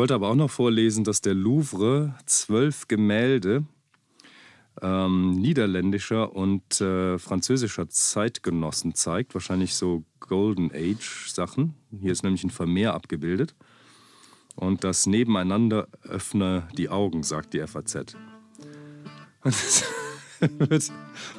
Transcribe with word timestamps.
Ich 0.00 0.02
wollte 0.02 0.14
aber 0.14 0.30
auch 0.30 0.34
noch 0.34 0.50
vorlesen, 0.50 1.04
dass 1.04 1.20
der 1.20 1.34
Louvre 1.34 2.14
zwölf 2.24 2.88
Gemälde 2.88 3.66
ähm, 4.80 5.32
niederländischer 5.32 6.34
und 6.34 6.80
äh, 6.80 7.18
französischer 7.18 7.86
Zeitgenossen 7.90 8.94
zeigt. 8.94 9.34
Wahrscheinlich 9.34 9.74
so 9.74 10.04
Golden 10.20 10.72
Age-Sachen. 10.72 11.74
Hier 12.00 12.12
ist 12.12 12.22
nämlich 12.22 12.42
ein 12.44 12.48
Vermehr 12.48 12.94
abgebildet. 12.94 13.54
Und 14.56 14.84
das 14.84 15.04
Nebeneinander 15.04 15.86
öffne 16.02 16.66
die 16.78 16.88
Augen, 16.88 17.22
sagt 17.22 17.52
die 17.52 17.60
FAZ. 17.60 18.16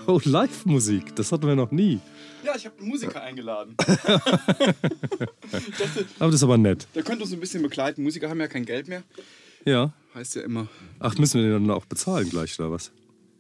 oh, 0.05 0.21
Live-Musik, 0.23 1.15
das 1.15 1.31
hatten 1.31 1.47
wir 1.47 1.55
noch 1.55 1.71
nie. 1.71 1.99
Ja, 2.43 2.55
ich 2.55 2.65
habe 2.65 2.77
einen 2.79 2.87
Musiker 2.87 3.21
eingeladen. 3.21 3.75
dachte, 3.77 4.05
aber 6.19 6.31
das 6.31 6.35
ist 6.35 6.43
aber 6.43 6.57
nett. 6.57 6.87
Der 6.95 7.03
könnte 7.03 7.23
uns 7.23 7.33
ein 7.33 7.39
bisschen 7.39 7.61
begleiten. 7.61 8.03
Musiker 8.03 8.29
haben 8.29 8.39
ja 8.39 8.47
kein 8.47 8.65
Geld 8.65 8.87
mehr. 8.87 9.03
Ja. 9.65 9.93
Heißt 10.13 10.35
ja 10.35 10.41
immer. 10.41 10.67
Ach, 10.99 11.17
müssen 11.17 11.41
wir 11.41 11.49
den 11.49 11.67
dann 11.67 11.75
auch 11.75 11.85
bezahlen 11.85 12.29
gleich, 12.29 12.59
oder 12.59 12.71
was? 12.71 12.91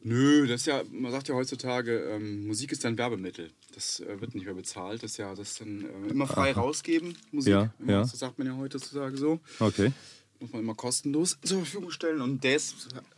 Nö, 0.03 0.47
das 0.47 0.61
ist 0.61 0.67
ja, 0.67 0.81
man 0.91 1.11
sagt 1.11 1.27
ja 1.27 1.35
heutzutage, 1.35 1.91
ähm, 2.11 2.47
Musik 2.47 2.71
ist 2.71 2.85
ein 2.85 2.97
Werbemittel. 2.97 3.51
Das 3.75 3.99
äh, 3.99 4.19
wird 4.19 4.33
nicht 4.33 4.45
mehr 4.45 4.55
bezahlt. 4.55 5.03
Das 5.03 5.11
ist 5.11 5.17
ja 5.17 5.35
das 5.35 5.55
dann 5.59 5.85
äh, 5.85 6.09
immer 6.09 6.25
frei 6.25 6.51
Aha. 6.51 6.61
rausgeben, 6.61 7.15
Musik. 7.31 7.51
Ja, 7.51 7.73
immer, 7.79 7.91
ja. 7.91 8.01
Das 8.01 8.17
sagt 8.17 8.39
man 8.39 8.47
ja 8.47 8.57
heutzutage 8.57 9.15
so. 9.15 9.39
Okay. 9.59 9.91
Muss 10.41 10.51
man 10.53 10.63
immer 10.63 10.73
kostenlos 10.73 11.37
zur 11.43 11.59
Verfügung 11.59 11.91
stellen. 11.91 12.19
Und 12.19 12.43
das. 12.43 12.73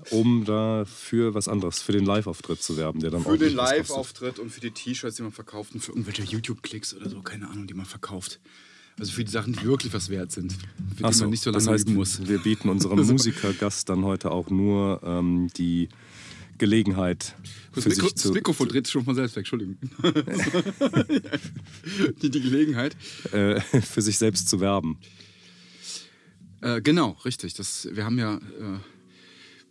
Um 0.10 0.44
da 0.44 0.84
für 0.84 1.34
was 1.34 1.48
anderes, 1.48 1.82
für 1.82 1.94
den 1.94 2.04
Live-Auftritt 2.04 2.62
zu 2.62 2.76
werben, 2.76 3.00
der 3.00 3.12
dann 3.12 3.24
Für 3.24 3.38
den 3.38 3.56
Live-Auftritt 3.56 4.40
und 4.40 4.50
für 4.50 4.60
die 4.60 4.72
T-Shirts, 4.72 5.16
die 5.16 5.24
man 5.24 5.32
verkauft 5.32 5.74
und 5.74 5.80
für 5.80 5.94
irgendwelche 5.94 6.24
YouTube-Klicks 6.24 6.94
oder 6.94 7.10
so, 7.10 7.22
keine 7.22 7.50
Ahnung, 7.50 7.66
die 7.66 7.76
man 7.76 7.86
verkauft. 7.86 8.42
Also 9.00 9.14
für 9.14 9.24
die 9.24 9.32
Sachen, 9.32 9.54
die 9.54 9.64
wirklich 9.64 9.94
was 9.94 10.10
wert 10.10 10.34
sind. 10.34 10.52
Für 10.98 11.08
die 11.08 11.14
so, 11.14 11.24
man 11.24 11.30
nicht 11.30 11.44
so 11.44 11.50
lange 11.50 11.64
das 11.64 11.72
heißt, 11.72 11.90
muss. 11.90 12.28
Wir 12.28 12.40
bieten 12.40 12.68
unserem 12.68 13.00
Musikergast 13.08 13.88
dann 13.88 14.04
heute 14.04 14.32
auch 14.32 14.50
nur 14.50 15.02
ähm, 15.04 15.48
die 15.56 15.88
Gelegenheit. 16.58 17.36
Das, 17.74 17.86
Mikro, 17.86 18.10
das 18.10 18.32
Mikrofon 18.32 18.68
dreht 18.68 18.86
sich 18.86 18.92
schon 18.92 19.06
von 19.06 19.16
selbst 19.16 19.36
weg, 19.38 19.42
Entschuldigung. 19.42 19.78
die, 22.22 22.30
die 22.30 22.42
Gelegenheit. 22.42 22.98
Äh, 23.32 23.62
für 23.62 24.02
sich 24.02 24.18
selbst 24.18 24.50
zu 24.50 24.60
werben. 24.60 24.98
Äh, 26.64 26.82
genau, 26.82 27.18
richtig. 27.26 27.54
Das, 27.56 27.90
wir 27.92 28.06
haben 28.06 28.18
ja 28.18 28.36
äh, 28.38 28.80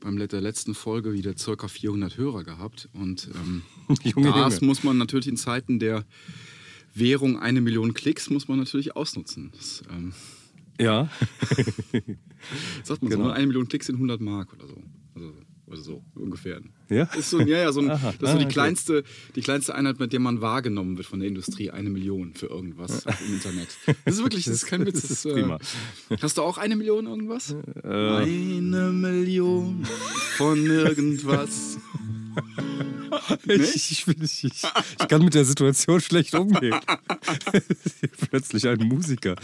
beim 0.01 0.19
der 0.19 0.41
letzten 0.43 0.75
Folge 0.75 1.15
wieder 1.15 1.33
ca. 1.33 1.67
400 1.67 2.19
Hörer 2.19 2.45
gehabt. 2.45 2.91
Und 2.93 3.31
ähm, 3.35 3.63
Junge, 4.03 4.31
das 4.33 4.57
Junge. 4.57 4.67
muss 4.67 4.85
man 4.85 4.99
natürlich 4.99 5.27
in 5.27 5.39
Zeiten 5.39 5.79
der 5.79 6.05
Währung 6.95 7.39
eine 7.39 7.63
Million 7.63 7.95
Klicks 7.95 8.29
muss 8.29 8.47
man 8.47 8.59
natürlich 8.59 8.95
ausnutzen. 8.95 9.53
Das, 9.57 9.83
ähm, 9.91 10.13
ja. 10.79 11.09
sagt 12.83 13.03
man 13.03 13.11
genau. 13.11 13.25
so, 13.25 13.31
eine 13.31 13.47
Million 13.47 13.69
Klicks 13.69 13.87
sind 13.87 13.95
100 13.95 14.21
Mark 14.21 14.53
oder 14.53 14.67
so. 14.67 14.83
Also, 15.15 15.35
oder 15.65 15.81
so 15.81 16.05
ungefähr. 16.15 16.61
Ja? 16.93 17.05
Ist 17.19 17.31
so, 17.31 17.41
ja, 17.41 17.59
ja, 17.59 17.73
so 17.73 17.81
ein, 17.81 17.89
das 17.89 18.03
ist 18.03 18.21
so 18.21 18.27
ah, 18.27 18.35
die, 18.35 18.45
okay. 18.45 18.53
kleinste, 18.53 19.05
die 19.35 19.41
kleinste 19.41 19.75
Einheit, 19.75 19.99
mit 19.99 20.13
der 20.13 20.21
man 20.21 20.41
wahrgenommen 20.41 20.97
wird 20.97 21.07
von 21.07 21.21
der 21.21 21.29
Industrie. 21.29 21.71
Eine 21.71 21.91
Million 21.91 22.35
für 22.35 22.47
irgendwas 22.47 23.05
im 23.27 23.35
Internet. 23.35 23.69
Das 24.05 24.17
ist 24.17 24.23
wirklich, 24.23 24.45
das 24.45 24.55
ist 24.55 24.67
kein 24.67 24.87
Witz. 24.87 24.93
Das 25.03 25.11
ist, 25.11 25.23
prima. 25.25 25.59
Äh, 26.11 26.17
hast 26.21 26.39
du 26.39 26.43
auch 26.43 26.59
eine 26.59 26.77
Million 26.77 27.07
irgendwas? 27.07 27.57
Äh, 27.83 27.89
eine 27.89 28.93
Million 28.93 29.85
von 30.37 30.65
irgendwas. 30.65 31.79
ich, 33.47 33.93
ich, 33.93 34.09
ich, 34.09 34.45
ich, 34.45 35.09
kann 35.09 35.25
mit 35.25 35.35
der 35.35 35.45
Situation 35.45 36.01
schlecht 36.01 36.35
umgehen. 36.35 36.79
Plötzlich 38.31 38.67
ein 38.69 38.79
Musiker. 38.79 39.37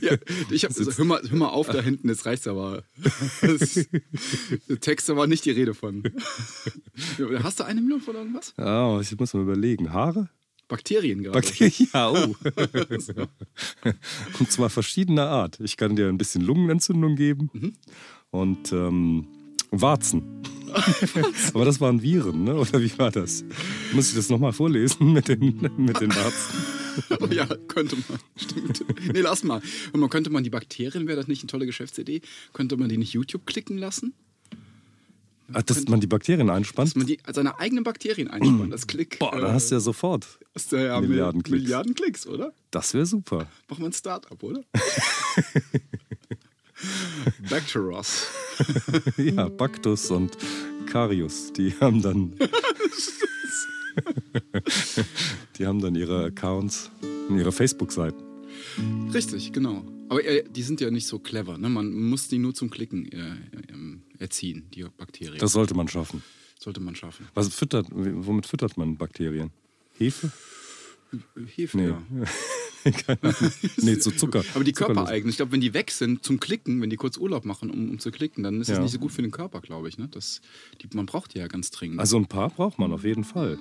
Ja, 0.00 0.16
ich 0.50 0.64
hab, 0.64 0.76
also, 0.76 0.96
hör, 0.96 1.04
mal, 1.04 1.22
hör 1.22 1.38
mal 1.38 1.48
auf 1.48 1.68
da 1.68 1.80
hinten, 1.80 2.08
jetzt 2.08 2.26
reicht's 2.26 2.46
aber. 2.46 2.82
Das, 3.40 3.86
der 4.68 4.80
Text 4.80 5.08
war 5.14 5.26
nicht 5.26 5.44
die 5.44 5.50
Rede 5.50 5.74
von. 5.74 6.02
Hast 7.42 7.60
du 7.60 7.64
eine 7.64 7.80
Million 7.80 8.00
von 8.00 8.14
irgendwas? 8.14 8.54
Ja, 8.58 9.00
ich 9.00 9.16
muss 9.18 9.34
mal 9.34 9.42
überlegen. 9.42 9.92
Haare? 9.92 10.28
Bakterien 10.68 11.22
gerade. 11.22 11.38
Bakterien, 11.38 11.88
ja, 11.92 12.10
oh. 12.10 12.34
Und 14.38 14.50
zwar 14.50 14.68
verschiedener 14.68 15.28
Art. 15.28 15.60
Ich 15.60 15.76
kann 15.76 15.96
dir 15.96 16.08
ein 16.08 16.18
bisschen 16.18 16.42
Lungenentzündung 16.42 17.14
geben 17.14 17.50
mhm. 17.52 17.72
und 18.30 18.72
ähm, 18.72 19.28
Warzen. 19.80 20.42
Aber 21.54 21.64
das 21.64 21.80
waren 21.80 22.02
Viren, 22.02 22.44
ne? 22.44 22.54
oder 22.54 22.80
wie 22.80 22.98
war 22.98 23.10
das? 23.10 23.44
Muss 23.92 24.10
ich 24.10 24.14
das 24.14 24.28
nochmal 24.28 24.52
vorlesen 24.52 25.12
mit 25.12 25.28
den, 25.28 25.60
mit 25.76 26.00
den 26.00 26.14
Warzen? 26.14 27.30
ja, 27.30 27.46
könnte 27.68 27.96
man. 28.08 28.18
Stimmt. 28.36 28.84
Nee, 29.12 29.20
lass 29.20 29.42
mal. 29.42 29.62
man 29.94 30.10
könnte 30.10 30.30
man 30.30 30.44
die 30.44 30.50
Bakterien, 30.50 31.06
wäre 31.06 31.16
das 31.16 31.28
nicht 31.28 31.42
eine 31.42 31.48
tolle 31.48 31.66
Geschäftsidee? 31.66 32.20
Könnte 32.52 32.76
man 32.76 32.88
die 32.88 32.98
nicht 32.98 33.12
YouTube 33.12 33.46
klicken 33.46 33.78
lassen? 33.78 34.14
Ach, 35.52 35.62
dass 35.62 35.86
man 35.86 36.00
die 36.00 36.08
Bakterien 36.08 36.50
einspannt? 36.50 36.88
Dass 36.88 36.96
man 36.96 37.06
die, 37.06 37.18
seine 37.32 37.58
eigenen 37.60 37.84
Bakterien 37.84 38.28
einspannt, 38.28 38.72
das 38.72 38.86
Klick. 38.86 39.18
Boah, 39.18 39.38
dann 39.38 39.52
hast 39.52 39.70
du 39.70 39.76
ja 39.76 39.80
sofort 39.80 40.26
hast 40.56 40.72
du 40.72 40.76
ja 40.76 41.00
Milliarden, 41.00 41.42
Klicks. 41.42 41.62
Milliarden 41.62 41.94
Klicks, 41.94 42.26
oder? 42.26 42.52
Das 42.70 42.94
wäre 42.94 43.06
super. 43.06 43.48
Mach 43.68 43.78
mal 43.78 43.86
ein 43.86 43.92
Startup, 43.92 44.42
oder? 44.42 44.62
Bacteros. 47.50 48.26
ja, 49.16 49.48
Bactus 49.48 50.10
und 50.10 50.36
Carius, 50.86 51.52
die 51.52 51.74
haben 51.80 52.02
dann. 52.02 52.32
die 55.58 55.66
haben 55.66 55.80
dann 55.80 55.94
ihre 55.94 56.26
Accounts 56.26 56.90
und 57.28 57.38
ihre 57.38 57.52
Facebook-Seiten. 57.52 58.22
Richtig, 59.12 59.52
genau. 59.52 59.84
Aber 60.08 60.24
äh, 60.24 60.44
die 60.48 60.62
sind 60.62 60.80
ja 60.80 60.90
nicht 60.90 61.06
so 61.06 61.18
clever. 61.18 61.58
Ne? 61.58 61.68
Man 61.68 61.92
muss 61.92 62.28
die 62.28 62.38
nur 62.38 62.54
zum 62.54 62.70
Klicken 62.70 63.10
äh, 63.10 63.36
ähm, 63.72 64.02
erziehen, 64.18 64.68
die 64.74 64.84
Bakterien. 64.84 65.38
Das 65.38 65.52
sollte 65.52 65.74
man 65.74 65.88
schaffen. 65.88 66.22
Sollte 66.58 66.80
man 66.80 66.94
schaffen. 66.94 67.26
Was 67.34 67.54
füttert, 67.54 67.88
womit 67.90 68.46
füttert 68.46 68.76
man 68.76 68.96
Bakterien? 68.96 69.50
Hefe? 69.98 70.30
Hefe, 71.54 71.76
nee. 71.76 71.88
ja. 71.88 72.02
nee, 73.82 73.98
zu 73.98 74.10
Zucker. 74.10 74.42
Aber 74.54 74.64
die 74.64 74.72
körpereigenen, 74.72 75.30
ich 75.30 75.36
glaube, 75.36 75.52
wenn 75.52 75.60
die 75.60 75.74
weg 75.74 75.90
sind 75.90 76.24
zum 76.24 76.40
Klicken, 76.40 76.80
wenn 76.80 76.90
die 76.90 76.96
kurz 76.96 77.16
Urlaub 77.16 77.44
machen, 77.44 77.70
um, 77.70 77.90
um 77.90 77.98
zu 77.98 78.10
klicken, 78.10 78.42
dann 78.42 78.60
ist 78.60 78.68
das 78.68 78.78
ja. 78.78 78.82
nicht 78.82 78.92
so 78.92 78.98
gut 78.98 79.12
für 79.12 79.22
den 79.22 79.30
Körper, 79.30 79.60
glaube 79.60 79.88
ich. 79.88 79.98
Ne? 79.98 80.08
Das, 80.08 80.40
die, 80.80 80.88
man 80.94 81.06
braucht 81.06 81.34
die 81.34 81.38
ja 81.38 81.48
ganz 81.48 81.70
dringend. 81.70 82.00
Also 82.00 82.16
ein 82.16 82.26
paar 82.26 82.50
braucht 82.50 82.78
man 82.78 82.92
auf 82.92 83.04
jeden 83.04 83.24
Fall. 83.24 83.58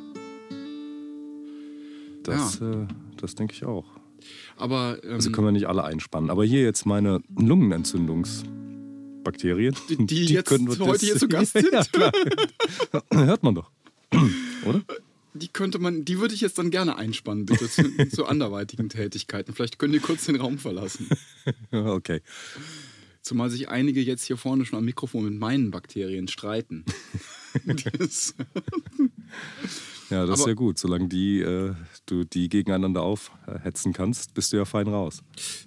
Das, 2.23 2.59
ja. 2.59 2.83
äh, 2.83 2.87
das 3.17 3.35
denke 3.35 3.53
ich 3.53 3.65
auch. 3.65 3.85
Aber, 4.57 4.97
ähm, 5.03 5.13
also 5.13 5.31
können 5.31 5.47
wir 5.47 5.51
nicht 5.51 5.67
alle 5.67 5.83
einspannen. 5.83 6.29
Aber 6.29 6.45
hier 6.45 6.63
jetzt 6.63 6.85
meine 6.85 7.21
Lungenentzündungsbakterien. 7.37 9.75
Die, 9.89 9.97
die, 9.97 10.25
die 10.25 10.33
jetzt 10.33 10.51
heute 10.51 11.05
hier 11.05 11.17
zu 11.17 11.27
Gast 11.27 11.53
sind? 11.53 11.73
ja. 11.73 12.11
Hört 13.11 13.43
man 13.43 13.55
doch. 13.55 13.69
Oder? 14.65 14.81
Die 15.35 15.49
könnte 15.49 15.79
man, 15.79 16.05
die 16.05 16.19
würde 16.19 16.33
ich 16.33 16.41
jetzt 16.41 16.57
dann 16.57 16.71
gerne 16.71 16.97
einspannen, 16.97 17.45
bitte, 17.45 17.69
zu, 17.69 17.83
zu 18.09 18.25
anderweitigen 18.25 18.89
Tätigkeiten. 18.89 19.53
Vielleicht 19.53 19.77
können 19.77 19.93
die 19.93 19.99
kurz 19.99 20.25
den 20.25 20.37
Raum 20.37 20.57
verlassen. 20.57 21.07
Okay. 21.71 22.21
Zumal 23.21 23.51
sich 23.51 23.69
einige 23.69 24.01
jetzt 24.01 24.23
hier 24.23 24.37
vorne 24.37 24.65
schon 24.65 24.79
am 24.79 24.85
Mikrofon 24.85 25.25
mit 25.25 25.39
meinen 25.39 25.69
Bakterien 25.69 26.27
streiten. 26.27 26.85
ja, 30.09 30.25
das 30.25 30.39
ist 30.39 30.47
ja 30.47 30.53
gut. 30.53 30.79
Solange 30.79 31.07
die, 31.07 31.41
äh, 31.41 31.75
du 32.07 32.23
die 32.23 32.49
gegeneinander 32.49 33.03
aufhetzen 33.03 33.93
kannst, 33.93 34.33
bist 34.33 34.53
du 34.53 34.57
ja 34.57 34.65
fein 34.65 34.87
raus. 34.87 35.21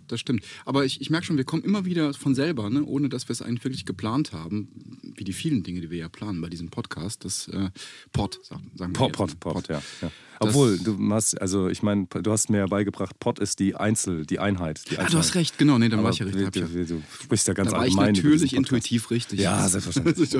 Das 0.09 0.21
stimmt. 0.21 0.45
Aber 0.65 0.85
ich, 0.85 1.01
ich 1.01 1.11
merke 1.11 1.27
schon, 1.27 1.37
wir 1.37 1.45
kommen 1.45 1.63
immer 1.63 1.85
wieder 1.85 2.13
von 2.15 2.35
selber, 2.35 2.71
ne? 2.71 2.85
ohne 2.85 3.09
dass 3.09 3.29
wir 3.29 3.33
es 3.33 3.43
eigentlich 3.43 3.65
wirklich 3.65 3.87
geplant 3.87 4.33
haben, 4.33 4.69
wie 5.17 5.25
die 5.25 5.33
vielen 5.33 5.63
Dinge, 5.63 5.81
die 5.81 5.91
wir 5.91 5.99
ja 5.99 6.09
planen 6.09 6.41
bei 6.41 6.49
diesem 6.49 6.71
Podcast. 6.71 7.25
Das 7.25 7.49
äh, 7.49 7.71
Pod, 8.13 8.41
sagen, 8.45 8.71
wir. 8.75 8.89
Pod, 8.89 9.13
Pod, 9.13 9.41
Pod, 9.41 9.55
Pod, 9.55 9.69
ja. 9.69 9.83
ja. 10.03 10.11
Obwohl, 10.41 10.79
du 10.79 10.97
hast, 11.11 11.41
also 11.41 11.69
ich 11.69 11.83
meine, 11.83 12.07
du 12.07 12.31
hast 12.31 12.49
mir 12.49 12.59
ja 12.59 12.67
beigebracht, 12.67 13.19
Pod 13.19 13.39
ist 13.39 13.59
die 13.59 13.75
Einzel, 13.75 14.25
die 14.25 14.39
Einheit. 14.39 14.89
Die 14.91 14.99
ah, 14.99 15.07
du 15.07 15.19
hast 15.19 15.35
recht, 15.35 15.59
genau, 15.59 15.79
nee, 15.79 15.89
dann 15.89 16.03
war 16.03 16.11
ich 16.11 16.21
ja 16.21 16.27
richtig. 16.27 16.53
Du, 16.53 16.85
du 16.85 17.03
sprichst 17.23 17.49
ja 17.49 17.55
ganz 17.55 17.71
da 17.71 17.79
war 17.79 17.87
ich 17.87 17.97
natürlich 17.97 18.55
intuitiv 18.55 19.11
richtig. 19.11 19.41
Ja, 19.41 19.69
selbstverständlich. 19.69 20.31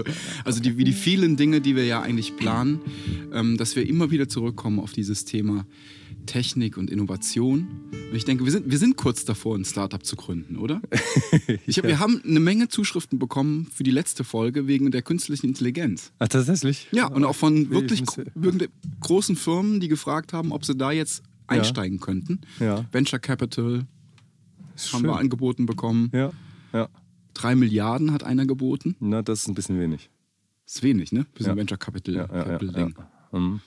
also 0.45 0.61
die, 0.61 0.77
wie 0.79 0.85
die 0.85 0.93
vielen 0.93 1.37
Dinge, 1.37 1.61
die 1.61 1.75
wir 1.75 1.85
ja 1.85 2.01
eigentlich 2.01 2.37
planen, 2.37 2.81
ähm, 3.33 3.57
dass 3.57 3.75
wir 3.75 3.89
immer 3.89 4.11
wieder 4.11 4.29
zurückkommen 4.29 4.79
auf 4.79 4.93
dieses 4.93 5.25
Thema 5.25 5.67
Technik 6.29 6.77
und 6.77 6.91
Innovation. 6.91 7.67
Und 7.91 8.15
ich 8.15 8.25
denke, 8.25 8.45
wir 8.45 8.53
sind, 8.53 8.71
wir 8.71 8.79
sind 8.79 8.97
kurz 8.97 9.25
davor, 9.25 9.57
ein 9.57 9.65
Startup 9.65 10.05
zu 10.05 10.15
gründen, 10.15 10.57
oder? 10.57 10.81
Ich 11.67 11.79
hab, 11.79 11.85
ja. 11.85 11.91
Wir 11.91 11.99
haben 11.99 12.23
eine 12.25 12.41
Menge 12.41 12.69
Zuschriften 12.69 13.19
bekommen 13.19 13.67
für 13.73 13.83
die 13.83 13.91
letzte 13.91 14.23
Folge 14.23 14.67
wegen 14.67 14.91
der 14.91 15.03
künstlichen 15.03 15.47
Intelligenz. 15.47 16.13
Ach, 16.19 16.29
tatsächlich? 16.29 16.89
Ja, 16.93 17.07
und 17.07 17.25
auch 17.25 17.35
von 17.35 17.71
wirklich 17.71 18.03
großen 19.01 19.37
Firmen, 19.37 19.81
die 19.81 19.89
gefragt 19.89 20.33
haben, 20.33 20.53
ob 20.53 20.65
sie 20.65 20.77
da 20.77 20.93
jetzt 20.93 21.23
einsteigen 21.47 21.99
ja. 21.99 22.05
könnten. 22.05 22.41
Ja. 22.61 22.85
Venture 22.93 23.19
Capital 23.19 23.87
haben 24.93 25.05
wir 25.05 25.17
angeboten 25.17 25.67
bekommen. 25.67 26.11
Ja, 26.13 26.31
ja. 26.73 26.89
Drei 27.35 27.55
Milliarden 27.55 28.13
hat 28.13 28.23
einer 28.23 28.47
geboten. 28.47 28.97
Na, 29.01 29.23
das 29.23 29.41
ist 29.41 29.49
ein 29.49 29.55
bisschen 29.55 29.79
wenig. 29.79 30.11
Das 30.67 30.77
ist 30.77 30.83
wenig, 30.83 31.13
ne? 31.13 31.27
So 31.39 31.51
ein 31.51 31.57
Venture 31.57 31.79
Capital, 31.79 32.15
ja, 32.15 32.27
Capital 32.27 32.69
Ding. 32.69 32.95
Mhm. 33.33 33.61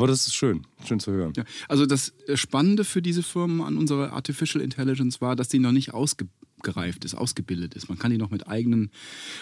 Aber 0.00 0.06
das 0.06 0.26
ist 0.26 0.34
schön, 0.34 0.66
schön 0.86 0.98
zu 0.98 1.12
hören. 1.12 1.34
Ja, 1.36 1.44
also 1.68 1.84
das 1.84 2.14
Spannende 2.34 2.84
für 2.84 3.02
diese 3.02 3.22
Firmen 3.22 3.60
an 3.60 3.76
unserer 3.76 4.14
Artificial 4.14 4.64
Intelligence 4.64 5.20
war, 5.20 5.36
dass 5.36 5.48
die 5.48 5.58
noch 5.58 5.72
nicht 5.72 5.92
ausge 5.92 6.26
ausgereift 6.60 7.04
ist, 7.04 7.14
ausgebildet 7.14 7.74
ist. 7.74 7.88
Man 7.88 7.98
kann 7.98 8.10
die 8.10 8.18
noch 8.18 8.30
mit 8.30 8.46
eigenen 8.48 8.90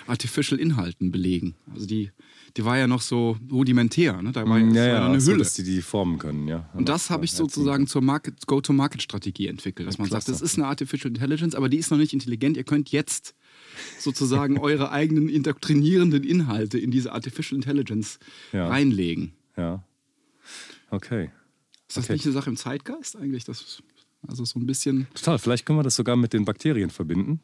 Artificial 0.06 0.60
Inhalten 0.60 1.10
belegen. 1.10 1.56
Also 1.72 1.86
die, 1.86 2.10
die 2.56 2.64
war 2.64 2.78
ja 2.78 2.86
noch 2.86 3.00
so 3.00 3.36
rudimentär. 3.50 4.22
Ne? 4.22 4.32
Da 4.32 4.48
war 4.48 4.58
ja, 4.58 4.66
das 4.66 4.74
war 4.76 4.86
ja, 4.86 5.06
eine 5.06 5.20
so, 5.20 5.32
Hülle. 5.32 5.38
dass 5.40 5.54
die 5.54 5.64
die 5.64 5.82
formen 5.82 6.18
können, 6.18 6.46
ja. 6.48 6.68
Und 6.74 6.88
das 6.88 7.10
habe 7.10 7.24
ich 7.24 7.32
sozusagen 7.32 7.86
zur 7.86 8.02
Market, 8.02 8.46
Go-to-Market-Strategie 8.46 9.48
entwickelt, 9.48 9.88
dass 9.88 9.98
man 9.98 10.08
sagt, 10.08 10.28
das 10.28 10.40
ist 10.40 10.56
eine 10.58 10.66
Artificial 10.66 11.08
Intelligence, 11.08 11.54
aber 11.54 11.68
die 11.68 11.78
ist 11.78 11.90
noch 11.90 11.98
nicht 11.98 12.12
intelligent. 12.12 12.56
Ihr 12.56 12.64
könnt 12.64 12.90
jetzt 12.90 13.34
sozusagen 13.98 14.58
eure 14.60 14.90
eigenen 14.92 15.28
indoktrinierenden 15.28 16.24
Inhalte 16.24 16.78
in 16.78 16.90
diese 16.90 17.12
Artificial 17.12 17.56
Intelligence 17.56 18.18
Ja. 18.52 18.68
reinlegen. 18.68 19.32
Ja. 19.56 19.82
Okay. 20.90 21.30
Ist 21.88 21.96
das 21.96 22.04
Okay. 22.04 22.14
nicht 22.14 22.24
eine 22.26 22.32
Sache 22.34 22.50
im 22.50 22.56
Zeitgeist 22.56 23.16
eigentlich? 23.16 23.44
Das, 23.44 23.82
also 24.26 24.44
so 24.44 24.58
ein 24.58 24.66
bisschen. 24.66 25.06
Total. 25.14 25.38
Vielleicht 25.38 25.64
können 25.66 25.78
wir 25.78 25.82
das 25.82 25.96
sogar 25.96 26.16
mit 26.16 26.32
den 26.32 26.44
Bakterien 26.44 26.90
verbinden. 26.90 27.40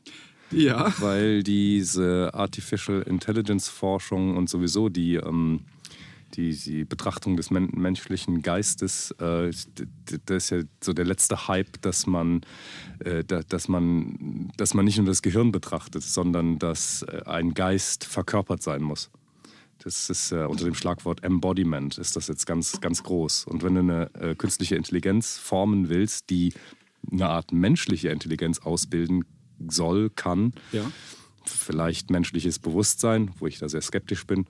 Ja. 0.50 0.92
weil 1.00 1.42
diese 1.42 2.30
Artificial 2.34 3.02
Intelligence 3.02 3.68
Forschung 3.68 4.36
und 4.36 4.48
sowieso 4.48 4.88
die, 4.88 5.14
ähm, 5.14 5.62
die, 6.34 6.54
die 6.54 6.84
Betrachtung 6.84 7.36
des 7.36 7.50
men 7.50 7.70
menschlichen 7.74 8.42
Geistes, 8.42 9.10
äh, 9.12 9.50
das 10.26 10.44
ist 10.44 10.50
ja 10.50 10.60
so 10.82 10.92
der 10.92 11.06
letzte 11.06 11.48
Hype, 11.48 11.80
dass 11.80 12.06
man, 12.06 12.42
äh, 13.00 13.24
da, 13.24 13.40
dass 13.42 13.68
man, 13.68 14.52
dass 14.56 14.74
man 14.74 14.84
nicht 14.84 14.98
nur 14.98 15.06
das 15.06 15.22
Gehirn 15.22 15.50
betrachtet, 15.50 16.02
sondern 16.02 16.58
dass 16.58 17.02
äh, 17.02 17.22
ein 17.24 17.54
Geist 17.54 18.04
verkörpert 18.04 18.62
sein 18.62 18.82
muss. 18.82 19.10
Das 19.84 20.08
ist 20.08 20.32
äh, 20.32 20.44
unter 20.46 20.64
dem 20.64 20.74
Schlagwort 20.74 21.22
Embodiment 21.22 21.98
ist 21.98 22.16
das 22.16 22.26
jetzt 22.28 22.46
ganz, 22.46 22.80
ganz 22.80 23.02
groß. 23.02 23.44
Und 23.44 23.62
wenn 23.62 23.74
du 23.74 23.80
eine 23.80 24.14
äh, 24.14 24.34
künstliche 24.34 24.76
Intelligenz 24.76 25.36
formen 25.38 25.88
willst, 25.90 26.30
die 26.30 26.54
eine 27.12 27.28
Art 27.28 27.52
menschliche 27.52 28.08
Intelligenz 28.08 28.60
ausbilden 28.60 29.24
soll, 29.68 30.08
kann, 30.10 30.52
Ja. 30.72 30.90
vielleicht 31.44 32.10
menschliches 32.10 32.58
Bewusstsein, 32.58 33.30
wo 33.38 33.46
ich 33.46 33.58
da 33.58 33.68
sehr 33.68 33.82
skeptisch 33.82 34.26
bin, 34.26 34.46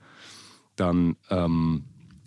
dann 0.77 1.17
ähm, 1.29 1.83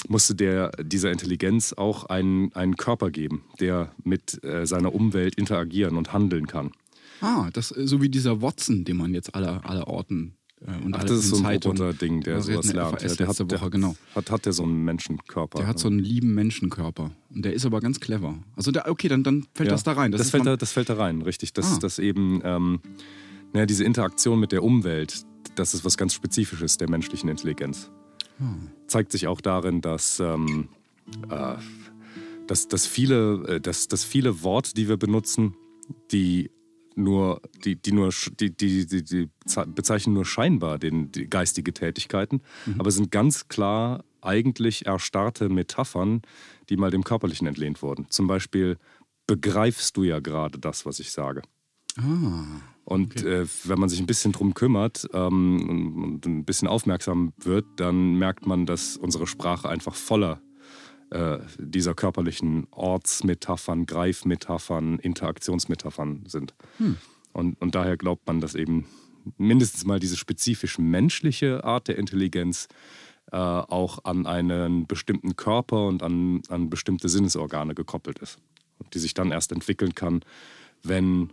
musste 0.06 0.34
der 0.34 0.70
dieser 0.82 1.10
Intelligenz 1.10 1.72
auch 1.72 2.04
einen, 2.04 2.52
einen 2.54 2.76
Körper 2.76 3.10
geben, 3.10 3.44
der 3.58 3.92
mit 4.04 4.42
äh, 4.44 4.66
seiner 4.66 4.94
Umwelt 4.94 5.34
interagieren 5.36 5.96
und 5.96 6.12
handeln 6.12 6.46
kann. 6.46 6.72
Ah, 7.20 7.48
das 7.52 7.68
so 7.68 8.00
wie 8.00 8.08
dieser 8.10 8.42
Watson, 8.42 8.84
den 8.84 8.96
man 8.98 9.12
jetzt 9.14 9.34
aller, 9.34 9.64
aller 9.64 9.88
Orten 9.88 10.34
und 10.60 10.94
Ach, 10.96 11.04
das 11.04 11.18
ist 11.18 11.28
so 11.30 11.36
ein 11.36 11.46
Roboter-Ding, 11.46 12.22
der 12.22 12.36
wir 12.36 12.42
sowas 12.42 12.72
lernt. 12.72 13.00
FAS 13.00 13.16
der 13.16 13.28
hat, 13.28 13.38
der, 13.38 13.60
Woche, 13.60 13.70
genau. 13.70 13.96
Hat, 14.14 14.30
hat 14.30 14.44
der 14.44 14.52
so 14.52 14.64
einen 14.64 14.82
Menschenkörper? 14.84 15.58
Der 15.58 15.68
hat 15.68 15.78
so 15.78 15.88
einen 15.88 16.00
lieben 16.00 16.34
Menschenkörper. 16.34 17.12
Und 17.32 17.44
der 17.44 17.52
ist 17.52 17.64
aber 17.64 17.80
ganz 17.80 18.00
clever. 18.00 18.38
Also 18.56 18.72
da, 18.72 18.86
okay, 18.86 19.06
dann, 19.08 19.22
dann 19.22 19.46
fällt 19.54 19.68
Ja, 19.68 19.74
das 19.74 19.84
da 19.84 19.92
rein. 19.92 20.10
Das, 20.10 20.20
ist 20.20 20.30
fällt, 20.30 20.46
da, 20.46 20.56
das 20.56 20.72
fällt 20.72 20.88
da 20.88 20.94
rein, 20.94 21.22
richtig. 21.22 21.52
Das, 21.52 21.74
Ah. 21.74 21.78
das 21.80 21.98
eben, 22.00 22.40
ähm, 22.44 22.80
naja, 23.52 23.66
diese 23.66 23.84
Interaktion 23.84 24.40
mit 24.40 24.50
der 24.50 24.64
Umwelt, 24.64 25.24
das 25.54 25.74
ist 25.74 25.84
was 25.84 25.96
ganz 25.96 26.12
Spezifisches 26.14 26.76
der 26.76 26.90
menschlichen 26.90 27.28
Intelligenz. 27.28 27.90
Zeigt 28.86 29.12
sich 29.12 29.26
auch 29.26 29.40
darin, 29.40 29.80
dass, 29.80 30.20
ähm, 30.20 30.68
äh, 31.28 31.54
dass, 32.46 32.68
dass, 32.68 32.86
viele, 32.86 33.44
äh, 33.48 33.60
dass, 33.60 33.88
dass 33.88 34.04
viele 34.04 34.42
Worte, 34.42 34.74
die 34.74 34.88
wir 34.88 34.96
benutzen, 34.96 35.54
die 36.12 36.50
nur, 36.98 37.40
die, 37.64 37.76
die 37.76 37.92
nur, 37.92 38.12
die, 38.40 38.50
die, 38.54 38.86
die, 38.86 39.02
die 39.02 39.30
ze- 39.46 39.66
bezeichnen 39.66 40.14
nur 40.14 40.24
scheinbar 40.24 40.78
den, 40.78 41.10
die 41.12 41.28
geistige 41.28 41.72
Tätigkeiten, 41.72 42.40
aber 42.78 42.90
sind 42.90 43.10
ganz 43.10 43.48
klar 43.48 44.04
eigentlich 44.20 44.86
erstarrte 44.86 45.48
Metaphern, 45.48 46.22
die 46.68 46.76
mal 46.76 46.90
dem 46.90 47.04
Körperlichen 47.04 47.46
entlehnt 47.46 47.80
wurden. 47.82 48.06
Zum 48.10 48.26
Beispiel 48.26 48.76
begreifst 49.26 49.96
du 49.96 50.02
ja 50.04 50.18
gerade 50.20 50.58
das, 50.58 50.84
was 50.86 51.00
ich 51.00 51.12
sage. 51.12 51.42
ah, 51.98 52.44
Und 52.84 53.22
äh, 53.24 53.46
wenn 53.64 53.78
man 53.78 53.88
sich 53.88 54.00
ein 54.00 54.06
bisschen 54.06 54.32
drum 54.32 54.54
kümmert 54.54 55.06
ähm, 55.12 56.02
und 56.02 56.26
ein 56.26 56.44
bisschen 56.44 56.66
aufmerksam 56.68 57.32
wird, 57.36 57.66
dann 57.76 58.14
merkt 58.14 58.46
man, 58.46 58.66
dass 58.66 58.96
unsere 58.96 59.26
Sprache 59.26 59.68
einfach 59.68 59.94
voller 59.94 60.40
äh, 61.10 61.38
dieser 61.58 61.94
körperlichen 61.94 62.66
Ortsmetaphern, 62.70 63.86
Greifmetaphern, 63.86 64.98
Interaktionsmetaphern 64.98 66.24
sind. 66.26 66.54
Und, 67.32 67.60
und 67.60 67.74
daher 67.74 67.96
glaubt 67.96 68.26
man, 68.26 68.40
dass 68.40 68.54
eben 68.54 68.86
mindestens 69.36 69.84
mal 69.84 70.00
diese 70.00 70.16
spezifisch 70.16 70.78
menschliche 70.78 71.64
Art 71.64 71.88
der 71.88 71.98
Intelligenz 71.98 72.68
äh, 73.30 73.36
auch 73.36 74.04
an 74.04 74.26
einen 74.26 74.86
bestimmten 74.86 75.36
Körper 75.36 75.86
und 75.86 76.02
an, 76.02 76.42
an 76.48 76.70
bestimmte 76.70 77.08
Sinnesorgane 77.08 77.74
gekoppelt 77.74 78.18
ist. 78.20 78.38
Und 78.78 78.94
die 78.94 78.98
sich 78.98 79.14
dann 79.14 79.32
erst 79.32 79.52
entwickeln 79.52 79.94
kann, 79.94 80.20
wenn 80.82 81.32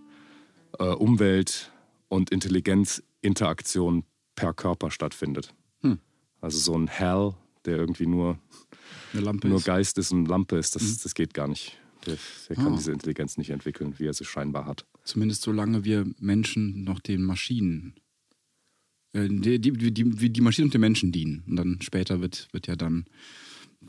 äh, 0.80 0.84
Umwelt 0.84 1.72
und 2.10 2.32
Intelligenz-Interaktion 2.32 4.04
per 4.36 4.54
Körper 4.54 4.92
stattfindet. 4.92 5.54
Hm. 5.82 6.00
Also 6.42 6.60
so 6.60 6.78
ein 6.78 6.88
Hell, 6.88 7.34
der 7.66 7.78
irgendwie 7.78 8.08
nur, 8.08 8.38
eine 9.14 9.22
Lampe 9.24 9.48
nur 9.48 9.58
ist. 9.58 9.66
Geist 9.66 9.98
ist 9.98 10.12
und 10.12 10.28
Lampe 10.28 10.58
ist, 10.58 10.76
das, 10.76 10.98
das 10.98 11.14
geht 11.14 11.34
gar 11.34 11.48
nicht. 11.48 11.78
Der, 12.06 12.18
der 12.50 12.56
kann 12.56 12.74
Ah. 12.74 12.76
diese 12.78 12.92
Intelligenz 12.92 13.38
nicht 13.38 13.50
entwickeln, 13.50 13.96
wie 13.98 14.06
er 14.06 14.14
sie 14.14 14.26
scheinbar 14.26 14.66
hat. 14.66 14.86
Zumindest 15.04 15.42
solange 15.42 15.84
wir 15.86 16.06
Menschen 16.20 16.84
noch 16.84 17.00
den 17.00 17.24
Maschinen, 17.24 17.96
äh, 19.14 19.28
die, 19.28 19.60
die, 19.60 19.72
die, 19.72 19.92
die, 19.92 20.30
die 20.30 20.42
Maschinen 20.42 20.68
und 20.68 20.74
den 20.74 20.82
Menschen 20.82 21.12
dienen. 21.12 21.44
Und 21.48 21.56
dann 21.56 21.80
später 21.82 22.22
wird, 22.22 22.48
wird 22.52 22.68
ja 22.68 22.76
dann, 22.76 23.06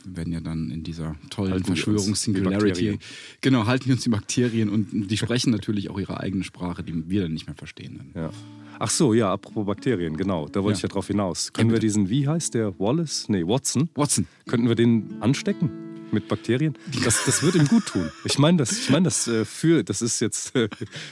werden 0.05 0.33
ja 0.33 0.41
dann 0.41 0.71
in 0.71 0.83
dieser 0.83 1.17
tollen 1.31 1.53
Halten 1.53 1.69
wir 1.69 1.77
Verschwörungs-Singularity, 1.77 2.99
genau, 3.41 3.67
halten 3.67 3.87
wir 3.87 3.95
uns 3.95 4.03
die 4.05 4.09
Bakterien 4.11 4.69
und 4.69 5.09
die 5.11 5.17
sprechen 5.17 5.51
natürlich 5.51 5.91
auch 5.91 5.99
ihre 5.99 6.21
eigene 6.21 6.45
Sprache, 6.45 6.83
die 6.83 7.09
wir 7.09 7.23
dann 7.23 7.33
nicht 7.33 7.47
mehr 7.47 7.57
verstehen. 7.57 8.11
Ja. 8.15 8.31
Ach 8.79 8.91
so, 8.91 9.15
ja, 9.15 9.33
apropos 9.33 9.65
Bakterien, 9.67 10.17
genau, 10.17 10.49
da 10.49 10.63
wollte 10.63 10.75
Ja. 10.75 10.79
ich 10.79 10.83
ja 10.83 10.89
drauf 10.89 11.07
hinaus. 11.07 11.53
Können 11.53 11.71
wir 11.71 11.77
bitte. 11.77 11.87
diesen, 11.87 12.11
wie 12.11 12.29
heißt 12.29 12.55
der, 12.55 12.79
Wallace? 12.79 13.29
Nee, 13.29 13.43
Watson, 13.47 13.89
Watson, 13.95 14.27
könnten 14.47 14.69
wir 14.69 14.75
den 14.75 15.17
anstecken? 15.21 15.71
Mit 16.13 16.29
Bakterien? 16.29 16.75
Das, 17.05 17.25
das 17.25 17.43
würde 17.43 17.59
ihm 17.59 17.67
gut 17.67 17.87
tun. 17.87 18.11
Ich 18.25 18.39
meine 18.39 18.59
das, 18.59 18.79
ich 18.79 18.91
mein 18.91 19.03
das 19.05 19.27
äh, 19.27 19.45
für, 19.45 19.83
das 19.83 20.03
ist 20.03 20.21
jetzt 20.21 20.55
äh, 20.55 20.69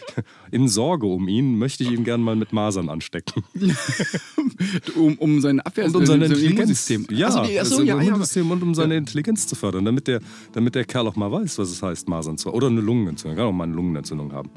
in 0.53 0.69
Sorge 0.69 1.07
um 1.07 1.27
ihn, 1.29 1.59
möchte 1.59 1.83
ich 1.83 1.91
ihn 1.91 2.05
gern 2.05 2.23
mal 2.23 2.37
mit 2.37 2.53
Masern 2.53 2.89
anstecken. 2.89 3.43
um, 4.95 5.19
um 5.19 5.41
sein 5.41 5.61
Abwehr 5.61 5.87
Und 5.87 5.97
um 5.97 6.07
seine 6.07 6.27
sein 6.29 6.31
Intelligenz. 6.37 6.59
Immunsystem. 6.89 7.07
Ja, 7.11 7.27
Achso, 7.29 7.45
die- 7.45 7.61
achso, 7.61 7.83
ja, 7.83 7.97
ja. 7.97 8.03
Immunsystem 8.03 8.51
und 8.51 8.63
um 8.63 8.75
seine 8.75 8.97
Intelligenz 8.97 9.47
zu 9.47 9.57
fördern, 9.57 9.85
damit 9.85 10.07
der, 10.07 10.21
damit 10.53 10.75
der 10.75 10.85
Kerl 10.85 11.07
auch 11.09 11.17
mal 11.17 11.31
weiß, 11.31 11.59
was 11.59 11.71
es 11.71 11.83
heißt, 11.83 12.09
Masern 12.09 12.39
zu. 12.39 12.53
Oder 12.53 12.69
eine 12.69 12.81
Lungenentzündung. 12.81 13.37
Er 13.37 13.43
kann 13.43 13.49
auch 13.49 13.57
mal 13.57 13.65
eine 13.65 13.75
Lungenentzündung 13.75 14.33
haben. 14.33 14.51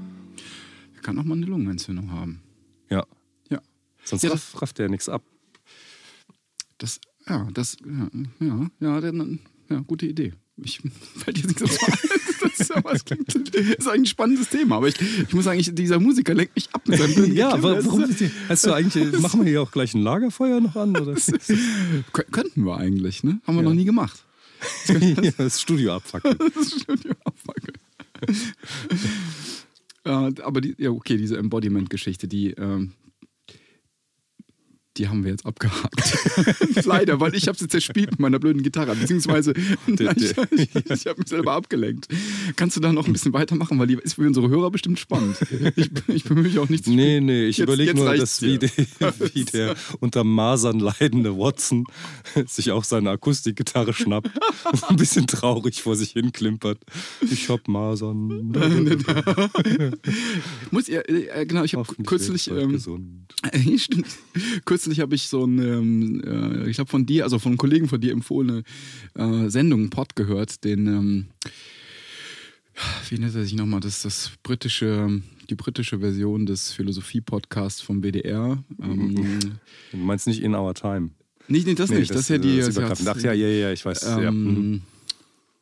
Er 0.96 1.02
kann 1.02 1.18
auch 1.18 1.24
mal 1.24 1.36
eine 1.36 1.46
Lungenentzündung 1.48 2.12
haben. 2.12 2.42
Ja. 2.90 3.06
Ja. 3.50 3.60
Sonst 4.04 4.22
Ja, 4.24 4.30
raff, 4.32 4.62
rafft 4.62 4.80
er 4.80 4.90
nichts 4.90 5.10
ab. 5.10 5.24
Das, 6.78 7.00
ja, 7.28 7.48
das, 7.54 7.78
ja, 7.84 8.10
ja, 8.48 8.70
ja, 8.80 9.02
dann, 9.02 9.40
ja, 9.70 9.80
gute 9.86 10.06
Idee. 10.06 10.34
Ich 10.64 10.80
fällt 11.18 11.38
jetzt 11.38 11.60
nicht 11.60 11.60
so. 11.60 11.88
Das 12.40 12.60
ist, 12.60 12.70
ja, 12.76 12.84
was 12.84 13.04
klingt, 13.06 13.34
ist 13.34 13.88
eigentlich 13.88 13.88
ein 13.88 14.06
spannendes 14.06 14.50
Thema, 14.50 14.78
aber 14.78 14.88
ich, 14.88 14.96
ich 15.00 15.34
muss 15.34 15.46
sagen, 15.46 15.60
ich, 15.60 15.74
dieser 15.76 16.00
Musiker 16.00 16.34
lenkt 16.34 16.56
mich 16.56 16.70
ab 16.74 16.88
mit 16.88 16.98
seinem 17.00 17.14
blöden 17.16 17.36
Ja, 17.36 17.52
Das 17.52 17.62
warum 17.64 18.04
ist- 18.04 18.24
hast 18.50 18.66
du 18.66 18.74
eigentlich, 18.74 19.20
machen 19.20 19.42
wir 19.44 19.50
hier 19.50 19.62
auch 19.62 19.72
gleich 19.72 19.94
ein 19.94 20.02
Lagerfeuer 20.02 20.60
noch 20.60 20.76
an? 20.76 20.96
Oder? 20.98 21.14
Kö- 21.14 22.32
Könnten 22.32 22.64
wir 22.66 22.78
eigentlich, 22.78 23.24
ne? 23.24 23.40
Haben 23.46 23.58
wir 23.58 23.64
Ja. 23.64 23.70
noch 23.70 23.76
nie 23.76 23.86
gemacht. 23.86 24.24
Ja, 24.88 25.32
das 25.38 25.62
Studio 25.62 25.96
abfackeln. 25.96 26.36
Das 26.40 26.70
die 26.72 27.12
Abfrage. 27.24 27.74
äh, 30.06 30.42
aber 30.42 30.62
die, 30.62 30.76
ja, 30.78 30.90
okay, 30.92 31.18
diese 31.18 31.38
Embodiment-Geschichte, 31.38 32.28
die, 32.28 32.52
ähm, 32.52 32.94
die 34.98 35.08
haben 35.08 35.24
wir 35.24 35.32
jetzt 35.32 35.46
abgehakt. 35.46 36.86
Leider, 36.86 37.20
weil 37.20 37.36
ich 37.36 37.48
habe 37.48 37.58
sie 37.58 37.68
zerspielt 37.68 38.12
mit 38.12 38.20
meiner 38.20 38.40
blöden 38.40 38.64
Gitarre. 38.64 38.96
Beziehungsweise 38.96 39.54
nein, 39.88 40.16
ich, 40.18 40.36
ich, 40.52 40.92
ich 40.92 41.08
habe 41.08 41.20
mich 41.20 41.30
selber 41.30 41.54
abgelenkt. 41.54 42.08
Kannst 42.56 42.76
du 42.78 42.82
da 42.82 42.92
noch 42.92 43.08
ein 43.08 43.14
bisschen 43.14 43.34
weitermachen, 43.34 43.78
weil 43.80 43.88
die 43.88 43.96
ist 43.96 44.16
für 44.16 44.26
unsere 44.26 44.50
Hörer 44.50 44.72
bestimmt 44.72 45.00
spannend. 45.00 45.38
Ich, 45.76 45.90
ich 46.08 46.24
bemühe 46.24 46.44
mich 46.44 46.60
auch 46.60 46.70
nicht 46.70 46.86
zu 46.86 46.92
Nee, 46.92 47.20
nee, 47.20 47.46
ich 47.48 47.60
überlege 47.60 47.94
nur, 47.94 48.16
dass 48.16 48.42
wie, 48.42 48.58
der, 48.58 48.70
wie 49.34 49.46
der 49.46 49.76
unter 50.00 50.24
Masern 50.24 50.80
leidende 50.80 51.38
Watson 51.38 51.86
sich 52.48 52.72
auch 52.72 52.84
seine 52.84 53.12
Akustikgitarre 53.12 53.94
schnappt 53.94 54.32
und 54.72 54.84
ein 54.90 54.96
bisschen 54.96 55.28
traurig 55.28 55.82
vor 55.82 55.96
sich 55.96 56.12
hin 56.12 56.32
klimpert. 56.32 56.80
Ich 57.22 57.50
hab 57.50 57.68
Masern. 57.68 58.52
Muss 60.72 60.90
ihr, 60.90 61.08
äh, 61.10 61.46
genau, 61.46 61.64
ich 61.64 61.76
habe 61.76 61.86
kürzlich, 62.04 62.50
ähm, 62.50 62.72
gesund. 62.72 63.28
Äh, 63.52 63.78
Stimmt. 63.78 64.08
Kürzlich 64.66 64.87
habe 65.00 65.16
ich 65.16 65.28
so 65.28 65.44
eine, 65.44 65.66
ähm, 65.78 66.22
äh, 66.26 66.70
ich 66.70 66.80
habe 66.80 66.90
von 66.90 67.06
dir, 67.06 67.24
also 67.24 67.40
von 67.40 67.52
einem 67.52 67.58
Kollegen 67.58 67.88
von 67.88 68.00
dir 68.02 68.12
empfohlene 68.14 68.64
äh, 69.16 69.50
Sendung, 69.50 69.82
einen 69.82 69.90
Pod 69.90 70.16
gehört, 70.16 70.64
den, 70.64 70.88
ähm, 70.88 71.26
wie 73.10 73.18
nennt 73.18 73.36
er 73.36 73.44
sich 73.44 73.54
nochmal, 73.56 73.80
das 73.80 73.98
ist 73.98 74.06
das 74.06 74.32
britische, 74.44 75.22
die 75.50 75.56
britische 75.56 76.00
Version 76.00 76.46
des 76.46 76.72
Philosophie-Podcasts 76.74 77.82
vom 77.82 78.02
WDR. 78.04 78.64
Ähm, 78.82 79.16
Du 79.92 79.98
meinst 79.98 80.28
nicht 80.28 80.42
in 80.42 80.54
our 80.56 80.74
time? 80.74 81.10
nicht, 81.48 81.66
nicht 81.66 81.80
das 81.80 81.90
Nee, 81.90 82.00
nicht, 82.00 82.12
das, 82.12 82.22
ist 82.22 82.30
ja 82.30 82.38
die. 82.38 82.58
das 82.58 82.68
das 82.68 82.78
übergreifend. 82.78 83.08
Ach 83.08 83.22
ja, 83.22 83.34
ja, 83.34 83.48
ja, 83.48 83.72
ich 83.72 83.86
weiß. 83.86 84.02
ja. 84.04 84.32
Mhm. 84.32 84.48
ähm, 84.48 84.82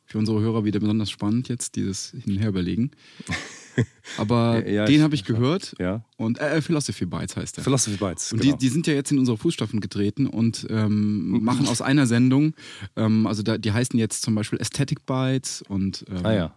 Für 0.06 0.18
unsere 0.18 0.40
Hörer 0.40 0.64
wieder 0.64 0.80
besonders 0.80 1.10
spannend 1.10 1.48
jetzt, 1.48 1.76
dieses 1.76 2.10
Hin- 2.10 2.34
und 2.34 2.38
Herüberlegen. 2.38 2.90
Aber 4.18 4.66
Ja, 4.68 4.84
den 4.84 4.96
ich- 4.96 5.02
habe 5.02 5.14
ich 5.14 5.24
gehört. 5.24 5.74
Ja. 5.78 6.04
Und 6.16 6.38
äh, 6.38 6.60
Philosophy 6.62 7.06
Bites 7.06 7.36
heißt 7.36 7.56
der. 7.56 7.64
Philosophy 7.64 7.96
Bites. 7.96 8.32
Und 8.32 8.40
genau. 8.40 8.56
die, 8.56 8.66
die 8.66 8.68
sind 8.68 8.86
ja 8.86 8.94
jetzt 8.94 9.12
in 9.12 9.18
unsere 9.18 9.36
Fußstapfen 9.36 9.80
getreten 9.80 10.26
und 10.26 10.66
ähm, 10.70 11.42
machen 11.42 11.66
aus 11.68 11.80
einer 11.82 12.06
Sendung, 12.06 12.54
ähm, 12.96 13.26
also 13.26 13.42
da, 13.42 13.58
die 13.58 13.72
heißen 13.72 13.98
jetzt 13.98 14.22
zum 14.22 14.34
Beispiel 14.34 14.58
Aesthetic 14.58 15.06
Bites 15.06 15.62
und 15.68 16.04
ähm, 16.08 16.26
ah 16.26 16.32
ja. 16.34 16.54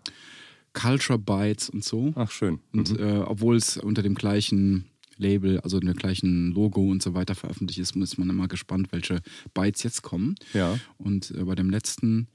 Culture 0.73 1.19
Bites 1.19 1.69
und 1.69 1.83
so. 1.83 2.13
Ach, 2.15 2.31
schön. 2.31 2.59
Und 2.73 2.97
äh, 2.99 3.23
obwohl 3.25 3.55
es 3.55 3.77
unter 3.77 4.01
dem 4.03 4.15
gleichen 4.15 4.85
Label, 5.17 5.59
also 5.59 5.79
dem 5.79 5.93
gleichen 5.93 6.51
Logo 6.51 6.81
und 6.89 7.03
so 7.03 7.13
weiter 7.13 7.35
veröffentlicht 7.35 7.79
ist, 7.79 7.95
ist 7.95 8.17
man 8.17 8.29
immer 8.29 8.47
gespannt, 8.47 8.87
welche 8.91 9.21
Bytes 9.53 9.83
jetzt 9.83 10.01
kommen. 10.01 10.35
Ja. 10.53 10.79
Und 10.97 11.31
äh, 11.31 11.43
bei 11.43 11.55
dem 11.55 11.69
letzten 11.69 12.27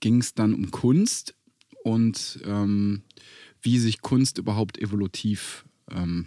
ging 0.00 0.20
es 0.20 0.34
dann 0.34 0.52
um 0.52 0.70
Kunst 0.70 1.34
und 1.82 2.40
ähm, 2.44 3.02
wie 3.66 3.78
sich 3.78 4.00
Kunst 4.00 4.38
überhaupt 4.38 4.78
evolutiv 4.78 5.66
ähm, 5.90 6.26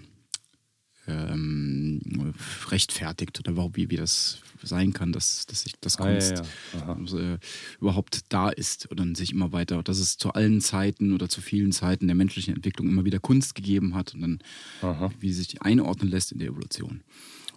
ähm, 1.08 2.34
rechtfertigt 2.67 3.39
oder 3.39 3.51
überhaupt 3.51 3.77
wie, 3.77 3.89
wie 3.89 3.96
das 3.96 4.41
sein 4.62 4.93
kann, 4.93 5.13
dass, 5.13 5.46
dass 5.46 5.62
sich 5.62 5.74
das 5.79 5.98
Ah, 5.98 6.05
ja, 6.05 6.12
Kunst 6.12 6.43
ja. 6.74 6.96
Also, 6.96 7.17
äh, 7.17 7.39
überhaupt 7.79 8.25
da 8.29 8.50
ist 8.50 8.91
oder 8.91 9.05
sich 9.15 9.31
immer 9.31 9.53
weiter, 9.53 9.81
dass 9.81 10.00
es 10.00 10.17
zu 10.17 10.34
allen 10.34 10.60
Zeiten 10.62 11.13
oder 11.13 11.29
zu 11.29 11.41
vielen 11.41 11.72
Zeiten 11.72 12.08
der 12.08 12.15
menschlichen 12.15 12.55
Entwicklung 12.55 12.89
immer 12.89 13.05
wieder 13.05 13.19
Kunst 13.19 13.55
gegeben 13.55 13.96
hat 13.96 14.13
und 14.13 14.22
dann 14.22 14.39
Aha. 14.81 15.12
wie 15.19 15.31
sich 15.31 15.48
die 15.48 15.62
einordnen 15.62 16.10
lässt 16.12 16.34
in 16.34 16.39
der 16.39 16.50
Evolution. 16.50 17.01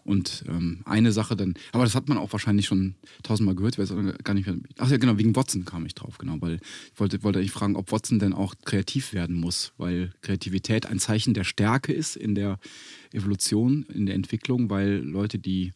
Und 0.05 0.45
ähm, 0.49 0.81
eine 0.85 1.13
Sache 1.13 1.37
dann, 1.37 1.55
aber 1.71 1.85
das 1.85 1.95
hat 1.95 2.09
man 2.09 2.19
auch 2.19 2.33
wahrscheinlich 2.33 2.67
schon 2.67 2.97
tausendmal 3.23 3.55
gehört, 3.55 3.79
weiß 3.79 3.93
aber 3.93 4.13
gar 4.15 4.35
nicht 4.35 4.47
mehr. 4.47 4.57
Ach 4.79 4.91
ja, 4.91 4.97
genau, 4.97 5.17
wegen 5.17 5.37
Watson 5.37 5.65
kam 5.65 5.87
ich 5.87 5.95
drauf, 5.95 6.19
genau, 6.19 6.41
weil 6.41 6.55
ich 6.93 7.01
wollte, 7.01 7.23
wollte 7.23 7.39
eigentlich 7.39 7.53
fragen, 7.53 7.77
ob 7.77 7.93
Watson 7.93 8.19
denn 8.19 8.33
auch 8.33 8.55
kreativ 8.65 9.13
werden 9.13 9.37
muss, 9.37 9.73
weil 9.77 10.13
Kreativität 10.21 10.87
ein 10.87 10.99
Zeichen 10.99 11.35
der 11.35 11.45
Stärke 11.45 11.93
ist 11.93 12.17
in 12.17 12.35
der 12.35 12.59
Evolution, 13.13 13.87
in 13.95 14.07
der 14.07 14.17
Entwicklung, 14.17 14.71
weil 14.71 14.97
Leute, 14.97 15.39
die 15.39 15.73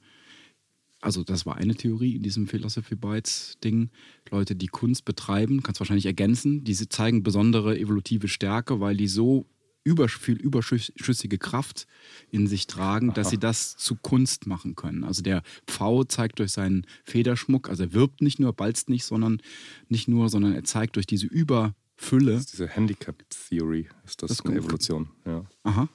also 1.00 1.22
das 1.22 1.46
war 1.46 1.56
eine 1.56 1.76
Theorie 1.76 2.16
in 2.16 2.22
diesem 2.22 2.48
Philosophy 2.48 2.96
Bytes 2.96 3.58
Ding. 3.62 3.90
Leute, 4.30 4.56
die 4.56 4.66
Kunst 4.66 5.04
betreiben, 5.04 5.62
kannst 5.62 5.80
wahrscheinlich 5.80 6.06
ergänzen, 6.06 6.64
diese 6.64 6.88
zeigen 6.88 7.22
besondere 7.22 7.78
evolutive 7.78 8.26
Stärke, 8.26 8.80
weil 8.80 8.96
die 8.96 9.06
so 9.06 9.46
über, 9.86 10.08
viel 10.08 10.36
überschüssige 10.36 11.38
Kraft 11.38 11.86
in 12.30 12.46
sich 12.46 12.66
tragen, 12.66 13.14
dass 13.14 13.30
sie 13.30 13.38
das 13.38 13.76
zu 13.76 13.94
Kunst 13.96 14.46
machen 14.46 14.74
können. 14.74 15.04
Also 15.04 15.22
der 15.22 15.42
Pfau 15.66 16.04
zeigt 16.04 16.38
durch 16.40 16.52
seinen 16.52 16.86
Federschmuck, 17.04 17.68
also 17.70 17.84
er 17.84 17.92
wirbt 17.92 18.20
nicht 18.20 18.38
nur, 18.40 18.52
balzt 18.52 18.88
nicht, 18.90 19.04
sondern 19.04 19.40
nicht 19.88 20.08
nur, 20.08 20.28
sondern 20.28 20.52
er 20.54 20.64
zeigt 20.64 20.96
durch 20.96 21.06
diese 21.06 21.26
Überfülle. 21.26 22.42
Diese 22.52 22.68
Handicap 22.68 23.22
Theory 23.48 23.88
ist 24.04 24.22
das, 24.22 24.30
Das 24.30 24.44
eine 24.44 24.56
Evolution. 24.58 25.08
Ja. 25.24 25.44
Aha. 25.62 25.82
ja. 25.82 25.88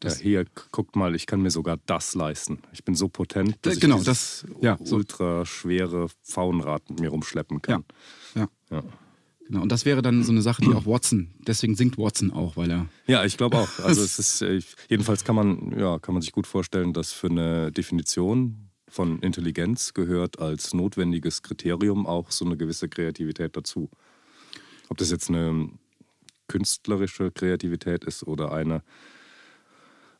Das- 0.00 0.18
Hier, 0.20 0.44
k- 0.44 0.64
guckt 0.72 0.94
mal, 0.96 1.14
ich 1.14 1.26
kann 1.26 1.40
mir 1.40 1.50
sogar 1.50 1.78
das 1.86 2.14
leisten. 2.14 2.58
Ich 2.72 2.84
bin 2.84 2.94
so 2.94 3.08
potent, 3.08 3.56
dass 3.62 3.74
Da- 3.74 3.80
genau, 3.80 3.98
ich 3.98 4.04
das- 4.04 4.44
ja, 4.60 4.76
ultra 4.90 5.46
schwere 5.46 6.08
Faunrad 6.22 6.88
mit 6.90 7.00
mir 7.00 7.08
rumschleppen 7.10 7.62
kann. 7.62 7.84
Ja. 8.34 8.48
Ja. 8.70 8.82
Genau. 9.46 9.62
Und 9.62 9.70
das 9.70 9.84
wäre 9.84 10.02
dann 10.02 10.24
so 10.24 10.32
eine 10.32 10.42
Sache, 10.42 10.62
die 10.62 10.74
auch 10.74 10.86
Watson, 10.86 11.30
deswegen 11.46 11.76
singt 11.76 11.98
Watson 11.98 12.32
auch, 12.32 12.56
weil 12.56 12.70
er 12.70 12.86
Ja, 13.06 13.24
ich 13.24 13.36
glaube 13.36 13.58
auch. 13.58 13.78
Also 13.80 14.02
es 14.04 14.18
ist 14.18 14.42
äh, 14.42 14.60
jedenfalls 14.88 15.24
kann 15.24 15.36
man 15.36 15.78
ja 15.78 15.98
kann 15.98 16.14
man 16.14 16.22
sich 16.22 16.32
gut 16.32 16.46
vorstellen, 16.46 16.92
dass 16.92 17.12
für 17.12 17.28
eine 17.28 17.70
Definition 17.70 18.70
von 18.88 19.20
Intelligenz 19.20 19.94
gehört 19.94 20.40
als 20.40 20.74
notwendiges 20.74 21.42
Kriterium 21.42 22.06
auch 22.06 22.30
so 22.30 22.44
eine 22.44 22.56
gewisse 22.56 22.88
Kreativität 22.88 23.56
dazu. 23.56 23.90
Ob 24.88 24.96
das 24.98 25.10
jetzt 25.10 25.28
eine 25.28 25.70
künstlerische 26.48 27.30
Kreativität 27.30 28.04
ist 28.04 28.26
oder 28.26 28.52
eine 28.52 28.82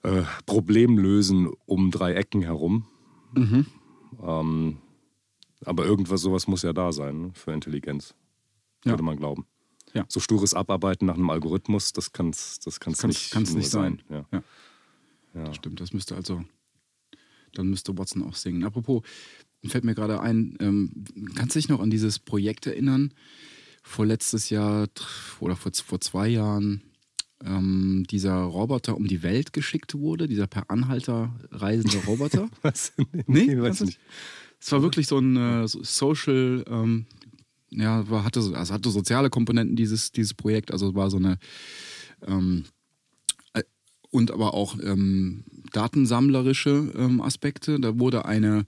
äh, 0.02 0.23
Problemlösen 0.45 1.50
um 1.66 1.90
drei 1.90 2.14
Ecken 2.14 2.42
herum. 2.42 2.87
Ähm, 4.23 4.78
aber 5.64 5.85
irgendwas 5.85 6.21
sowas 6.21 6.47
muss 6.47 6.62
ja 6.62 6.73
da 6.73 6.92
sein 6.92 7.21
ne, 7.21 7.30
für 7.35 7.52
Intelligenz, 7.52 8.14
Ja. 8.87 8.93
würde 8.93 9.02
man 9.02 9.16
glauben. 9.16 9.47
Ja. 9.95 10.05
So 10.09 10.21
stures 10.21 10.52
Abarbeiten 10.55 11.07
nach 11.07 11.14
einem 11.14 11.31
Algorithmus, 11.31 11.93
das 11.93 12.12
kann 12.12 12.31
es 12.31 12.59
das 12.61 12.81
kann's 12.81 12.99
Kann's- 12.99 13.14
nicht, 13.14 13.31
kann's 13.31 13.55
nicht 13.55 13.71
sein. 13.71 14.02
Ja. 14.11 14.26
Ja. 14.33 14.43
Ja. 15.35 15.55
Stimmt, 15.55 15.81
das 15.81 15.93
müsste 15.93 16.14
also, 16.16 16.45
dann 17.55 17.69
müsste 17.69 17.97
Watson 17.97 18.23
auch 18.23 18.35
singen. 18.35 18.64
Apropos, 18.64 19.02
fällt 19.64 19.85
mir 19.85 19.95
gerade 19.95 20.21
ein, 20.21 20.57
ähm, 20.61 21.05
kannst 21.35 21.55
du 21.55 21.59
dich 21.59 21.69
noch 21.69 21.81
an 21.81 21.90
dieses 21.90 22.19
Projekt 22.19 22.66
erinnern? 22.66 23.12
Vor 23.83 24.05
letztes 24.07 24.50
Jahr 24.50 24.88
oder 25.40 25.57
vor, 25.57 25.73
vor 25.73 26.00
zwei 26.00 26.28
Jahren, 26.28 26.83
ähm, 27.45 28.05
dieser 28.11 28.35
Roboter 28.35 28.97
um 28.97 29.07
die 29.07 29.23
Welt 29.23 29.52
geschickt 29.52 29.95
wurde, 29.95 30.26
dieser 30.26 30.47
per 30.47 30.71
Anhalter 30.71 31.35
reisende 31.50 31.99
Roboter. 32.07 32.49
Was? 32.62 32.93
Nee, 33.26 33.57
weiß 33.59 33.64
kannst 33.64 33.81
du- 33.81 33.85
nicht. 33.87 34.00
Es 34.59 34.73
war 34.73 34.83
wirklich 34.83 35.07
so 35.07 35.19
ein 35.19 35.37
äh, 35.37 35.69
so 35.69 35.83
Social, 35.83 36.64
ähm, 36.69 37.07
ja, 37.70 38.08
war, 38.08 38.25
hatte, 38.25 38.42
so- 38.42 38.54
also 38.54 38.73
hatte 38.75 38.90
soziale 38.90 39.30
Komponenten 39.30 39.76
dieses, 39.76 40.12
dieses 40.12 40.35
Projekt, 40.35 40.70
also 40.73 40.94
war 40.94 41.11
so 41.11 41.16
eine 41.18 41.38
ähm, 42.26 42.64
äh, 43.54 43.62
und 44.11 44.30
aber 44.30 44.54
auch 44.54 44.78
ähm, 44.82 45.44
datensammlerische 45.73 46.92
ähm, 46.96 47.20
Aspekte. 47.20 47.78
Da 47.80 47.99
wurde 47.99 48.25
eine, 48.25 48.64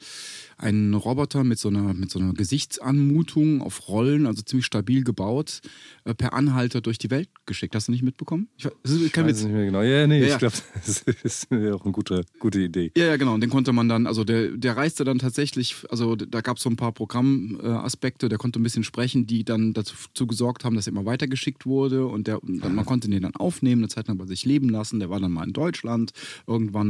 ein 0.56 0.94
Roboter 0.94 1.44
mit 1.44 1.58
so, 1.58 1.68
einer, 1.68 1.94
mit 1.94 2.10
so 2.10 2.18
einer 2.18 2.32
Gesichtsanmutung 2.34 3.62
auf 3.62 3.88
Rollen, 3.88 4.26
also 4.26 4.42
ziemlich 4.42 4.66
stabil 4.66 5.04
gebaut, 5.04 5.60
äh, 6.04 6.14
per 6.14 6.32
Anhalter 6.32 6.80
durch 6.80 6.98
die 6.98 7.10
Welt 7.10 7.28
geschickt. 7.46 7.74
Hast 7.74 7.88
du 7.88 7.92
nicht 7.92 8.02
mitbekommen? 8.02 8.48
Ich, 8.56 8.66
weiß- 8.66 8.72
das 8.82 8.92
ist 8.92 9.12
kein 9.12 9.24
Weiß 9.26 9.36
Witz. 9.36 9.44
nicht 9.44 9.52
mehr 9.54 9.66
genau. 9.66 9.82
Ja, 9.82 10.06
nee, 10.06 10.18
Ja, 10.20 10.24
ich 10.26 10.30
ja. 10.32 10.38
glaube, 10.38 10.56
das 10.86 11.02
ist 11.22 11.52
auch 11.52 11.84
eine 11.84 11.92
gute, 11.92 12.22
gute 12.38 12.60
Idee. 12.60 12.92
Ja, 12.96 13.06
ja, 13.06 13.16
genau. 13.16 13.34
Und 13.34 13.40
den 13.40 13.50
konnte 13.50 13.72
man 13.72 13.88
dann, 13.88 14.06
also 14.06 14.24
der, 14.24 14.48
der 14.56 14.76
reiste 14.76 15.04
dann 15.04 15.18
tatsächlich, 15.18 15.76
also 15.90 16.16
da 16.16 16.40
gab 16.40 16.56
es 16.56 16.62
so 16.62 16.70
ein 16.70 16.76
paar 16.76 16.92
Programmaspekte, 16.92 18.28
der 18.28 18.38
konnte 18.38 18.60
ein 18.60 18.62
bisschen 18.62 18.84
sprechen, 18.84 19.26
die 19.26 19.44
dann 19.44 19.72
dazu 19.72 20.26
gesorgt 20.26 20.64
haben, 20.64 20.76
dass 20.76 20.86
er 20.86 20.92
immer 20.92 21.04
weitergeschickt 21.06 21.66
wurde 21.66 22.06
und 22.06 22.26
der, 22.26 22.38
man 22.42 22.84
konnte 22.84 23.08
den 23.08 23.22
dann 23.22 23.34
aufnehmen, 23.36 23.82
eine 23.82 23.88
Zeit 23.88 24.08
lang 24.08 24.18
bei 24.18 24.26
sich 24.26 24.44
leben 24.44 24.68
lassen. 24.68 24.98
Der 25.00 25.10
war 25.10 25.20
dann 25.20 25.32
mal 25.32 25.46
in 25.46 25.52
Deutschland, 25.52 26.12
irgendwann 26.46 26.87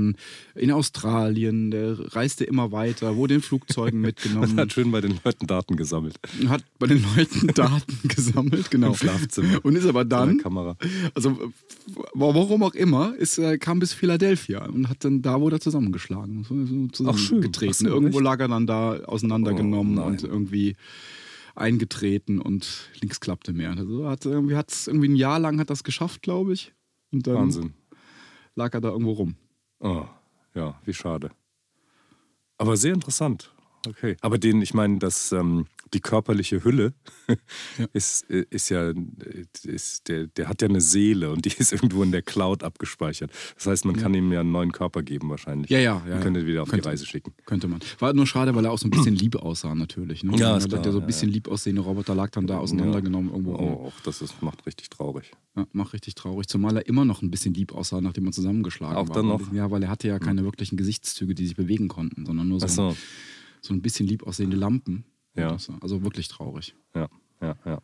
in 0.54 0.70
Australien, 0.72 1.70
der 1.70 2.14
reiste 2.14 2.44
immer 2.44 2.72
weiter, 2.72 3.16
wurde 3.16 3.34
in 3.34 3.40
Flugzeugen 3.42 4.00
mitgenommen, 4.08 4.56
Hat 4.58 4.72
schön 4.72 4.90
bei 4.90 5.00
den 5.00 5.18
Leuten 5.24 5.46
Daten 5.46 5.76
gesammelt. 5.76 6.16
hat 6.48 6.62
bei 6.78 6.86
den 6.86 7.04
Leuten 7.16 7.46
Daten 7.54 7.98
gesammelt, 8.08 8.70
genau. 8.70 8.88
Im 8.88 8.94
Schlafzimmer. 8.94 9.64
Und 9.64 9.76
ist 9.76 9.86
aber 9.86 10.04
dann 10.04 10.38
Kamera. 10.38 10.76
also 11.14 11.38
warum 12.14 12.62
auch 12.62 12.74
immer, 12.74 13.14
ist, 13.16 13.38
äh, 13.38 13.58
kam 13.58 13.78
bis 13.78 13.92
Philadelphia 13.92 14.64
und 14.66 14.88
hat 14.88 15.04
dann 15.04 15.22
da 15.22 15.40
wurde 15.40 15.56
er 15.56 15.60
zusammengeschlagen, 15.60 16.90
zusammengetreten. 16.92 17.74
So, 17.74 17.86
Irgendwo 17.86 18.18
echt? 18.18 18.24
lag 18.24 18.40
er 18.40 18.48
dann 18.48 18.66
da 18.66 18.98
auseinandergenommen 19.04 19.98
Oh, 19.98 20.04
und 20.04 20.22
irgendwie 20.24 20.76
eingetreten 21.54 22.40
und 22.40 22.90
links 23.00 23.20
klappte 23.20 23.52
mehr. 23.52 23.70
Also 23.76 24.08
hat 24.08 24.24
irgendwie 24.24 24.56
hat's 24.56 24.86
irgendwie 24.86 25.08
ein 25.08 25.16
Jahr 25.16 25.38
lang 25.40 25.58
hat 25.58 25.70
das 25.70 25.82
geschafft, 25.84 26.22
glaube 26.22 26.52
ich. 26.52 26.72
Und 27.10 27.26
dann 27.26 27.34
Wahnsinn. 27.34 27.72
lag 28.54 28.72
er 28.74 28.80
da 28.80 28.90
irgendwo 28.90 29.12
rum. 29.12 29.34
Oh, 29.80 30.06
ja, 30.54 30.74
wie 30.84 30.94
schade. 30.94 31.30
Aber 32.56 32.76
sehr 32.76 32.94
interessant. 32.94 33.52
Okay. 33.86 34.16
Aber 34.20 34.38
den, 34.38 34.60
ich 34.62 34.74
meine, 34.74 34.98
dass 34.98 35.32
ähm, 35.32 35.66
die 35.94 36.00
körperliche 36.00 36.62
Hülle 36.64 36.94
Ja. 37.78 37.86
ist, 37.92 38.28
äh, 38.30 38.44
ist 38.50 38.68
ja, 38.68 38.92
ist, 39.64 40.08
der, 40.08 40.26
der 40.28 40.48
hat 40.48 40.62
ja 40.62 40.68
eine 40.68 40.80
Seele 40.80 41.30
und 41.30 41.44
die 41.44 41.48
ist 41.58 41.72
irgendwo 41.72 42.02
in 42.02 42.12
der 42.12 42.22
Cloud 42.22 42.62
abgespeichert. 42.62 43.30
Das 43.56 43.66
heißt, 43.66 43.84
man 43.84 43.96
kann 43.96 44.14
ihm 44.14 44.32
ja 44.32 44.40
einen 44.40 44.52
neuen 44.52 44.72
Körper 44.72 45.02
geben 45.02 45.28
wahrscheinlich. 45.30 45.70
Ja, 45.70 45.78
ja, 45.78 45.84
ja, 45.84 46.00
Man 46.04 46.10
ja. 46.10 46.20
könnte 46.20 46.46
wieder 46.46 46.62
auf 46.62 46.68
Könnte. 46.70 46.82
die 46.84 46.88
Reise 46.90 47.06
schicken. 47.06 47.32
Könnte 47.46 47.68
man. 47.68 47.80
War 47.98 48.12
nur 48.12 48.26
schade, 48.26 48.54
weil 48.54 48.64
er 48.64 48.72
auch 48.72 48.78
so 48.78 48.86
ein 48.86 48.90
bisschen 48.90 49.14
lieb 49.16 49.36
aussah 49.36 49.74
natürlich. 49.74 50.24
Ne? 50.24 50.36
Ja, 50.36 50.56
ist 50.56 50.68
klar, 50.68 50.82
der 50.82 50.92
so 50.92 50.98
ein 50.98 51.02
ja, 51.02 51.06
bisschen 51.06 51.30
lieb 51.30 51.48
aussehende 51.48 51.82
Roboter 51.82 52.14
lag 52.14 52.30
dann 52.30 52.46
da 52.46 52.58
auseinandergenommen 52.58 53.30
irgendwo. 53.30 53.54
Oh, 53.56 53.86
auch 53.88 54.00
das 54.04 54.22
ist, 54.22 54.40
macht 54.42 54.66
richtig 54.66 54.90
traurig. 54.90 55.32
Ja, 55.56 55.66
macht 55.72 55.92
richtig 55.92 56.14
traurig, 56.14 56.46
zumal 56.48 56.76
er 56.76 56.86
immer 56.86 57.04
noch 57.04 57.22
ein 57.22 57.30
bisschen 57.30 57.54
lieb 57.54 57.72
aussah, 57.72 58.00
nachdem 58.00 58.26
er 58.26 58.32
zusammengeschlagen 58.32 58.96
Auch 58.96 59.08
war. 59.08 59.16
dann 59.16 59.28
Weil- 59.28 59.38
noch? 59.38 59.52
Ja, 59.52 59.70
weil 59.70 59.82
er 59.82 59.88
hatte 59.90 60.08
ja 60.08 60.18
keine 60.18 60.44
wirklichen 60.44 60.76
Gesichtszüge, 60.76 61.34
die 61.34 61.46
sich 61.46 61.56
bewegen 61.56 61.88
konnten, 61.88 62.26
sondern 62.26 62.48
nur 62.48 62.60
so, 62.60 62.66
so. 62.68 62.96
so 63.60 63.74
ein 63.74 63.82
bisschen 63.82 64.06
lieb 64.06 64.24
aussehende 64.26 64.56
Lampen. 64.56 65.04
Ja. 65.40 65.56
Also 65.80 66.02
wirklich 66.02 66.28
traurig. 66.28 66.74
Ja, 66.94 67.08
ja, 67.40 67.56
ja. 67.64 67.82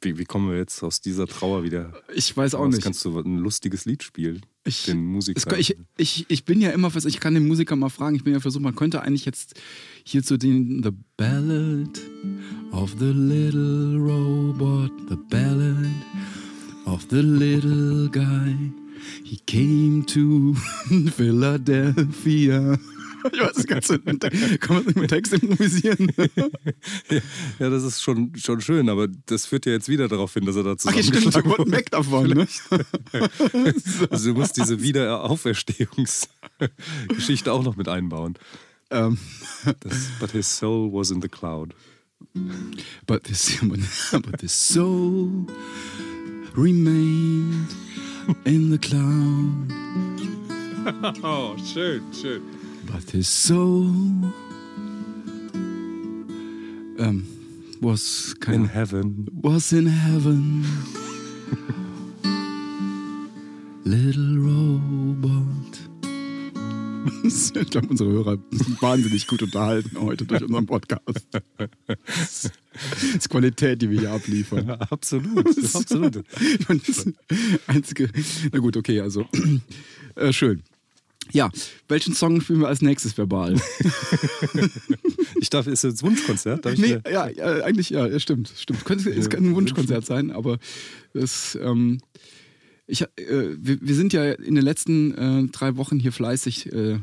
Wie, 0.00 0.18
wie 0.18 0.24
kommen 0.24 0.50
wir 0.50 0.58
jetzt 0.58 0.82
aus 0.82 1.00
dieser 1.00 1.26
Trauer 1.26 1.64
wieder? 1.64 1.92
Ich 2.14 2.36
weiß 2.36 2.54
auch 2.54 2.60
raus? 2.60 2.74
nicht. 2.74 2.82
Kannst 2.82 3.04
du 3.04 3.18
ein 3.18 3.38
lustiges 3.38 3.86
Lied 3.86 4.02
spielen? 4.02 4.44
Ich, 4.64 4.84
den 4.84 5.04
Musiker. 5.04 5.56
Es, 5.56 5.58
ich, 5.58 5.76
ich, 5.96 6.26
ich 6.28 6.44
bin 6.44 6.60
ja 6.60 6.70
immer, 6.70 6.94
ich 6.94 7.20
kann 7.20 7.34
den 7.34 7.46
Musiker 7.46 7.76
mal 7.76 7.88
fragen, 7.88 8.16
ich 8.16 8.24
bin 8.24 8.32
ja 8.32 8.40
versucht, 8.40 8.62
man 8.62 8.74
könnte 8.74 9.02
eigentlich 9.02 9.24
jetzt 9.24 9.54
hier 10.04 10.22
zu 10.22 10.36
den 10.36 10.82
The 10.82 10.90
Ballad 11.16 12.00
of 12.72 12.94
the 12.98 13.12
Little 13.12 13.96
Robot, 13.96 14.90
The 15.08 15.16
Ballad 15.30 15.86
of 16.84 17.06
the 17.10 17.20
Little 17.20 18.08
Guy. 18.10 18.72
He 19.24 19.38
came 19.46 20.04
to 20.06 20.54
Philadelphia. 21.16 22.78
ich 23.32 23.40
weiß, 23.40 23.52
das 23.54 23.66
du, 23.88 23.98
kann 24.58 24.76
man 24.76 24.84
nicht 24.86 24.96
mit 24.96 25.10
Text 25.10 25.32
improvisisen. 25.32 26.12
ja, 27.58 27.70
das 27.70 27.82
ist 27.84 28.00
schon, 28.02 28.32
schon 28.36 28.60
schön, 28.60 28.88
aber 28.88 29.08
das 29.26 29.46
führt 29.46 29.66
ja 29.66 29.72
jetzt 29.72 29.88
wieder 29.88 30.06
darauf 30.08 30.34
hin, 30.34 30.44
dass 30.46 30.54
er 30.56 30.62
da 30.64 30.72
Ach, 30.72 30.76
ja, 30.94 31.02
stimmt, 31.02 31.24
wir 31.24 31.32
zusammengeschlagen 31.32 31.50
wollten 31.50 31.66
wurde. 31.66 31.72
weg 31.72 31.90
davon. 31.90 32.28
Ne? 32.30 32.46
Also 34.10 34.32
du 34.32 34.38
musst 34.38 34.56
diese 34.56 34.80
Wiederauferstehungsgeschichte 34.82 37.52
auch 37.52 37.62
noch 37.62 37.76
mit 37.76 37.88
einbauen. 37.88 38.34
Ähm, 38.90 39.18
Das, 39.80 40.08
but 40.20 40.30
his 40.30 40.46
soul 40.46 40.92
was 40.92 41.10
in 41.10 41.20
the 41.20 41.28
cloud. 41.28 41.74
but, 43.06 43.24
this, 43.24 43.58
but 43.60 44.40
the 44.40 44.48
soul 44.48 45.46
remained 46.54 47.68
in 48.44 48.70
the 48.70 48.78
cloud. 48.78 49.72
Oh, 51.22 51.56
schön, 51.72 52.02
schön. 52.12 52.42
But 52.86 53.10
his 53.10 53.28
soul 53.28 53.90
ähm, 56.98 57.26
was 57.80 58.32
In 58.34 58.40
kein, 58.40 58.64
heaven. 58.68 59.26
was 59.42 59.72
in 59.72 59.86
heaven. 59.86 60.64
Little 63.84 64.38
Robot. 64.38 65.46
Ich 67.24 67.70
glaube, 67.70 67.88
unsere 67.88 68.10
Hörer 68.10 68.38
sind 68.50 68.80
wahnsinnig 68.82 69.26
gut 69.26 69.42
unterhalten 69.42 69.98
heute 70.00 70.24
durch 70.24 70.42
unseren 70.42 70.66
Podcast. 70.66 71.26
Das 72.06 72.50
ist 73.16 73.28
Qualität, 73.30 73.82
die 73.82 73.90
wir 73.90 74.00
hier 74.00 74.10
abliefern. 74.12 74.70
Absolut, 74.70 75.46
absolut. 75.74 76.24
Ich 76.40 76.68
meine, 76.68 76.80
das 76.86 77.06
einzige. 77.66 78.10
Na 78.52 78.58
gut, 78.58 78.76
okay, 78.76 79.00
also. 79.00 79.26
Äh, 80.16 80.32
schön. 80.32 80.62
Ja, 81.32 81.50
welchen 81.88 82.14
Song 82.14 82.40
spielen 82.40 82.60
wir 82.60 82.68
als 82.68 82.82
nächstes 82.82 83.16
verbal? 83.16 83.60
Ich 85.38 85.50
darf, 85.50 85.66
ist 85.66 85.84
das 85.84 86.02
Wunschkonzert? 86.02 86.64
Darf 86.64 86.72
ich 86.72 86.80
Nee, 86.80 86.98
ja, 87.10 87.28
ja, 87.28 87.62
eigentlich, 87.62 87.90
ja, 87.90 88.18
stimmt, 88.18 88.50
stimmt. 88.56 88.84
Könnte, 88.86 89.10
es 89.10 89.28
könnte 89.28 89.50
ein 89.50 89.54
Wunschkonzert 89.54 90.06
sein, 90.06 90.30
aber 90.30 90.58
das, 91.12 91.58
ähm, 91.60 91.98
ich, 92.86 93.02
äh, 93.02 93.06
wir, 93.58 93.78
wir 93.80 93.94
sind 93.94 94.14
ja 94.14 94.32
in 94.32 94.54
den 94.54 94.64
letzten 94.64 95.14
äh, 95.14 95.46
drei 95.52 95.76
Wochen 95.76 95.98
hier 95.98 96.12
fleißig 96.12 96.72
äh, 96.72 97.00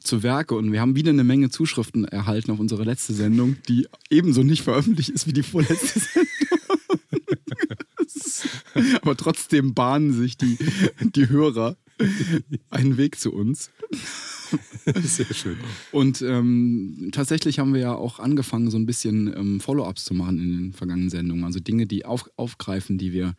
zu 0.00 0.22
Werke 0.22 0.56
und 0.56 0.72
wir 0.72 0.80
haben 0.80 0.94
wieder 0.94 1.10
eine 1.10 1.24
Menge 1.24 1.48
Zuschriften 1.48 2.04
erhalten 2.04 2.50
auf 2.50 2.60
unsere 2.60 2.84
letzte 2.84 3.14
Sendung, 3.14 3.56
die 3.68 3.86
ebenso 4.10 4.42
nicht 4.42 4.62
veröffentlicht 4.62 5.10
ist 5.10 5.26
wie 5.26 5.32
die 5.32 5.42
vorletzte 5.42 6.00
Sendung. 6.00 6.28
aber 9.02 9.16
trotzdem 9.16 9.74
bahnen 9.74 10.12
sich 10.12 10.36
die, 10.36 10.58
die 11.00 11.28
Hörer 11.28 11.76
einen 12.70 12.96
Weg 12.96 13.18
zu 13.18 13.32
uns. 13.32 13.70
Sehr 15.02 15.26
schön. 15.32 15.56
Und 15.92 16.22
ähm, 16.22 17.10
tatsächlich 17.12 17.58
haben 17.58 17.72
wir 17.74 17.80
ja 17.80 17.94
auch 17.94 18.18
angefangen, 18.18 18.70
so 18.70 18.78
ein 18.78 18.86
bisschen 18.86 19.32
ähm, 19.36 19.60
Follow-ups 19.60 20.04
zu 20.04 20.14
machen 20.14 20.38
in 20.40 20.50
den 20.56 20.72
vergangenen 20.72 21.10
Sendungen. 21.10 21.44
Also 21.44 21.60
Dinge, 21.60 21.86
die 21.86 22.04
auf, 22.04 22.28
aufgreifen, 22.36 22.98
die 22.98 23.12
wir 23.12 23.34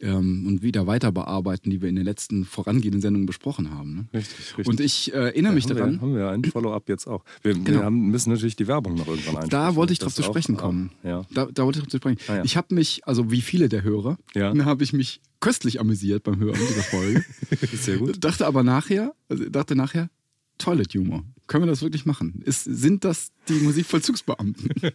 ähm, 0.00 0.44
und 0.46 0.62
wieder 0.62 0.86
weiter 0.86 1.12
bearbeiten, 1.12 1.70
die 1.70 1.80
wir 1.80 1.88
in 1.88 1.94
den 1.96 2.04
letzten 2.04 2.44
vorangehenden 2.44 3.00
Sendungen 3.00 3.26
besprochen 3.26 3.70
haben. 3.70 3.94
Ne? 3.94 4.06
Richtig, 4.12 4.58
richtig. 4.58 4.66
Und 4.66 4.80
ich 4.80 5.14
äh, 5.14 5.16
erinnere 5.16 5.52
mich 5.54 5.64
haben 5.64 5.76
daran, 5.76 5.92
Wir, 5.94 6.00
haben 6.00 6.14
wir 6.16 6.28
ein 6.30 6.44
Follow-up 6.44 6.88
jetzt 6.88 7.06
auch. 7.06 7.24
Wir, 7.42 7.54
Genau. 7.54 7.78
wir 7.78 7.84
haben, 7.84 8.08
müssen 8.10 8.30
natürlich 8.30 8.56
die 8.56 8.66
Werbung 8.66 8.94
noch 8.96 9.06
irgendwann 9.06 9.36
einsprechen. 9.36 9.50
da 9.50 9.76
wollte 9.76 9.92
ich 9.92 10.00
drauf 10.00 10.12
zu 10.14 10.22
auch- 10.22 10.26
sprechen 10.26 10.56
ah, 10.56 10.60
kommen. 10.60 10.90
Ja. 11.04 11.22
Da, 11.32 11.46
da 11.46 11.64
wollte 11.64 11.78
ich 11.78 11.84
drauf 11.84 11.90
zu 11.90 11.96
sprechen. 11.98 12.18
Ah, 12.28 12.36
ja. 12.36 12.44
Ich 12.44 12.56
habe 12.56 12.74
mich, 12.74 13.06
also 13.06 13.30
wie 13.30 13.40
viele 13.40 13.68
der 13.68 13.82
Hörer, 13.82 14.18
Ja. 14.34 14.52
habe 14.64 14.82
ich 14.84 14.92
mich 14.92 15.20
köstlich 15.44 15.78
amüsiert 15.78 16.22
beim 16.22 16.38
Hören 16.38 16.58
dieser 16.58 16.82
Folge. 16.82 17.22
Sehr 17.76 17.98
gut. 17.98 18.24
dachte 18.24 18.46
aber 18.46 18.62
nachher, 18.62 19.14
also 19.28 19.46
dachte 19.50 19.76
nachher, 19.76 20.08
Toilet 20.56 20.94
Humor. 20.94 21.22
Können 21.48 21.64
wir 21.64 21.70
das 21.70 21.82
wirklich 21.82 22.06
machen? 22.06 22.40
Ist, 22.46 22.64
sind 22.64 23.04
das 23.04 23.30
die 23.48 23.60
Musikvollzugsbeamten? 23.60 24.70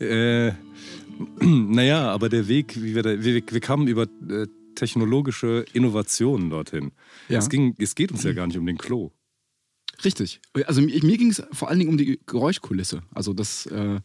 Äh, 0.00 0.50
naja, 1.40 2.10
aber 2.10 2.28
der 2.28 2.48
Weg, 2.48 2.74
wie 2.82 2.96
wir, 2.96 3.04
da, 3.04 3.22
wir, 3.22 3.34
wir 3.48 3.60
kamen 3.60 3.86
über 3.86 4.08
äh, 4.28 4.48
technologische 4.74 5.64
Innovationen 5.74 6.50
dorthin. 6.50 6.90
Ja. 7.28 7.38
Es, 7.38 7.48
ging, 7.48 7.76
es 7.78 7.94
geht 7.94 8.10
uns 8.10 8.24
ja 8.24 8.32
gar 8.32 8.48
nicht 8.48 8.58
um 8.58 8.66
den 8.66 8.76
Klo. 8.76 9.12
Richtig. 10.04 10.40
Also 10.66 10.80
mir, 10.80 11.02
mir 11.04 11.18
ging 11.18 11.30
es 11.30 11.42
vor 11.52 11.68
allen 11.68 11.78
Dingen 11.80 11.90
um 11.90 11.98
die 11.98 12.20
Geräuschkulisse. 12.26 13.02
Also 13.12 13.32
das, 13.32 13.66
äh, 13.66 14.00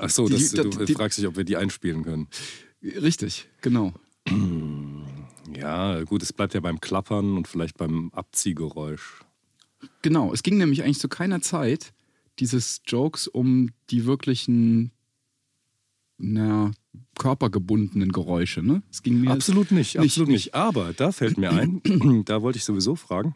Ach 0.00 0.08
so, 0.10 0.26
Die- 0.26 0.32
das, 0.34 0.50
die- 0.52 0.56
du 0.70 0.84
die- 0.84 0.94
fragst 0.94 1.18
dich, 1.18 1.26
ob 1.26 1.36
wir 1.36 1.44
die 1.44 1.56
einspielen 1.56 2.02
können. 2.04 2.28
richtig, 2.82 3.48
genau. 3.60 3.92
Ja, 5.56 6.02
gut, 6.04 6.22
es 6.22 6.32
bleibt 6.32 6.54
ja 6.54 6.60
beim 6.60 6.80
Klappern 6.80 7.36
und 7.36 7.48
vielleicht 7.48 7.76
beim 7.76 8.10
Abziehgeräusch. 8.14 9.20
Genau. 10.02 10.32
Es 10.32 10.42
ging 10.42 10.56
nämlich 10.58 10.82
eigentlich 10.84 11.00
zu 11.00 11.08
keiner 11.08 11.40
Zeit 11.42 11.92
dieses 12.38 12.80
Jokes 12.86 13.26
um 13.28 13.70
die 13.90 14.06
wirklichen, 14.06 14.92
na, 16.18 16.70
körpergebundenen 17.18 18.12
Geräusche. 18.12 18.62
Ne? 18.62 18.82
Es 18.90 19.02
ging 19.02 19.20
mir 19.20 19.30
Absolut 19.30 19.70
nicht, 19.72 19.96
nicht- 19.96 20.04
absolut 20.04 20.28
nicht. 20.30 20.54
Aber 20.54 20.92
da 20.92 21.12
fällt 21.12 21.36
mir 21.36 21.50
ein, 21.50 21.82
da 22.24 22.40
wollte 22.42 22.58
ich 22.58 22.64
sowieso 22.64 22.94
fragen, 22.94 23.34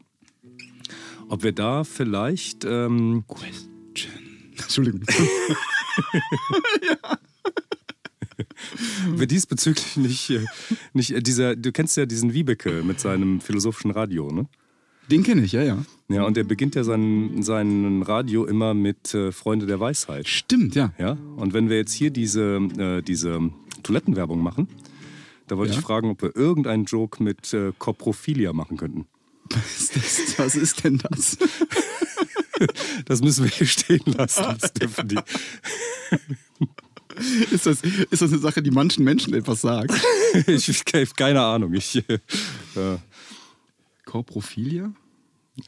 ob 1.29 1.43
wir 1.43 1.53
da 1.53 1.85
vielleicht 1.85 2.65
ähm, 2.65 3.25
Question. 3.29 4.13
Entschuldigung. 4.59 5.03
ob 9.11 9.19
wir 9.21 9.27
diesbezüglich 9.27 9.97
nicht, 9.97 10.31
äh, 10.31 10.45
nicht 10.93 11.11
äh, 11.13 11.23
dieser, 11.23 11.57
du 11.57 11.73
kennst 11.73 11.97
ja 11.97 12.07
diesen 12.07 12.33
Wiebeke 12.33 12.83
mit 12.83 13.01
seinem 13.01 13.41
philosophischen 13.41 13.91
Radio, 13.91 14.31
ne? 14.31 14.47
Den 15.11 15.23
kenne 15.23 15.43
ich, 15.43 15.53
ja, 15.53 15.63
ja. 15.63 15.79
Ja, 16.09 16.25
und 16.25 16.37
der 16.37 16.43
beginnt 16.43 16.75
ja 16.75 16.83
sein, 16.83 17.43
sein 17.43 18.03
Radio 18.03 18.45
immer 18.45 18.75
mit 18.75 19.15
äh, 19.15 19.31
Freunde 19.31 19.67
der 19.67 19.79
Weisheit. 19.79 20.27
Stimmt, 20.27 20.75
ja. 20.75 20.93
Ja? 20.99 21.17
Und 21.37 21.53
wenn 21.53 21.69
wir 21.69 21.77
jetzt 21.77 21.93
hier 21.93 22.11
diese, 22.11 22.57
äh, 22.77 23.03
diese 23.03 23.51
Toilettenwerbung 23.85 24.43
machen, 24.43 24.67
da 25.47 25.57
wollte 25.57 25.75
Ja. 25.75 25.79
ich 25.79 25.85
fragen, 25.85 26.11
ob 26.11 26.23
wir 26.23 26.35
irgendeinen 26.35 26.87
Joke 26.87 27.23
mit 27.23 27.55
äh, 27.55 27.73
Koprophilia 27.79 28.53
machen 28.53 28.77
könnten. 28.77 29.07
Was 29.51 29.97
ist, 29.97 29.97
das? 29.97 30.39
Was 30.39 30.55
ist 30.57 30.85
denn 30.85 30.99
das? 30.99 31.39
Das 33.05 33.21
müssen 33.21 33.45
wir 33.45 33.51
hier 33.51 33.67
stehen 33.67 34.01
lassen. 34.07 34.57
Das 34.59 34.73
dürfen 34.73 35.09
die. 35.09 35.17
Ist 37.51 37.65
das, 37.65 37.81
ist 37.83 38.21
das 38.23 38.31
eine 38.31 38.41
Sache, 38.41 38.63
die 38.63 38.71
manchen 38.71 39.05
Menschen 39.05 39.35
etwas 39.35 39.63
sagt? 39.63 39.93
Ich, 40.47 40.69
ich 40.69 40.83
habe 40.93 41.07
keine 41.17 41.41
Ahnung. 41.41 41.73
Ich, 41.73 41.97
äh, 41.97 42.99
Korprophilia? 44.05 44.93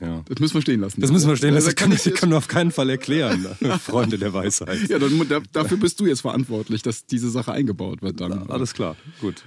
ja. 0.01 0.23
Das 0.29 0.39
müssen 0.41 0.55
wir 0.55 0.63
stehen 0.63 0.81
lassen. 0.81 1.01
Das 1.01 1.11
müssen 1.11 1.29
wir 1.29 1.37
stehen 1.37 1.55
lassen. 1.55 1.67
Da 1.67 1.73
Das 1.73 1.77
kann 1.77 1.93
ich, 1.93 2.21
kann 2.21 2.29
nur 2.29 2.39
auf 2.39 2.49
keinen 2.49 2.71
Fall 2.71 2.91
erklären. 2.91 3.47
Freunde 3.81 4.19
der 4.19 4.35
Weisheit. 4.35 4.91
Ja, 4.91 4.99
dann, 4.99 5.45
dafür 5.53 5.79
bist 5.79 6.01
du 6.01 6.07
jetzt 6.07 6.21
verantwortlich, 6.21 6.83
dass 6.83 7.07
diese 7.07 7.31
Sache 7.31 7.53
eingebaut 7.53 8.03
wird 8.03 8.21
dann. 8.21 8.51
Alles 8.51 8.75
klar, 8.75 8.97
gut. 9.21 9.43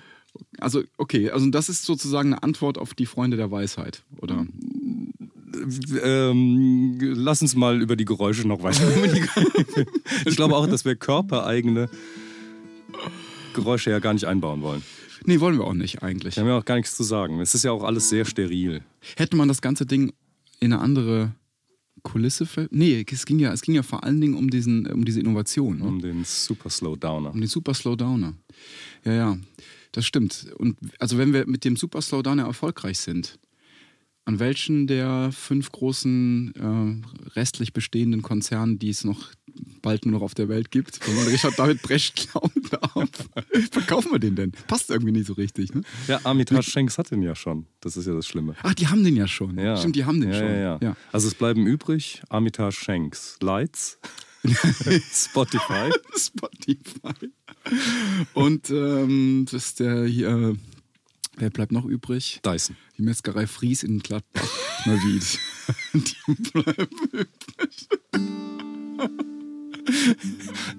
Also, 0.59 0.83
okay, 0.97 1.29
also 1.29 1.49
das 1.49 1.69
ist 1.69 1.85
sozusagen 1.85 2.33
eine 2.33 2.43
Antwort 2.43 2.77
auf 2.77 2.93
die 2.93 3.05
Freunde 3.05 3.37
der 3.37 3.51
Weisheit, 3.51 4.03
oder? 4.17 4.45
Ähm, 6.03 6.97
lass 6.99 7.41
uns 7.41 7.55
mal 7.55 7.81
über 7.81 7.95
die 7.95 8.05
Geräusche 8.05 8.47
noch 8.47 8.63
weiter. 8.63 8.87
ich 10.25 10.35
glaube 10.35 10.55
auch, 10.55 10.67
dass 10.67 10.85
wir 10.85 10.95
körpereigene 10.95 11.89
Geräusche 13.53 13.91
ja 13.91 13.99
gar 13.99 14.13
nicht 14.13 14.25
einbauen 14.25 14.61
wollen. 14.61 14.81
Nee, 15.25 15.39
wollen 15.39 15.57
wir 15.57 15.65
auch 15.65 15.73
nicht 15.73 16.01
eigentlich. 16.01 16.35
Wir 16.35 16.41
haben 16.41 16.49
ja 16.49 16.57
auch 16.57 16.65
gar 16.65 16.75
nichts 16.75 16.95
zu 16.95 17.03
sagen. 17.03 17.39
Es 17.41 17.53
ist 17.53 17.63
ja 17.63 17.71
auch 17.71 17.83
alles 17.83 18.09
sehr 18.09 18.25
steril. 18.25 18.81
Hätte 19.17 19.35
man 19.35 19.47
das 19.47 19.61
ganze 19.61 19.85
Ding 19.85 20.13
in 20.59 20.73
eine 20.73 20.81
andere 20.81 21.33
Kulisse 22.03 22.45
ver 22.45 22.67
Nee, 22.71 23.05
es 23.09 23.25
ging 23.25 23.39
ja, 23.39 23.53
es 23.53 23.61
ging 23.61 23.75
ja 23.75 23.83
vor 23.83 24.03
allen 24.03 24.19
Dingen 24.19 24.35
um, 24.35 24.49
diesen, 24.49 24.87
um 24.87 25.05
diese 25.05 25.19
Innovation, 25.19 25.79
ne? 25.79 25.85
Um 25.85 26.01
den 26.01 26.23
Super 26.23 26.69
Slowdowner. 26.69 27.31
um 27.33 27.39
den 27.39 27.49
Super 27.49 27.73
Slowdowner. 27.73 28.33
Ja, 29.05 29.13
ja, 29.13 29.37
das 29.91 30.05
stimmt. 30.05 30.47
Und 30.57 30.77
also 30.99 31.17
wenn 31.17 31.33
wir 31.33 31.47
mit 31.47 31.65
dem 31.65 31.75
Super 31.75 32.01
Slowdowner 32.01 32.45
erfolgreich 32.45 32.99
sind, 32.99 33.39
an 34.25 34.39
welchen 34.39 34.87
der 34.87 35.31
fünf 35.31 35.71
großen 35.71 36.53
äh, 36.55 37.29
restlich 37.31 37.73
bestehenden 37.73 38.21
Konzernen, 38.21 38.77
die 38.77 38.89
es 38.89 39.03
noch 39.03 39.31
bald 39.81 40.05
nur 40.05 40.19
noch 40.19 40.21
auf 40.21 40.35
der 40.35 40.47
Welt 40.47 40.69
gibt, 40.69 41.05
wenn 41.07 41.15
man 41.15 41.25
Richard 41.27 41.57
David 41.57 41.81
Brecht 41.81 42.29
glauben 42.29 42.61
darf, 42.69 43.09
verkaufen 43.71 44.11
wir 44.11 44.19
den 44.19 44.35
denn? 44.35 44.51
Passt 44.67 44.89
irgendwie 44.91 45.11
nicht 45.11 45.25
so 45.25 45.33
richtig, 45.33 45.73
ne? 45.73 45.81
Ja, 46.07 46.19
Armitage 46.23 46.69
Schenks 46.69 46.97
hat 46.97 47.09
den 47.11 47.23
ja 47.23 47.35
schon. 47.35 47.65
Das 47.81 47.97
ist 47.97 48.05
ja 48.05 48.13
das 48.13 48.27
Schlimme. 48.27 48.55
Ach, 48.61 48.75
die 48.75 48.87
haben 48.87 49.03
den 49.03 49.15
ja 49.15 49.27
schon. 49.27 49.57
Ja. 49.57 49.75
Stimmt, 49.75 49.95
die 49.95 50.05
haben 50.05 50.21
den 50.21 50.31
ja, 50.31 50.37
schon. 50.37 50.47
Ja, 50.47 50.79
ja. 50.81 50.95
Also 51.11 51.27
es 51.27 51.35
bleiben 51.35 51.65
übrig 51.65 52.21
Armitage 52.29 52.75
Schenks, 52.75 53.37
Lights, 53.41 53.99
Spotify. 55.13 55.91
Spotify. 56.15 57.31
Und 58.33 58.69
ähm, 58.69 59.45
das 59.49 59.65
ist 59.65 59.79
der 59.79 60.05
hier, 60.05 60.55
wer 61.37 61.49
bleibt 61.49 61.71
noch 61.71 61.85
übrig? 61.85 62.41
Dyson. 62.45 62.75
Die 62.97 63.03
Metzgerei 63.03 63.47
Fries 63.47 63.83
in 63.83 63.99
Gladbach. 63.99 64.47
Neuwied. 64.85 65.39
Die 65.93 66.33
bleiben 66.51 66.97
übrig. 67.11 67.89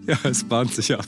Ja, 0.06 0.18
es 0.24 0.44
bahnt 0.44 0.74
sich 0.74 0.92
ab. 0.94 1.06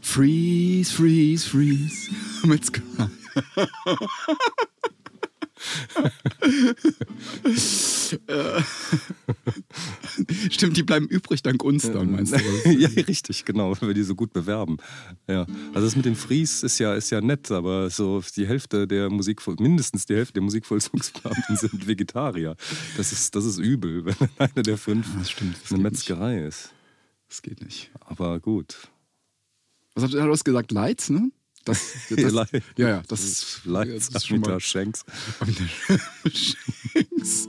Freeze, 0.00 0.92
freeze, 0.92 1.48
freeze. 1.48 2.10
Metzgerei. 2.44 3.08
Äh, 8.26 8.62
Stimmt, 10.50 10.76
die 10.76 10.82
bleiben 10.82 11.06
übrig 11.06 11.42
dank 11.42 11.62
uns 11.62 11.90
dann, 11.90 12.10
meinst 12.10 12.34
du? 12.34 12.38
ja, 12.70 12.88
richtig, 12.88 13.44
genau, 13.44 13.70
weil 13.80 13.88
wir 13.88 13.94
die 13.94 14.02
so 14.02 14.14
gut 14.14 14.32
bewerben. 14.32 14.78
Ja. 15.26 15.46
Also 15.74 15.86
das 15.86 15.96
mit 15.96 16.04
dem 16.04 16.16
Fries 16.16 16.62
ist 16.62 16.78
ja, 16.78 16.94
ist 16.94 17.10
ja 17.10 17.20
nett, 17.20 17.50
aber 17.50 17.90
so 17.90 18.22
die 18.36 18.46
Hälfte 18.46 18.86
der 18.86 19.10
Musik, 19.10 19.40
mindestens 19.58 20.06
die 20.06 20.14
Hälfte 20.14 20.34
der 20.34 20.42
Musikvollzugsbeamten 20.42 21.56
sind 21.56 21.86
Vegetarier. 21.86 22.56
Das 22.96 23.12
ist, 23.12 23.34
das 23.34 23.44
ist 23.44 23.58
übel, 23.58 24.04
wenn 24.04 24.16
einer 24.38 24.62
der 24.62 24.78
fünf 24.78 25.06
das 25.18 25.30
stimmt, 25.30 25.56
das 25.62 25.72
eine 25.72 25.82
Metzgerei 25.82 26.36
nicht. 26.36 26.48
ist. 26.48 26.72
Das 27.28 27.42
geht 27.42 27.62
nicht. 27.62 27.90
Aber 28.00 28.40
gut. 28.40 28.88
Was 29.94 30.04
hast 30.04 30.14
du, 30.14 30.20
hast 30.20 30.44
gesagt? 30.44 30.72
Lights, 30.72 31.10
ne? 31.10 31.30
Das, 31.70 31.92
das, 32.10 32.50
ja, 32.76 32.88
ja, 32.88 33.02
das 33.08 33.60
Lights, 33.64 34.10
das 34.10 34.22
ist 34.22 34.28
schon 34.28 34.40
mal. 34.40 34.60
Schenks. 34.60 35.04
Schenks. 36.32 37.46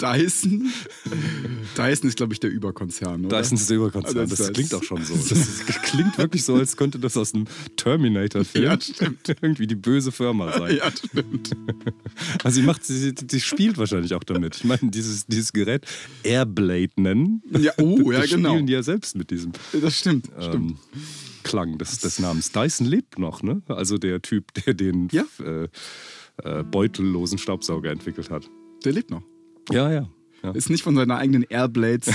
Dyson. 0.00 0.72
Dyson 1.76 2.08
ist, 2.08 2.16
glaube 2.16 2.32
ich, 2.32 2.40
der 2.40 2.50
Überkonzern. 2.50 3.24
Oder? 3.24 3.40
Dyson 3.40 3.56
ist 3.56 3.70
der 3.70 3.76
Überkonzern. 3.78 4.18
Also 4.18 4.36
das, 4.36 4.46
das 4.46 4.52
klingt 4.52 4.74
auch 4.74 4.82
schon 4.82 5.04
so. 5.04 5.14
Das 5.14 5.82
klingt 5.82 6.18
wirklich 6.18 6.44
so, 6.44 6.54
als 6.54 6.76
könnte 6.76 6.98
das 6.98 7.16
aus 7.16 7.34
einem 7.34 7.46
Terminator-Film 7.76 8.64
ja, 8.64 8.78
irgendwie 9.40 9.66
die 9.66 9.74
böse 9.74 10.12
Firma 10.12 10.52
sein. 10.58 10.76
Ja, 10.76 10.90
stimmt. 10.90 11.50
Also, 12.44 12.60
sie, 12.60 12.66
macht, 12.66 12.84
sie, 12.84 13.14
sie 13.30 13.40
spielt 13.40 13.78
wahrscheinlich 13.78 14.14
auch 14.14 14.24
damit. 14.24 14.56
Ich 14.56 14.64
meine, 14.64 14.90
dieses, 14.90 15.26
dieses 15.26 15.52
Gerät 15.52 15.86
Airblade 16.22 16.90
nennen. 16.96 17.42
Ja, 17.58 17.72
oh, 17.78 18.10
ja, 18.10 18.24
genau. 18.26 18.50
spielen 18.50 18.66
die 18.66 18.72
ja 18.72 18.82
selbst 18.82 19.16
mit 19.16 19.30
diesem. 19.30 19.52
Das 19.80 19.98
stimmt, 19.98 20.28
ähm, 20.38 20.42
stimmt. 20.42 20.78
Klang 21.52 21.76
des, 21.76 21.98
des 21.98 22.18
Namens. 22.18 22.50
Dyson 22.50 22.86
lebt 22.86 23.18
noch, 23.18 23.42
ne? 23.42 23.60
Also 23.68 23.98
der 23.98 24.22
Typ, 24.22 24.54
der 24.54 24.72
den 24.72 25.08
ja. 25.12 25.24
äh, 25.44 25.68
äh, 26.42 26.62
beutellosen 26.62 27.36
Staubsauger 27.36 27.90
entwickelt 27.90 28.30
hat. 28.30 28.48
Der 28.86 28.92
lebt 28.92 29.10
noch. 29.10 29.22
Ja, 29.70 29.92
ja. 29.92 30.08
Ja. 30.42 30.50
Ist 30.52 30.70
nicht 30.70 30.82
von 30.82 30.96
seiner 30.96 31.18
eigenen 31.18 31.44
Airblades. 31.44 32.06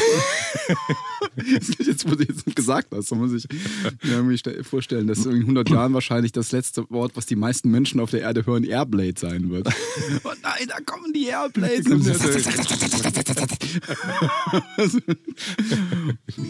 jetzt, 1.36 2.10
wo 2.10 2.16
du 2.16 2.24
jetzt 2.24 2.56
gesagt 2.56 2.88
hast, 2.94 3.08
so 3.08 3.16
muss 3.16 3.34
ich 3.34 3.48
mir 4.04 4.13
irgendwie 4.13 4.63
vorstellen, 4.63 5.08
dass 5.08 5.26
in 5.26 5.42
100 5.42 5.70
Jahren 5.70 5.94
wahrscheinlich 5.94 6.34
das 6.34 6.52
letzte 6.52 6.88
Wort, 6.90 7.16
was 7.16 7.26
die 7.26 7.36
meisten 7.36 7.72
Menschen 7.72 8.00
auf 8.00 8.12
der 8.12 8.22
Erde 8.22 8.46
hören, 8.46 8.63
Airblade 8.63 9.16
sein 9.18 9.50
wird. 9.50 9.68
oh 10.24 10.30
nein, 10.42 10.68
da 10.68 10.78
kommen 10.86 11.12
die 11.13 11.26
Airblades. 11.28 11.86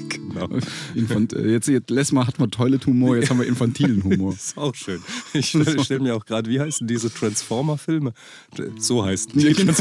genau. 0.10 0.50
Infant, 0.96 1.34
äh, 1.34 1.52
jetzt, 1.52 1.68
jetzt 1.68 1.90
letztes 1.90 2.14
Mal 2.14 2.28
hat 2.28 2.40
man 2.40 2.52
Toilet-Humor, 2.52 3.18
jetzt 3.18 3.30
haben 3.30 3.40
wir 3.40 3.48
infantilen 3.48 4.02
Humor. 4.04 4.34
Das 4.34 4.46
ist 4.46 4.58
auch 4.58 4.76
schön. 4.76 5.02
Ich 5.34 5.50
stelle 5.50 5.84
stell 5.84 6.00
mir 6.00 6.16
auch 6.16 6.26
gerade, 6.26 6.50
wie 6.50 6.60
heißen 6.60 6.88
diese 6.88 7.14
Transformer-Filme? 7.14 8.14
So 8.78 9.06
heißen 9.06 9.34
die. 9.34 9.54
Genau. 9.54 9.74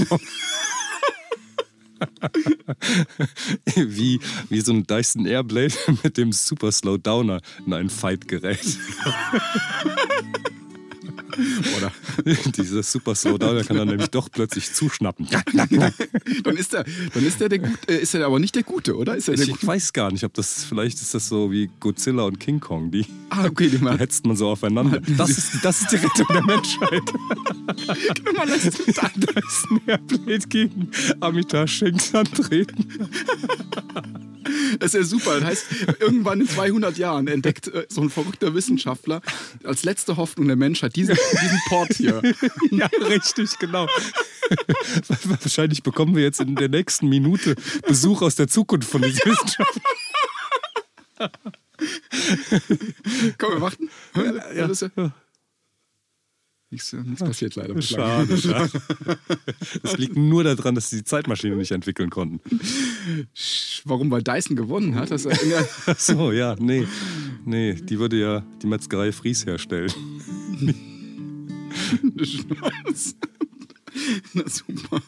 Wie, 3.74 4.20
wie 4.48 4.60
so 4.60 4.72
ein 4.72 4.86
Dyson 4.86 5.26
Airblade 5.26 5.74
mit 6.02 6.16
dem 6.16 6.32
Super 6.32 6.72
Slow 6.72 6.98
Downer 6.98 7.40
in 7.66 7.72
einen 7.72 7.90
Fight 7.90 8.28
gerät. 8.28 8.60
Oder? 11.76 11.92
Dieser 12.56 12.82
Super 12.82 13.14
Slowdown, 13.14 13.56
der 13.56 13.64
kann 13.64 13.76
dann 13.76 13.88
nämlich 13.88 14.08
doch 14.08 14.30
plötzlich 14.30 14.72
zuschnappen. 14.72 15.28
dann 16.44 16.56
ist 16.56 16.74
er, 16.74 16.84
dann 17.12 17.26
ist 17.26 17.40
er 17.40 17.48
der 17.48 17.58
Gute, 17.58 17.88
äh, 17.88 18.00
ist 18.00 18.14
er 18.14 18.26
aber 18.26 18.38
nicht 18.38 18.54
der 18.54 18.62
Gute, 18.62 18.96
oder? 18.96 19.16
Ist 19.16 19.28
er 19.28 19.34
ich, 19.34 19.48
ich 19.48 19.66
weiß 19.66 19.92
gar 19.92 20.10
nicht, 20.10 20.24
ob 20.24 20.34
das 20.34 20.64
vielleicht 20.64 21.00
ist 21.00 21.14
das 21.14 21.28
so 21.28 21.50
wie 21.50 21.70
Godzilla 21.80 22.24
und 22.24 22.40
King 22.40 22.60
Kong, 22.60 22.90
die, 22.90 23.06
ah, 23.30 23.44
okay, 23.46 23.68
die, 23.68 23.78
die 23.78 23.98
hetzt 23.98 24.26
man 24.26 24.36
so 24.36 24.48
aufeinander. 24.48 25.00
Das 25.16 25.30
ist, 25.30 25.64
das 25.64 25.80
ist 25.80 25.92
die 25.92 25.96
Rettung 25.96 26.26
der 26.30 26.44
Menschheit. 26.44 27.02
man 28.36 28.48
lässt 28.48 28.80
ein 28.98 29.80
Airblade 29.86 30.48
gegen 30.48 30.90
Amitabh 31.20 31.66
Shanks 31.66 32.14
antreten. 32.14 32.86
Das 34.78 34.94
ist 34.94 35.00
ja 35.00 35.04
super. 35.04 35.40
Das 35.40 35.44
heißt, 35.44 35.66
irgendwann 36.00 36.40
in 36.40 36.48
200 36.48 36.98
Jahren 36.98 37.28
entdeckt 37.28 37.68
äh, 37.68 37.86
so 37.88 38.00
ein 38.00 38.10
verrückter 38.10 38.54
Wissenschaftler 38.54 39.20
als 39.64 39.84
letzte 39.84 40.16
Hoffnung 40.16 40.46
der 40.46 40.56
Menschheit 40.56 40.96
diesen, 40.96 41.16
diesen 41.32 41.60
Port 41.68 41.92
hier. 41.94 42.22
Ja, 42.70 42.86
richtig, 43.08 43.58
genau. 43.58 43.86
Wahrscheinlich 45.08 45.82
bekommen 45.82 46.14
wir 46.16 46.22
jetzt 46.22 46.40
in 46.40 46.54
der 46.54 46.68
nächsten 46.68 47.08
Minute 47.08 47.56
Besuch 47.86 48.22
aus 48.22 48.34
der 48.36 48.48
Zukunft 48.48 48.88
von 48.90 49.02
diesem 49.02 49.30
Wissenschaftler. 49.30 49.82
Komm, 53.38 53.54
wir 53.54 53.60
warten. 53.60 53.90
Ja, 54.14 54.52
ja. 54.52 54.70
ja. 54.96 55.12
Nichts, 56.70 56.92
nichts 56.92 57.22
passiert 57.22 57.54
leider. 57.54 57.80
Schade, 57.80 58.36
schade. 58.36 58.70
Das 59.82 59.96
liegt 59.98 60.16
nur 60.16 60.42
daran, 60.42 60.74
dass 60.74 60.90
sie 60.90 60.96
die 60.96 61.04
Zeitmaschine 61.04 61.54
nicht 61.54 61.70
entwickeln 61.70 62.10
konnten. 62.10 62.40
Warum? 63.84 64.10
Weil 64.10 64.22
Dyson 64.22 64.56
gewonnen 64.56 64.96
hat? 64.96 65.12
Das 65.12 65.26
so, 65.98 66.32
ja, 66.32 66.56
nee. 66.58 66.86
Nee, 67.44 67.74
die 67.74 67.98
würde 68.00 68.16
ja 68.18 68.44
die 68.62 68.66
Metzgerei 68.66 69.12
Fries 69.12 69.46
herstellen. 69.46 69.92
Na 74.34 74.48
super. 74.48 75.00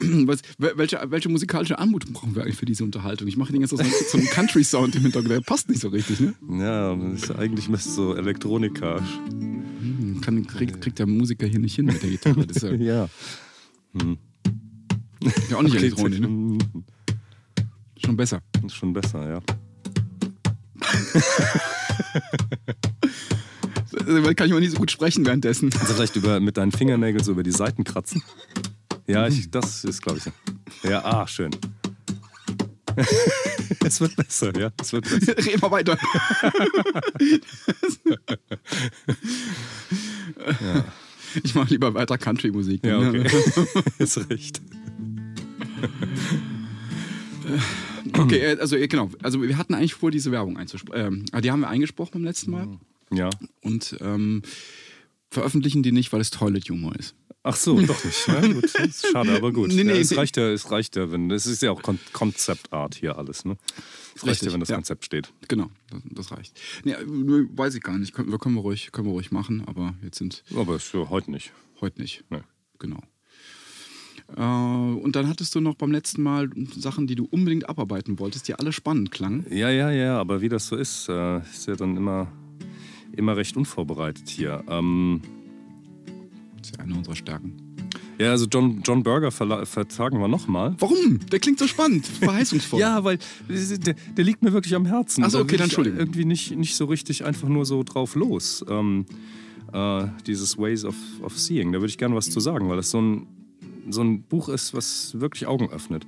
Was, 0.00 0.42
welche, 0.58 1.00
welche 1.08 1.28
musikalische 1.28 1.78
Anmutung 1.78 2.12
brauchen 2.12 2.34
wir 2.34 2.42
eigentlich 2.42 2.56
für 2.56 2.66
diese 2.66 2.84
Unterhaltung? 2.84 3.26
Ich 3.26 3.36
mache 3.36 3.52
den 3.52 3.60
jetzt 3.60 3.70
so, 3.70 3.76
so 3.76 4.18
einen 4.18 4.28
Country-Sound 4.28 4.94
im 4.94 5.02
Hintergrund, 5.02 5.32
der 5.32 5.40
passt 5.40 5.68
nicht 5.68 5.80
so 5.80 5.88
richtig, 5.88 6.20
ne? 6.20 6.34
Ja, 6.60 6.92
eigentlich 7.36 7.68
müsste 7.68 7.90
so 7.90 8.14
Elektronika 8.14 9.02
kann, 10.20 10.46
kriegt, 10.46 10.80
kriegt 10.80 10.98
der 10.98 11.06
Musiker 11.06 11.46
hier 11.46 11.58
nicht 11.58 11.76
hin 11.76 11.86
mit 11.86 12.02
der 12.02 12.10
Gitarre. 12.10 12.46
Das 12.46 12.58
ist 12.58 12.62
ja, 12.62 12.72
ja. 12.74 13.08
Hm. 14.00 14.18
ja 15.50 15.56
auch 15.56 15.62
nicht 15.62 15.74
elektronisch, 15.74 16.20
ne? 16.20 16.58
Schon 18.04 18.16
besser. 18.16 18.40
Ist 18.64 18.76
schon 18.76 18.92
besser, 18.92 19.28
ja. 19.28 19.40
kann 24.34 24.46
ich 24.46 24.52
mal 24.52 24.60
nicht 24.60 24.72
so 24.72 24.78
gut 24.78 24.90
sprechen 24.90 25.24
währenddessen. 25.26 25.70
Also 25.80 25.94
vielleicht 25.94 26.16
über, 26.16 26.40
mit 26.40 26.56
deinen 26.56 26.72
Fingernägeln 26.72 27.22
so 27.22 27.32
über 27.32 27.42
die 27.42 27.52
Seiten 27.52 27.84
kratzen. 27.84 28.22
Ja, 29.06 29.26
ich, 29.26 29.50
das 29.50 29.84
ist, 29.84 30.02
glaube 30.02 30.18
ich, 30.18 30.24
so. 30.24 30.30
Ja, 30.88 31.04
ah, 31.04 31.26
schön. 31.26 31.50
es 33.84 34.00
wird 34.00 34.16
besser, 34.16 34.58
ja. 34.58 34.70
Es 34.80 34.92
wird 34.92 35.08
besser. 35.08 35.36
Reden 35.46 35.62
wir 35.62 35.70
weiter. 35.70 35.98
ja. 40.40 40.84
Ich 41.42 41.54
mache 41.54 41.70
lieber 41.70 41.94
weiter 41.94 42.18
Country-Musik. 42.18 42.84
Ja, 42.84 42.98
okay. 42.98 43.24
ist 43.98 44.30
recht. 44.30 44.60
Okay, 48.12 48.38
äh, 48.38 48.58
also 48.58 48.76
äh, 48.76 48.88
genau. 48.88 49.10
Also 49.22 49.42
wir 49.42 49.56
hatten 49.56 49.74
eigentlich 49.74 49.94
vor, 49.94 50.10
diese 50.10 50.32
Werbung 50.32 50.56
einzusprechen. 50.56 51.24
Ähm, 51.32 51.42
die 51.42 51.50
haben 51.50 51.60
wir 51.60 51.68
eingesprochen 51.68 52.12
beim 52.14 52.24
letzten 52.24 52.50
Mal. 52.50 52.78
Ja. 53.10 53.30
Und 53.62 53.96
ähm, 54.00 54.42
veröffentlichen 55.30 55.82
die 55.82 55.92
nicht, 55.92 56.12
weil 56.12 56.20
es 56.20 56.30
Toilet-Humor 56.30 56.96
ist. 56.96 57.14
Ach 57.42 57.56
so, 57.56 57.80
doch 57.86 58.04
nicht. 58.04 58.26
Ja, 58.26 58.40
gut. 58.40 58.70
schade, 59.12 59.36
aber 59.36 59.52
gut. 59.52 59.68
Nee, 59.68 59.84
nee, 59.84 59.94
ja, 59.94 59.98
es, 59.98 60.16
reicht 60.16 60.36
ja, 60.36 60.50
es 60.50 60.70
reicht 60.70 60.96
ja, 60.96 61.10
wenn. 61.10 61.30
Es 61.30 61.46
ist 61.46 61.62
ja 61.62 61.70
auch 61.70 61.82
Kon 61.82 61.98
Konzeptart 62.12 62.96
hier 62.96 63.16
alles, 63.16 63.44
ne? 63.44 63.56
Es 64.16 64.26
reicht 64.26 64.42
ja, 64.42 64.52
wenn 64.52 64.60
das 64.60 64.68
ja. 64.68 64.76
Konzept 64.76 65.04
steht. 65.04 65.32
Genau, 65.46 65.70
das, 65.90 66.02
das 66.10 66.32
reicht. 66.32 66.60
Nee, 66.84 66.94
weiß 66.96 67.74
ich 67.74 67.82
gar 67.82 67.96
nicht. 67.96 68.12
Können, 68.12 68.36
können, 68.38 68.54
wir 68.56 68.62
ruhig, 68.62 68.92
können 68.92 69.06
wir 69.06 69.12
ruhig 69.12 69.30
machen, 69.30 69.62
aber 69.66 69.94
jetzt 70.02 70.18
sind. 70.18 70.42
Aber 70.54 70.76
ist 70.76 70.84
für 70.84 71.08
heute 71.10 71.30
nicht. 71.30 71.52
Heute 71.80 72.00
nicht. 72.00 72.24
Nee. 72.28 72.40
Genau. 72.78 73.00
Äh, 74.36 74.42
und 74.42 75.16
dann 75.16 75.28
hattest 75.28 75.54
du 75.54 75.60
noch 75.60 75.74
beim 75.74 75.90
letzten 75.90 76.22
Mal 76.22 76.50
Sachen, 76.76 77.06
die 77.06 77.14
du 77.14 77.24
unbedingt 77.24 77.68
abarbeiten 77.68 78.18
wolltest, 78.18 78.48
die 78.48 78.54
alle 78.54 78.72
spannend 78.72 79.10
klangen. 79.10 79.46
Ja, 79.50 79.70
ja, 79.70 79.90
ja, 79.90 80.18
aber 80.18 80.40
wie 80.40 80.48
das 80.48 80.66
so 80.66 80.76
ist, 80.76 81.08
äh, 81.08 81.38
ist 81.38 81.66
ja 81.66 81.76
dann 81.76 81.96
immer, 81.96 82.30
immer 83.16 83.36
recht 83.36 83.56
unvorbereitet 83.56 84.28
hier. 84.28 84.62
Ähm, 84.68 85.20
das 86.58 86.70
ist 86.70 86.76
ja 86.76 86.84
eine 86.84 86.94
unserer 86.94 87.16
Stärken. 87.16 87.68
Ja, 88.18 88.32
also 88.32 88.46
John, 88.46 88.82
John 88.84 89.04
Burger 89.04 89.30
vertagen 89.30 90.20
wir 90.20 90.26
nochmal. 90.26 90.74
Warum? 90.80 91.20
Der 91.30 91.38
klingt 91.38 91.60
so 91.60 91.68
spannend, 91.68 92.04
verheißungsvoll. 92.04 92.80
ja, 92.80 93.04
weil 93.04 93.18
der, 93.48 93.94
der, 93.94 94.24
liegt 94.24 94.42
mir 94.42 94.52
wirklich 94.52 94.74
am 94.74 94.86
Herzen. 94.86 95.22
Achso, 95.22 95.38
okay, 95.38 95.56
dann 95.56 95.64
Entschuldigung. 95.64 96.00
Irgendwie 96.00 96.24
nicht, 96.24 96.56
nicht 96.56 96.74
so 96.74 96.86
richtig 96.86 97.24
einfach 97.24 97.48
nur 97.48 97.64
so 97.64 97.84
drauf 97.84 98.16
los. 98.16 98.64
Ähm, 98.68 99.06
äh, 99.72 100.06
dieses 100.26 100.58
Ways 100.58 100.84
of, 100.84 100.96
of 101.22 101.38
Seeing, 101.38 101.72
da 101.72 101.78
würde 101.78 101.90
ich 101.90 101.98
gerne 101.98 102.16
was 102.16 102.28
zu 102.28 102.40
sagen, 102.40 102.68
weil 102.68 102.76
das 102.76 102.90
so 102.90 103.00
ein, 103.00 103.26
so 103.88 104.02
ein 104.02 104.22
Buch 104.22 104.48
ist, 104.48 104.74
was 104.74 105.18
wirklich 105.20 105.46
Augen 105.46 105.70
öffnet. 105.70 106.04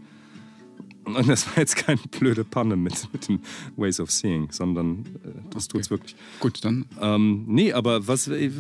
Und 1.17 1.29
das 1.29 1.47
war 1.47 1.59
jetzt 1.59 1.77
keine 1.77 2.01
blöde 2.11 2.45
Panne 2.45 2.77
mit, 2.77 3.09
mit 3.13 3.29
den 3.29 3.41
Ways 3.77 4.01
of 4.01 4.11
Seeing, 4.11 4.51
sondern 4.51 5.07
äh, 5.25 5.29
das 5.51 5.67
okay. 5.67 5.79
tut's 5.79 5.91
wirklich. 5.91 6.17
Gut, 6.41 6.65
dann. 6.65 6.87
Ähm, 7.01 7.45
nee, 7.47 7.73
aber 7.73 8.07
was, 8.07 8.29
äh, 8.29 8.51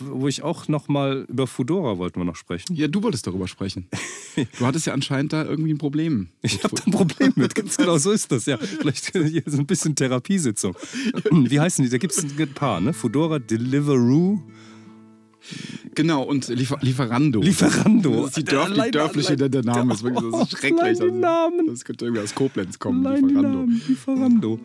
wo 0.00 0.28
ich 0.28 0.42
auch 0.42 0.68
noch 0.68 0.88
mal 0.88 1.26
über 1.28 1.46
Fudora 1.46 1.98
wollten 1.98 2.20
wir 2.20 2.24
noch 2.24 2.36
sprechen. 2.36 2.74
Ja, 2.74 2.88
du 2.88 3.02
wolltest 3.02 3.26
darüber 3.26 3.48
sprechen. 3.48 3.86
du 4.58 4.66
hattest 4.66 4.86
ja 4.86 4.92
anscheinend 4.92 5.32
da 5.32 5.44
irgendwie 5.44 5.72
ein 5.72 5.78
Problem. 5.78 6.28
Ich 6.42 6.62
habe 6.64 6.76
ein 6.86 6.92
Problem 6.92 7.32
mit. 7.36 7.54
Ganz 7.54 7.76
genau 7.76 7.98
so 7.98 8.10
ist 8.10 8.30
das, 8.32 8.46
ja. 8.46 8.58
Vielleicht 8.58 9.12
hier 9.12 9.42
so 9.46 9.58
ein 9.58 9.66
bisschen 9.66 9.94
Therapiesitzung. 9.94 10.76
Wie 11.30 11.60
heißen 11.60 11.84
die? 11.84 11.90
Da 11.90 11.98
gibt 11.98 12.12
es 12.12 12.24
ein 12.24 12.54
paar, 12.54 12.80
ne? 12.80 12.92
Fudora 12.92 13.38
Deliveroo. 13.38 14.40
Genau, 15.94 16.22
und 16.22 16.48
Liefer 16.48 16.78
Lieferando. 16.80 17.40
Lieferando. 17.40 18.22
Das 18.22 18.26
ist 18.28 18.36
die, 18.38 18.44
Dörf, 18.44 18.72
die 18.72 18.90
dörfliche 18.90 19.34
allein- 19.34 19.50
der 19.50 19.62
Name. 19.64 19.94
Ist 19.94 20.02
wirklich 20.02 20.24
ist 20.24 20.32
Oh, 20.34 20.46
schrecklich. 20.56 20.82
Also. 20.82 21.20
Das 21.66 21.84
könnte 21.84 22.04
irgendwie 22.06 22.22
aus 22.22 22.34
Koblenz 22.34 22.78
kommen. 22.78 23.02
Lieferando. 23.04 23.64
Lieferando. 23.88 24.60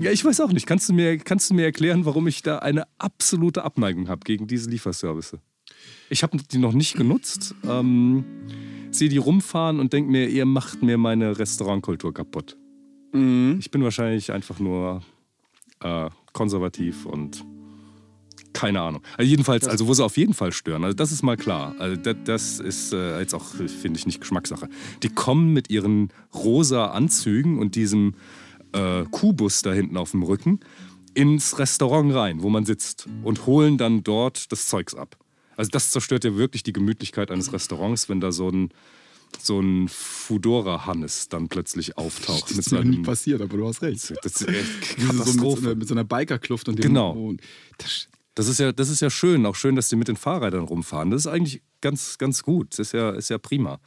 Ja, 0.00 0.10
ich 0.10 0.24
weiß 0.24 0.40
auch 0.40 0.52
nicht. 0.52 0.66
Kannst 0.66 0.88
du 0.88 0.92
mir, 0.92 1.16
kannst 1.18 1.48
du 1.50 1.54
mir 1.54 1.64
erklären, 1.64 2.04
warum 2.04 2.26
ich 2.26 2.42
da 2.42 2.58
eine 2.58 2.84
absolute 2.98 3.64
Abneigung 3.64 4.08
habe 4.08 4.20
gegen 4.24 4.46
diese 4.46 4.68
Lieferservice? 4.68 5.36
Ich 6.10 6.22
habe 6.22 6.36
die 6.36 6.58
noch 6.58 6.72
nicht 6.72 6.96
genutzt. 6.96 7.54
Ähm, 7.66 8.24
sehe 8.90 9.08
die 9.08 9.16
rumfahren 9.18 9.80
und 9.80 9.92
denke 9.92 10.10
mir, 10.10 10.28
ihr 10.28 10.46
macht 10.46 10.82
mir 10.82 10.98
meine 10.98 11.38
Restaurantkultur 11.38 12.12
kaputt. 12.12 12.56
Mhm. 13.12 13.56
Ich 13.60 13.70
bin 13.70 13.82
wahrscheinlich 13.84 14.32
einfach 14.32 14.58
nur 14.58 15.02
äh, 15.80 16.10
konservativ 16.32 17.06
und 17.06 17.44
keine 18.64 18.80
Ahnung. 18.80 19.02
Also 19.18 19.28
jedenfalls, 19.28 19.68
also 19.68 19.86
wo 19.86 19.94
sie 19.94 20.02
auf 20.02 20.16
jeden 20.16 20.32
Fall 20.32 20.52
stören, 20.52 20.84
also 20.84 20.94
das 20.94 21.12
ist 21.12 21.22
mal 21.22 21.36
klar. 21.36 21.74
Also 21.78 21.96
das, 21.96 22.16
das 22.24 22.60
ist 22.60 22.92
äh, 22.92 23.20
jetzt 23.20 23.34
auch, 23.34 23.44
finde 23.44 23.98
ich, 23.98 24.06
nicht 24.06 24.20
Geschmackssache. 24.20 24.68
Die 25.02 25.10
kommen 25.10 25.52
mit 25.52 25.70
ihren 25.70 26.08
rosa 26.32 26.86
Anzügen 26.86 27.58
und 27.58 27.74
diesem 27.74 28.14
äh, 28.72 29.04
Kubus 29.10 29.62
da 29.62 29.72
hinten 29.72 29.96
auf 29.98 30.12
dem 30.12 30.22
Rücken 30.22 30.60
ins 31.12 31.58
Restaurant 31.58 32.14
rein, 32.14 32.42
wo 32.42 32.48
man 32.48 32.64
sitzt 32.64 33.06
und 33.22 33.46
holen 33.46 33.76
dann 33.76 34.02
dort 34.02 34.50
das 34.50 34.66
Zeugs 34.66 34.94
ab. 34.94 35.16
Also 35.56 35.70
das 35.70 35.90
zerstört 35.90 36.24
ja 36.24 36.34
wirklich 36.36 36.62
die 36.62 36.72
Gemütlichkeit 36.72 37.30
eines 37.30 37.52
Restaurants, 37.52 38.08
wenn 38.08 38.20
da 38.20 38.32
so 38.32 38.48
ein 38.48 38.70
so 39.40 39.60
ein 39.60 39.88
Fudora-Hannes 39.88 41.28
dann 41.28 41.48
plötzlich 41.48 41.98
auftaucht. 41.98 42.50
Das 42.50 42.58
ist 42.58 42.72
mir 42.72 42.84
nie 42.84 43.02
passiert, 43.02 43.42
aber 43.42 43.56
du 43.56 43.66
hast 43.66 43.82
recht. 43.82 44.14
das 44.22 44.40
ist 44.40 44.48
echt 44.48 44.96
sie 44.96 45.06
so 45.06 45.12
mit, 45.12 45.16
so 45.16 45.18
Katastrophe. 45.18 45.66
einer, 45.66 45.74
mit 45.74 45.88
so 45.88 45.94
einer 45.94 46.04
Bikerkluft 46.04 46.68
und 46.68 46.78
dem 46.78 46.84
Genau. 46.84 47.12
Und 47.12 47.40
das, 47.78 48.08
Das 48.34 48.48
ist 48.48 48.58
ja, 48.58 48.72
das 48.72 48.88
ist 48.88 49.00
ja 49.00 49.10
schön, 49.10 49.46
auch 49.46 49.54
schön, 49.54 49.76
dass 49.76 49.88
die 49.88 49.96
mit 49.96 50.08
den 50.08 50.16
Fahrrädern 50.16 50.64
rumfahren. 50.64 51.10
Das 51.10 51.22
ist 51.22 51.26
eigentlich 51.28 51.62
ganz, 51.80 52.18
ganz 52.18 52.42
gut. 52.42 52.72
Das 52.72 52.88
ist 52.88 52.92
ja, 52.92 53.10
ist 53.10 53.30
ja 53.30 53.38
prima. 53.38 53.78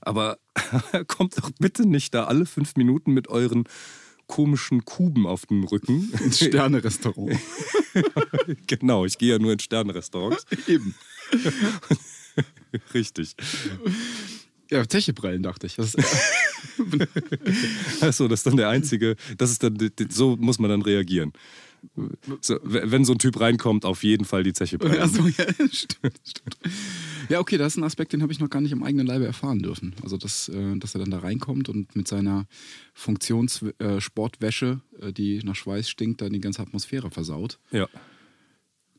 Aber 0.00 0.38
kommt 1.08 1.36
doch 1.38 1.50
bitte 1.58 1.88
nicht 1.88 2.14
da 2.14 2.24
alle 2.24 2.46
fünf 2.46 2.76
Minuten 2.76 3.12
mit 3.12 3.28
euren 3.28 3.64
komischen 4.28 4.84
Kuben 4.84 5.26
auf 5.26 5.46
dem 5.46 5.64
Rücken. 5.64 6.12
ins 6.22 6.38
Sterne-Restaurant. 6.38 7.38
genau, 8.66 9.04
ich 9.04 9.18
gehe 9.18 9.32
ja 9.32 9.38
nur 9.38 9.52
in 9.52 9.58
Sternenrestaurants. 9.58 10.44
Eben. 10.66 10.94
Richtig. 12.92 13.34
Ja, 14.70 14.86
Zechebrillen, 14.86 15.42
dachte 15.42 15.66
ich. 15.66 15.76
Das 15.76 15.94
Achso, 18.00 18.28
das 18.28 18.40
ist 18.40 18.46
dann 18.46 18.56
der 18.56 18.68
einzige, 18.68 19.16
das 19.38 19.50
ist 19.50 19.62
dann, 19.62 19.78
so 20.10 20.36
muss 20.36 20.58
man 20.58 20.70
dann 20.70 20.82
reagieren. 20.82 21.32
So, 22.40 22.58
wenn 22.62 23.04
so 23.04 23.12
ein 23.12 23.18
Typ 23.18 23.40
reinkommt, 23.40 23.84
auf 23.84 24.02
jeden 24.02 24.24
Fall 24.24 24.42
die 24.42 24.52
Zeche 24.52 24.78
brennen. 24.78 25.00
Achso, 25.00 25.26
ja, 25.26 25.44
stimmt, 25.70 26.20
stimmt. 26.24 26.58
Ja, 27.28 27.40
okay, 27.40 27.58
das 27.58 27.74
ist 27.74 27.76
ein 27.78 27.84
Aspekt, 27.84 28.12
den 28.12 28.22
habe 28.22 28.32
ich 28.32 28.40
noch 28.40 28.50
gar 28.50 28.60
nicht 28.60 28.72
im 28.72 28.82
eigenen 28.82 29.06
Leibe 29.06 29.26
erfahren 29.26 29.60
dürfen. 29.60 29.94
Also, 30.02 30.16
dass, 30.16 30.48
äh, 30.48 30.76
dass 30.76 30.94
er 30.94 31.00
dann 31.00 31.10
da 31.10 31.18
reinkommt 31.18 31.68
und 31.68 31.96
mit 31.96 32.08
seiner 32.08 32.46
Funktionssportwäsche, 32.94 34.80
äh, 35.00 35.12
die 35.12 35.42
nach 35.42 35.56
Schweiß 35.56 35.88
stinkt, 35.88 36.20
dann 36.20 36.32
die 36.32 36.40
ganze 36.40 36.62
Atmosphäre 36.62 37.10
versaut. 37.10 37.58
Ja. 37.70 37.88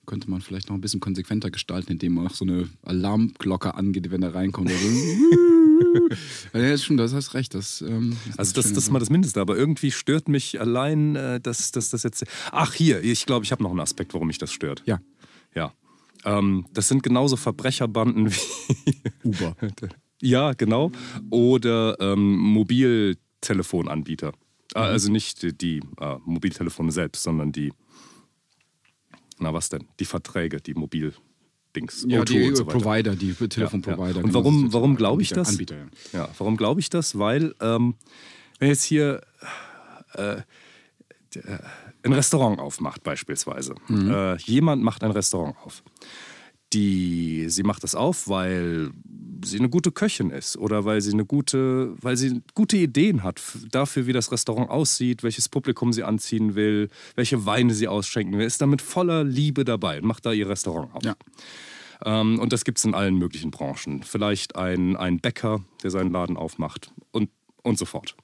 Könnte 0.08 0.32
man 0.32 0.40
vielleicht 0.40 0.70
noch 0.70 0.76
ein 0.76 0.82
bisschen 0.82 1.02
konsequenter 1.02 1.52
gestalten, 1.52 1.92
indem 1.92 2.14
man 2.14 2.28
auch 2.28 2.34
so 2.34 2.46
eine 2.46 2.70
Alarmglocke 2.84 3.76
angeht, 3.76 4.10
wenn 4.10 4.24
er 4.24 4.34
reinkommt. 4.34 4.72
Also, 4.72 4.88
ja, 6.54 6.70
das 6.72 6.84
stimmt, 6.84 7.02
das 7.02 7.14
hast 7.14 7.34
recht. 7.34 7.54
Das, 7.54 7.82
ähm, 7.82 8.16
Also 8.38 8.54
das, 8.54 8.64
schöne 8.64 8.76
das 8.76 8.86
ist 8.86 8.92
mal 8.92 9.00
das 9.00 9.10
Mindeste, 9.10 9.42
aber 9.42 9.58
irgendwie 9.58 9.92
stört 9.92 10.30
mich 10.30 10.62
allein, 10.62 11.18
äh, 11.18 11.42
dass, 11.42 11.74
das 11.74 11.92
jetzt... 12.04 12.24
Ach 12.54 12.74
hier, 12.74 13.04
ich 13.04 13.26
glaube, 13.26 13.44
ich 13.44 13.52
habe 13.52 13.62
noch 13.62 13.72
einen 13.72 13.82
Aspekt, 13.82 14.14
warum 14.14 14.28
mich 14.28 14.38
das 14.38 14.54
stört. 14.54 14.82
Ja, 14.86 15.02
Ja. 15.54 15.74
Ähm, 16.24 16.66
das 16.74 16.88
sind 16.88 17.04
genauso 17.04 17.36
Verbrecherbanden 17.36 18.32
wie... 18.32 18.96
Uber. 19.24 19.58
ja, 20.22 20.54
genau. 20.54 20.92
Oder 21.30 21.98
ähm, 22.00 22.38
Mobiltelefonanbieter. 22.38 24.32
Äh, 24.74 24.80
Also 24.80 25.12
nicht 25.12 25.42
die, 25.44 25.58
die 25.58 25.82
äh, 26.00 26.16
Mobiltelefone 26.26 26.94
selbst, 26.94 27.24
sondern 27.24 27.52
die... 27.52 27.74
Na 29.40 29.54
was 29.54 29.70
denn? 29.70 29.86
Die 30.00 30.06
Verträge, 30.06 30.60
die 30.62 30.74
Mobildings. 30.74 32.06
Ja, 32.08 32.22
O2 32.22 32.26
die 32.26 32.56
so. 32.56 32.66
Provider, 32.66 33.16
die 33.16 33.34
Telefonprovider. 33.34 34.08
Ja, 34.08 34.12
ja. 34.12 34.16
Und 34.18 34.24
genau, 34.32 34.34
warum, 34.40 34.74
warum 34.74 34.96
glaube 34.96 35.22
ich 35.22 35.30
das? 35.30 35.50
Anbieter, 35.50 35.78
ja. 35.78 35.86
Ja, 36.14 36.30
warum 36.38 36.58
glaube 36.58 36.80
ich 36.80 36.90
das? 36.90 37.18
Weil, 37.20 37.54
ähm, 37.62 37.96
wenn 38.60 38.70
jetzt 38.70 38.84
hier 38.84 39.22
äh, 40.14 40.38
der- 41.36 41.64
ein 42.04 42.14
Restaurant 42.14 42.60
aufmacht, 42.60 43.04
beispielsweise, 43.04 43.76
Mhm. 43.88 44.10
äh, 44.12 44.36
jemand 44.38 44.82
macht 44.84 45.04
ein 45.04 45.12
Restaurant 45.12 45.56
auf. 45.64 45.84
Die, 46.74 47.46
sie 47.48 47.64
macht 47.64 47.84
das 47.84 47.96
auf, 47.96 48.28
weil 48.28 48.92
sie 49.46 49.60
eine 49.60 49.70
gute 49.70 49.92
Köchin 49.92 50.32
ist 50.32 50.58
oder 50.58 50.86
weil 50.86 51.02
sie 51.02 51.14
eine 51.14 51.26
gute, 51.26 51.96
weil 52.02 52.18
sie 52.18 52.42
gute 52.56 52.78
Ideen 52.78 53.24
hat 53.24 53.42
dafür, 53.72 54.08
wie 54.08 54.14
das 54.14 54.32
Restaurant 54.32 54.70
aussieht, 54.70 55.24
welches 55.24 55.48
Publikum 55.48 55.94
sie 55.94 56.04
anziehen 56.04 56.56
will, 56.56 56.90
welche 57.16 57.46
Weine 57.46 57.74
sie 57.74 57.88
ausschenken 57.88 58.38
will, 58.38 58.46
ist 58.46 58.62
damit 58.62 58.82
voller 58.82 59.24
Liebe 59.24 59.64
dabei 59.64 60.00
und 60.02 60.08
macht 60.08 60.26
da 60.26 60.34
ihr 60.34 60.50
Restaurant 60.50 60.94
auf. 60.94 61.04
Ja. 61.04 61.16
Ähm, 62.04 62.40
und 62.40 62.54
das 62.54 62.66
gibt 62.66 62.78
es 62.78 62.86
in 62.86 62.94
allen 62.94 63.16
möglichen 63.16 63.52
Branchen. 63.52 64.04
Vielleicht 64.04 64.56
ein, 64.56 64.96
ein 64.96 65.20
Bäcker, 65.20 65.64
der 65.84 65.92
seinen 65.92 66.12
Laden 66.12 66.38
aufmacht 66.38 66.92
und, 67.12 67.30
und 67.64 67.78
so 67.78 67.86
fort. 67.86 68.16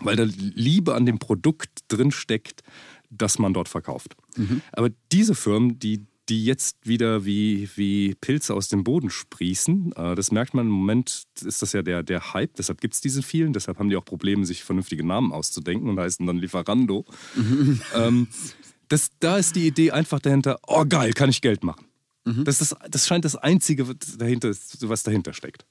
Weil 0.00 0.16
da 0.16 0.24
Liebe 0.24 0.94
an 0.94 1.06
dem 1.06 1.18
Produkt 1.18 1.70
drin 1.88 2.10
steckt, 2.10 2.62
das 3.08 3.38
man 3.38 3.54
dort 3.54 3.68
verkauft. 3.68 4.14
Aber 4.72 4.90
diese 5.12 5.34
Firmen, 5.34 5.78
die, 5.78 6.06
die 6.28 6.44
jetzt 6.44 6.86
wieder 6.86 7.24
wie, 7.24 7.68
wie 7.76 8.14
Pilze 8.20 8.54
aus 8.54 8.68
dem 8.68 8.84
Boden 8.84 9.10
sprießen, 9.10 9.92
äh, 9.92 10.14
das 10.14 10.30
merkt 10.32 10.54
man 10.54 10.66
im 10.66 10.72
Moment, 10.72 11.24
ist 11.44 11.62
das 11.62 11.72
ja 11.72 11.82
der, 11.82 12.02
der 12.02 12.34
Hype, 12.34 12.54
deshalb 12.54 12.80
gibt 12.80 12.94
es 12.94 13.00
diese 13.00 13.22
vielen, 13.22 13.52
deshalb 13.52 13.78
haben 13.78 13.90
die 13.90 13.96
auch 13.96 14.04
Probleme, 14.04 14.44
sich 14.44 14.64
vernünftige 14.64 15.06
Namen 15.06 15.30
auszudenken 15.32 15.88
und 15.88 16.00
heißen 16.00 16.26
dann 16.26 16.38
Lieferando. 16.38 17.04
ähm, 17.94 18.26
das, 18.88 19.10
da 19.20 19.38
ist 19.38 19.56
die 19.56 19.66
Idee 19.66 19.92
einfach 19.92 20.20
dahinter, 20.20 20.58
oh 20.66 20.84
geil, 20.88 21.12
kann 21.12 21.30
ich 21.30 21.40
Geld 21.40 21.64
machen. 21.64 21.86
Das, 22.44 22.60
ist, 22.60 22.74
das 22.90 23.06
scheint 23.06 23.24
das 23.24 23.36
Einzige, 23.36 23.86
was 23.86 24.18
dahinter, 24.18 24.52
was 24.80 25.04
dahinter 25.04 25.32
steckt. 25.32 25.64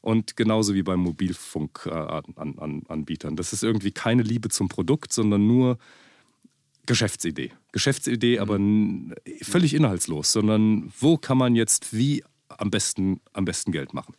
Und 0.00 0.36
genauso 0.36 0.74
wie 0.74 0.82
bei 0.82 0.96
Mobilfunkanbietern. 0.96 3.34
Das 3.36 3.52
ist 3.52 3.64
irgendwie 3.64 3.90
keine 3.90 4.22
Liebe 4.22 4.48
zum 4.48 4.68
Produkt, 4.68 5.12
sondern 5.12 5.46
nur 5.46 5.78
Geschäftsidee. 6.86 7.52
Geschäftsidee, 7.72 8.38
aber 8.38 8.56
n- 8.56 9.14
völlig 9.42 9.74
inhaltslos, 9.74 10.32
sondern 10.32 10.92
wo 10.98 11.16
kann 11.16 11.38
man 11.38 11.54
jetzt 11.54 11.96
wie 11.96 12.24
am 12.48 12.70
besten, 12.70 13.20
am 13.32 13.44
besten 13.44 13.72
Geld 13.72 13.94
machen? 13.94 14.14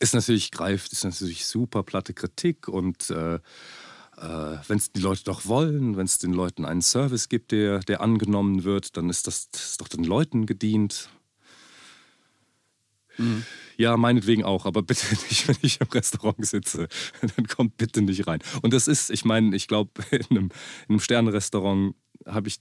Ist 0.00 0.14
natürlich 0.14 0.50
greift, 0.52 0.92
ist 0.92 1.04
natürlich 1.04 1.44
super 1.46 1.82
platte 1.82 2.14
Kritik 2.14 2.68
und 2.68 3.10
äh, 3.10 3.36
äh, 3.36 3.40
wenn 4.68 4.78
es 4.78 4.92
die 4.92 5.00
Leute 5.00 5.24
doch 5.24 5.46
wollen, 5.46 5.96
wenn 5.96 6.06
es 6.06 6.18
den 6.18 6.32
Leuten 6.32 6.64
einen 6.64 6.82
Service 6.82 7.28
gibt, 7.28 7.50
der, 7.52 7.80
der 7.80 8.00
angenommen 8.00 8.64
wird, 8.64 8.96
dann 8.96 9.10
ist 9.10 9.26
das, 9.26 9.50
das 9.50 9.70
ist 9.70 9.80
doch 9.80 9.88
den 9.88 10.04
Leuten 10.04 10.46
gedient. 10.46 11.08
Ja, 13.78 13.96
meinetwegen 13.96 14.42
auch, 14.44 14.66
aber 14.66 14.82
bitte 14.82 15.06
nicht, 15.30 15.46
wenn 15.48 15.56
ich 15.62 15.80
im 15.80 15.86
Restaurant 15.88 16.44
sitze. 16.44 16.88
Dann 17.36 17.46
kommt 17.46 17.76
bitte 17.76 18.02
nicht 18.02 18.26
rein. 18.26 18.40
Und 18.62 18.72
das 18.72 18.88
ist, 18.88 19.10
ich 19.10 19.24
meine, 19.24 19.54
ich 19.54 19.68
glaube, 19.68 19.90
in 20.10 20.24
einem, 20.30 20.44
in 20.44 20.50
einem 20.90 21.00
Sternenrestaurant 21.00 21.94
habe 22.26 22.48
ich, 22.48 22.58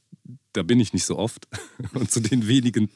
da 0.53 0.61
bin 0.61 0.79
ich 0.79 0.93
nicht 0.93 1.05
so 1.05 1.17
oft. 1.17 1.47
Und 1.93 2.11
zu 2.11 2.19
den 2.19 2.47
wenigen 2.47 2.89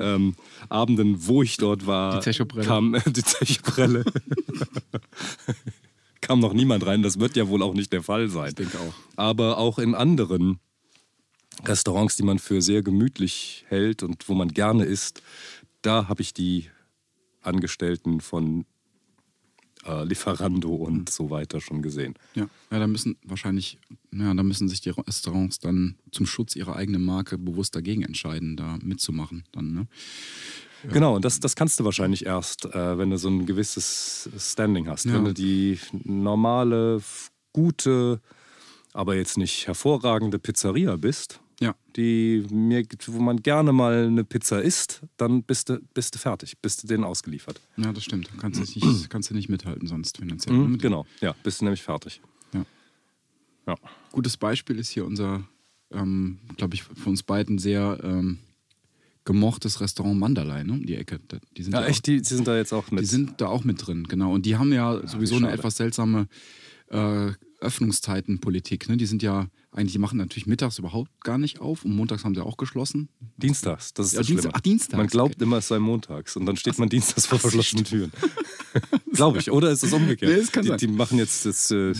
ähm, 0.00 0.34
Abenden, 0.68 1.26
wo 1.26 1.42
ich 1.42 1.56
dort 1.56 1.86
war, 1.86 2.20
Die 2.20 2.32
kam 2.66 2.96
die 3.06 3.22
Zechobrelle. 3.22 4.04
kam 6.20 6.40
noch 6.40 6.52
niemand 6.52 6.84
rein. 6.84 7.02
Das 7.02 7.20
wird 7.20 7.36
ja 7.36 7.48
wohl 7.48 7.62
auch 7.62 7.74
nicht 7.74 7.92
der 7.92 8.02
Fall 8.02 8.28
sein. 8.28 8.48
Ich 8.48 8.54
denke 8.56 8.78
auch. 8.80 8.94
Aber 9.14 9.58
auch 9.58 9.78
in 9.78 9.94
anderen 9.94 10.58
Restaurants, 11.64 12.16
die 12.16 12.22
man 12.22 12.38
für 12.38 12.60
sehr 12.60 12.82
gemütlich 12.82 13.64
hält 13.68 14.02
und 14.02 14.28
wo 14.28 14.34
man 14.34 14.48
gerne 14.48 14.84
isst, 14.84 15.22
da 15.86 16.08
habe 16.08 16.22
ich 16.22 16.34
die 16.34 16.68
Angestellten 17.42 18.20
von 18.20 18.66
äh, 19.86 20.04
Lieferando 20.04 20.74
und 20.74 21.08
so 21.08 21.30
weiter 21.30 21.60
schon 21.60 21.80
gesehen. 21.80 22.14
Ja, 22.34 22.48
ja, 22.72 22.78
da 22.80 22.86
müssen 22.86 23.16
wahrscheinlich, 23.24 23.78
ja, 24.12 24.34
da 24.34 24.42
müssen 24.42 24.68
sich 24.68 24.80
die 24.80 24.90
Restaurants 24.90 25.60
dann 25.60 25.96
zum 26.10 26.26
Schutz 26.26 26.56
ihrer 26.56 26.74
eigenen 26.74 27.04
Marke 27.04 27.38
bewusst 27.38 27.76
dagegen 27.76 28.02
entscheiden, 28.02 28.56
da 28.56 28.78
mitzumachen. 28.82 29.44
Dann, 29.52 29.72
ne? 29.72 29.86
Genau, 30.92 31.16
und 31.16 31.24
das, 31.24 31.40
das 31.40 31.56
kannst 31.56 31.80
du 31.80 31.84
wahrscheinlich 31.84 32.26
erst, 32.26 32.64
äh, 32.66 32.98
wenn 32.98 33.10
du 33.10 33.18
so 33.18 33.28
ein 33.28 33.46
gewisses 33.46 34.28
Standing 34.38 34.88
hast. 34.88 35.06
Ja. 35.06 35.14
Wenn 35.14 35.24
du 35.24 35.34
die 35.34 35.78
normale, 36.04 37.00
gute, 37.52 38.20
aber 38.92 39.16
jetzt 39.16 39.38
nicht 39.38 39.66
hervorragende 39.66 40.38
Pizzeria 40.38 40.96
bist, 40.96 41.40
Ja, 41.60 41.74
die 41.96 42.44
mir, 42.50 42.84
wo 43.06 43.20
man 43.20 43.42
gerne 43.42 43.72
mal 43.72 44.06
eine 44.06 44.24
Pizza 44.24 44.60
isst, 44.60 45.00
dann 45.16 45.42
bist 45.42 45.70
du, 45.70 45.80
bist 45.94 46.14
du 46.14 46.18
fertig, 46.18 46.58
bist 46.60 46.82
du 46.82 46.86
denen 46.86 47.02
ausgeliefert. 47.04 47.60
ja, 47.78 47.92
das 47.92 48.04
stimmt. 48.04 48.30
Kannst 48.38 48.60
du 48.60 48.80
nicht, 48.80 49.10
kannst 49.10 49.30
du 49.30 49.34
nicht 49.34 49.48
mithalten 49.48 49.86
sonst 49.88 50.18
finanziell. 50.18 50.54
Mhm, 50.56 50.78
genau, 50.78 51.06
ja, 51.20 51.34
bist 51.42 51.60
du 51.60 51.64
nämlich 51.64 51.82
fertig. 51.82 52.20
Ja. 52.52 52.66
Ja. 53.66 53.74
Gutes 54.12 54.36
Beispiel 54.36 54.78
ist 54.78 54.90
hier 54.90 55.06
unser 55.06 55.44
ähm, 55.92 56.38
glaube 56.56 56.74
ich, 56.74 56.82
von 56.82 57.10
uns 57.12 57.22
beiden 57.22 57.58
sehr 57.58 57.98
ähm, 58.02 58.38
gemochtes 59.24 59.80
Restaurant 59.80 60.18
Mandalay, 60.18 60.64
ne? 60.64 60.80
Die 60.84 60.94
Ecke. 60.96 61.20
Die 61.56 61.62
sind 61.62 61.72
Ja, 61.72 61.80
da 61.80 61.86
echt, 61.86 62.00
Auch, 62.00 62.02
die, 62.02 62.18
die 62.22 62.24
sind 62.34 62.46
da 62.46 62.56
jetzt 62.56 62.72
auch 62.72 62.90
mit. 62.90 63.02
die 63.02 63.06
sind 63.06 63.40
da 63.40 63.46
auch 63.46 63.64
mit 63.64 63.86
drin, 63.86 64.04
genau. 64.08 64.32
Und 64.32 64.46
die 64.46 64.56
haben 64.56 64.72
ja 64.72 65.06
sowieso 65.06 65.36
eine 65.36 65.50
etwas 65.50 65.76
seltsame 65.76 66.28
äh, 66.88 67.30
Öffnungszeitenpolitik. 67.60 68.88
Ne? 68.88 68.96
Die 68.96 69.06
sind 69.06 69.22
ja 69.22 69.48
eigentlich, 69.72 69.92
die 69.92 69.98
machen 69.98 70.18
natürlich 70.18 70.46
mittags 70.46 70.78
überhaupt 70.78 71.10
gar 71.22 71.38
nicht 71.38 71.60
auf 71.60 71.84
und 71.84 71.94
montags 71.94 72.24
haben 72.24 72.34
sie 72.34 72.44
auch 72.44 72.56
geschlossen. 72.56 73.08
Dienstags, 73.36 73.92
das 73.94 74.06
ist 74.08 74.12
Ja, 74.12 74.18
das 74.20 74.26
Schlimme. 74.26 74.50
ach, 74.52 74.60
Dienstags, 74.60 74.96
Man 74.96 75.06
glaubt 75.06 75.36
okay. 75.36 75.44
immer, 75.44 75.58
es 75.58 75.68
sei 75.68 75.78
montags 75.78 76.36
und 76.36 76.46
dann 76.46 76.56
steht 76.56 76.78
man 76.78 76.88
dienstags 76.88 77.26
vor 77.26 77.38
verschlossenen 77.38 77.84
Türen. 77.84 78.12
Glaube 79.12 79.38
ich, 79.38 79.50
oder 79.50 79.70
ist 79.70 79.82
es 79.82 79.92
umgekehrt? 79.92 80.30
Nee, 80.32 80.38
das 80.40 80.52
kann 80.52 80.62
die, 80.62 80.68
sein. 80.68 80.78
die 80.78 80.88
machen 80.88 81.18
jetzt 81.18 81.46
das, 81.46 81.70
äh, 81.70 81.94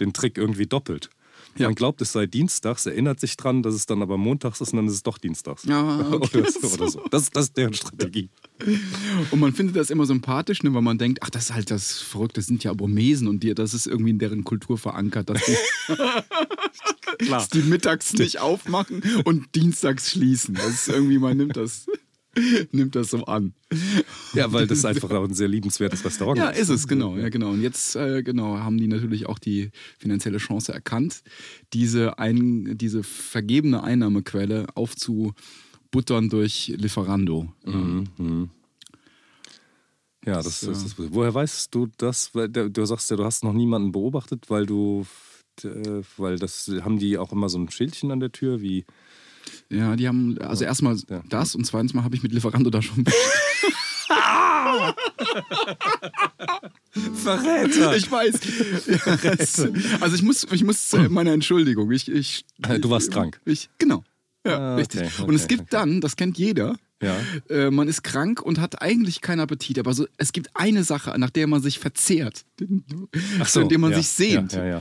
den 0.00 0.12
Trick 0.12 0.38
irgendwie 0.38 0.66
doppelt. 0.66 1.10
Ja. 1.56 1.68
Man 1.68 1.74
glaubt, 1.74 2.00
es 2.02 2.12
sei 2.12 2.26
dienstags, 2.26 2.86
erinnert 2.86 3.20
sich 3.20 3.36
dran, 3.36 3.62
dass 3.62 3.74
es 3.74 3.86
dann 3.86 4.02
aber 4.02 4.16
montags 4.16 4.60
ist 4.60 4.72
und 4.72 4.78
dann 4.78 4.86
ist 4.86 4.94
es 4.94 5.02
doch 5.02 5.18
dienstags. 5.18 5.64
Ja, 5.74 6.08
okay. 6.12 6.38
oder, 6.38 6.50
so, 6.50 6.68
oder 6.68 6.88
so. 6.88 7.02
Das, 7.10 7.30
das 7.30 7.46
ist 7.46 7.56
deren 7.56 7.74
Strategie. 7.74 8.28
Und 9.30 9.40
man 9.40 9.52
findet 9.52 9.76
das 9.76 9.90
immer 9.90 10.06
sympathisch, 10.06 10.62
ne, 10.62 10.72
weil 10.72 10.82
man 10.82 10.98
denkt, 10.98 11.20
ach, 11.22 11.30
das 11.30 11.44
ist 11.44 11.54
halt 11.54 11.70
das 11.70 12.00
Verrückte, 12.00 12.40
das 12.40 12.46
sind 12.46 12.62
ja 12.62 12.72
Burmesen 12.72 13.26
und 13.26 13.42
die, 13.42 13.54
das 13.54 13.74
ist 13.74 13.86
irgendwie 13.86 14.10
in 14.10 14.18
deren 14.18 14.44
Kultur 14.44 14.78
verankert, 14.78 15.30
dass 15.30 15.42
die, 15.44 15.56
dass 17.30 17.48
die 17.48 17.62
mittags 17.62 18.12
nicht 18.14 18.40
aufmachen 18.40 19.02
und 19.24 19.54
dienstags 19.54 20.10
schließen. 20.10 20.54
Das 20.54 20.68
ist 20.68 20.88
irgendwie, 20.88 21.18
man 21.18 21.36
nimmt 21.36 21.56
das, 21.56 21.86
nimmt 22.72 22.94
das 22.94 23.10
so 23.10 23.24
an. 23.24 23.54
Ja, 24.34 24.52
weil 24.52 24.66
das 24.66 24.84
einfach 24.84 25.10
auch 25.10 25.24
ein 25.24 25.34
sehr 25.34 25.48
liebenswertes 25.48 26.04
Restaurant 26.04 26.38
Ja, 26.38 26.48
ist 26.50 26.68
es, 26.68 26.86
genau, 26.86 27.16
ja, 27.16 27.28
genau. 27.28 27.50
Und 27.50 27.62
jetzt, 27.62 27.96
äh, 27.96 28.22
genau, 28.22 28.58
haben 28.58 28.78
die 28.78 28.86
natürlich 28.86 29.26
auch 29.26 29.38
die 29.38 29.70
finanzielle 29.98 30.38
Chance 30.38 30.72
erkannt, 30.72 31.22
diese, 31.72 32.18
ein, 32.18 32.76
diese 32.76 33.02
vergebene 33.02 33.82
Einnahmequelle 33.82 34.66
aufzubuttern 34.74 36.28
durch 36.28 36.74
Lieferando. 36.76 37.52
Ja, 40.26 40.36
das, 40.36 40.62
ist 40.62 40.96
das. 40.98 41.12
Woher 41.12 41.34
weißt 41.34 41.74
du 41.74 41.88
das? 41.98 42.32
Du 42.32 42.86
sagst 42.86 43.10
ja, 43.10 43.16
du 43.16 43.24
hast 43.24 43.44
noch 43.44 43.52
niemanden 43.52 43.92
beobachtet, 43.92 44.48
weil 44.48 44.64
du, 44.64 45.04
äh, 45.62 46.02
weil 46.16 46.38
das 46.38 46.70
haben 46.82 46.98
die 46.98 47.18
auch 47.18 47.32
immer 47.32 47.48
so 47.48 47.58
ein 47.58 47.70
Schildchen 47.70 48.10
an 48.10 48.20
der 48.20 48.32
Tür, 48.32 48.62
wie 48.62 48.86
Ja, 49.70 49.96
die 49.96 50.06
haben, 50.08 50.38
also 50.40 50.64
erstmal 50.64 50.96
Ja. 51.08 51.22
das 51.28 51.54
und 51.54 51.64
zweitens 51.64 51.94
mal 51.94 52.04
habe 52.04 52.14
ich 52.16 52.22
mit 52.22 52.32
Lieferando 52.32 52.70
da 52.70 52.82
schon. 52.82 53.04
Verräter. 57.14 57.96
ich 57.96 58.10
weiß. 58.10 58.34
Es- 59.38 59.68
also 60.00 60.14
ich 60.16 60.22
muss, 60.22 60.46
ich 60.50 60.64
muss 60.64 60.92
äh, 60.92 61.08
meine 61.08 61.32
Entschuldigung. 61.32 61.90
Ich, 61.90 62.10
ich, 62.10 62.44
Du 62.58 62.90
warst 62.90 63.10
krank. 63.10 63.40
Ich, 63.44 63.68
genau. 63.78 64.04
Ja, 64.46 64.58
Ah, 64.58 64.74
richtig. 64.76 65.00
okay, 65.02 65.22
und 65.26 65.34
es 65.34 65.44
okay, 65.44 65.56
gibt 65.56 65.62
okay. 65.62 65.70
dann, 65.72 66.00
das 66.02 66.16
kennt 66.16 66.36
jeder, 66.38 66.76
Ja. 67.04 67.16
äh, 67.48 67.70
man 67.70 67.88
ist 67.88 68.02
krank 68.02 68.40
und 68.42 68.60
hat 68.60 68.82
eigentlich 68.82 69.20
keinen 69.20 69.40
Appetit, 69.40 69.78
aber 69.78 69.94
so, 69.94 70.06
es 70.16 70.32
gibt 70.32 70.50
eine 70.54 70.84
Sache, 70.84 71.14
nach 71.18 71.30
der 71.30 71.46
man 71.46 71.62
sich 71.62 71.78
verzehrt, 71.78 72.44
Ach 73.40 73.48
so, 73.48 73.60
indem 73.60 73.80
man 73.82 73.90
ja, 73.90 73.98
sich 73.98 74.08
sehnt. 74.08 74.52
Ja? 74.52 74.80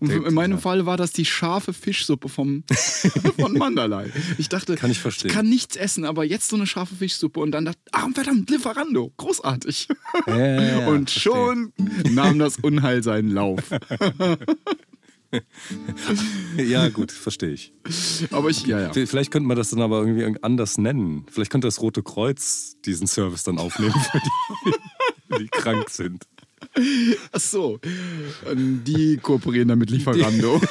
Und 0.00 0.08
Der- 0.10 0.26
in 0.26 0.34
meinem. 0.34 0.58
Fall 0.58 0.86
war 0.86 0.96
das 0.96 1.12
die 1.12 1.24
scharfe 1.24 1.72
Fischsuppe 1.72 2.28
vom, 2.28 2.64
von 3.38 3.52
Mandalay. 3.52 4.08
Ich 4.38 4.48
dachte, 4.48 4.74
Kann 4.76 4.90
ich 4.90 4.98
verstehen. 5.00 5.30
kann 5.30 5.48
nichts 5.48 5.76
essen, 5.76 6.04
aber 6.04 6.24
jetzt 6.24 6.48
so 6.48 6.56
eine 6.56 6.66
scharfe 6.66 6.94
Fischsuppe 6.94 7.40
und 7.40 7.50
dann 7.52 7.64
dachte 7.66 7.80
ah 7.92 8.08
verdammt, 8.14 8.48
Lieferando, 8.50 9.12
großartig. 9.16 9.88
Und 10.26 11.10
verstehe. 11.10 11.32
schon 11.32 11.72
nahm 12.12 12.38
das 12.38 12.58
Unheil 12.58 13.02
seinen 13.02 13.30
Lauf. 13.30 13.60
Ja, 16.56 16.88
gut, 16.88 17.10
verstehe 17.10 17.50
ich. 17.50 17.72
Aber 18.30 18.48
ich, 18.48 18.64
ja, 18.66 18.80
ja. 18.80 18.92
Vielleicht 18.92 19.30
könnte 19.32 19.48
man 19.48 19.56
das 19.56 19.70
dann 19.70 19.80
aber 19.80 20.06
irgendwie 20.06 20.38
anders 20.42 20.78
nennen. 20.78 21.26
Vielleicht 21.30 21.50
könnte 21.50 21.66
das 21.66 21.80
Rote 21.80 22.02
Kreuz 22.02 22.76
diesen 22.84 23.06
Service 23.06 23.42
dann 23.42 23.58
aufnehmen 23.58 23.92
für 23.92 24.20
die, 24.20 25.38
die 25.40 25.48
krank 25.48 25.90
sind. 25.90 26.24
Ach 27.32 27.40
so, 27.40 27.78
Ähm, 28.46 28.82
die 28.84 29.16
kooperieren 29.18 29.68
dann 29.68 29.78
mit 29.78 29.90
Lieferando. 29.90 30.60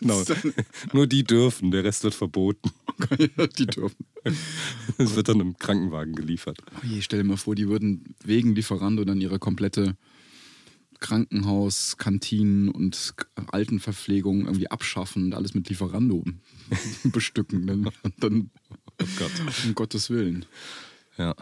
Genau. 0.00 0.22
Nur 0.92 1.06
die 1.06 1.24
dürfen, 1.24 1.70
der 1.70 1.84
Rest 1.84 2.04
wird 2.04 2.14
verboten. 2.14 2.70
die 3.58 3.66
dürfen. 3.66 4.06
Es 4.98 5.14
wird 5.14 5.28
dann 5.28 5.40
im 5.40 5.56
Krankenwagen 5.56 6.14
geliefert. 6.14 6.58
Oh 6.76 6.86
je, 6.86 7.00
stell 7.00 7.22
dir 7.22 7.28
mal 7.28 7.36
vor, 7.36 7.54
die 7.54 7.68
würden 7.68 8.14
wegen 8.24 8.54
Lieferando 8.54 9.04
dann 9.04 9.20
ihre 9.20 9.38
komplette 9.38 9.96
Krankenhaus, 11.00 11.96
Kantinen 11.96 12.68
und 12.68 13.14
Altenverpflegung 13.52 14.46
irgendwie 14.46 14.70
abschaffen 14.70 15.24
und 15.24 15.34
alles 15.34 15.54
mit 15.54 15.68
Lieferando 15.68 16.24
bestücken. 17.04 17.66
Dann, 17.66 17.88
dann 18.18 18.50
Oh 19.00 19.04
Gott. 19.18 19.30
um 19.66 19.74
Gottes 19.74 20.08
Willen. 20.10 20.46
Ja. 21.18 21.34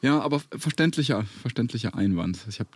Ja, 0.00 0.20
aber 0.20 0.40
verständlicher, 0.56 1.24
verständlicher 1.42 1.94
Einwand. 1.94 2.38
Ich, 2.48 2.60
hab, 2.60 2.68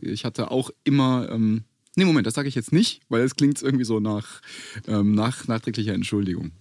ich 0.00 0.24
hatte 0.24 0.50
auch 0.50 0.70
immer. 0.84 1.28
Ähm, 1.30 1.64
nee, 1.96 2.04
Moment, 2.04 2.26
das 2.26 2.34
sage 2.34 2.48
ich 2.48 2.54
jetzt 2.54 2.72
nicht, 2.72 3.00
weil 3.08 3.22
es 3.22 3.34
klingt 3.34 3.60
irgendwie 3.62 3.84
so 3.86 3.98
nach, 3.98 4.42
ähm, 4.86 5.14
nach 5.14 5.48
nachträglicher 5.48 5.94
Entschuldigung. 5.94 6.52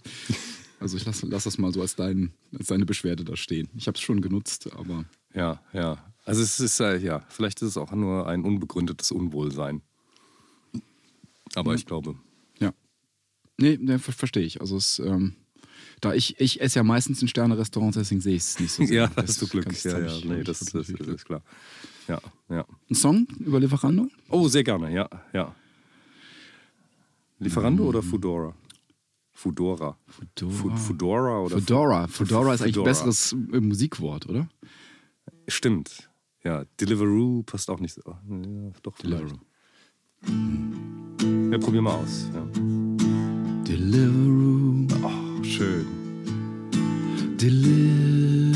Also 0.79 0.95
ich 0.95 1.05
lasse 1.05 1.27
lass 1.27 1.43
das 1.43 1.57
mal 1.57 1.73
so 1.73 1.81
als, 1.81 1.95
dein, 1.97 2.31
als 2.57 2.67
deine 2.67 2.85
Beschwerde 2.85 3.25
da 3.25 3.35
stehen. 3.35 3.67
Ich 3.75 3.87
habe 3.87 3.95
es 3.95 4.01
schon 4.01 4.21
genutzt, 4.21 4.71
aber 4.73 5.03
Ja, 5.35 5.61
ja. 5.73 6.08
Also 6.29 6.41
es 6.43 6.59
ist 6.59 6.79
äh, 6.79 6.97
ja, 6.97 7.23
vielleicht 7.29 7.61
ist 7.61 7.69
es 7.69 7.77
auch 7.77 7.91
nur 7.91 8.27
ein 8.27 8.43
unbegründetes 8.43 9.11
Unwohlsein. 9.11 9.81
Aber 11.55 11.73
ich 11.73 11.85
glaube. 11.85 12.15
ja. 12.59 12.73
Nee, 13.57 13.77
nee 13.81 13.97
ver 13.97 14.13
verstehe 14.13 14.43
ich. 14.43 14.61
Also 14.61 14.77
es, 14.77 14.99
ähm, 14.99 15.35
da 16.01 16.13
ich, 16.13 16.39
ich 16.39 16.61
esse 16.61 16.79
ja 16.79 16.83
meistens 16.83 17.21
in 17.21 17.27
Sterne-Restaurants, 17.27 17.97
deswegen 17.97 18.21
sehe 18.21 18.35
ich 18.35 18.43
es 18.43 18.59
nicht 18.59 18.71
so 18.71 18.85
sehr. 18.85 18.95
Ja, 18.95 19.07
da 19.07 19.21
Das 19.23 19.31
hast 19.31 19.41
du 19.41 19.47
Glück. 19.47 19.83
Ja, 19.83 19.99
ja, 19.99 20.05
ich- 20.17 20.25
nee, 20.25 20.43
das, 20.43 20.59
das, 20.59 20.71
das 20.87 21.07
ist 21.07 21.25
klar. 21.25 21.41
Ja, 22.07 22.21
ja. 22.49 22.65
Ein 22.89 22.95
Song 22.95 23.27
über 23.39 23.59
Lieferando? 23.59 24.07
Oh, 24.29 24.47
sehr 24.47 24.63
gerne, 24.63 24.91
ja, 24.93 25.09
ja. 25.33 25.55
Lieferando 27.39 27.85
oder 27.85 28.01
Fudora? 28.01 28.55
Fudora. 29.31 29.97
Fedora. 30.07 30.51
Fu- 30.53 30.75
Fudora 30.75 31.39
oder 31.39 31.57
Fedora. 31.59 32.07
Fedora 32.07 32.53
ist 32.53 32.61
eigentlich 32.61 32.77
ein 32.77 32.83
besseres 32.83 33.31
äh, 33.31 33.59
Musikwort, 33.61 34.27
oder? 34.27 34.49
Stimmt. 35.47 36.08
Ja, 36.43 36.63
Deliveroo 36.79 37.43
passt 37.43 37.69
auch 37.69 37.79
nicht 37.79 37.93
so. 37.95 38.01
Ja, 38.05 38.71
doch, 38.81 38.95
vielleicht. 38.95 39.35
Ja, 41.51 41.57
probier 41.57 41.81
mal 41.81 41.95
aus. 41.95 42.29
Ja. 42.33 42.45
Deliveroo, 43.67 44.87
Oh, 45.03 45.43
schön. 45.43 45.85
Deliveroo, 47.41 48.53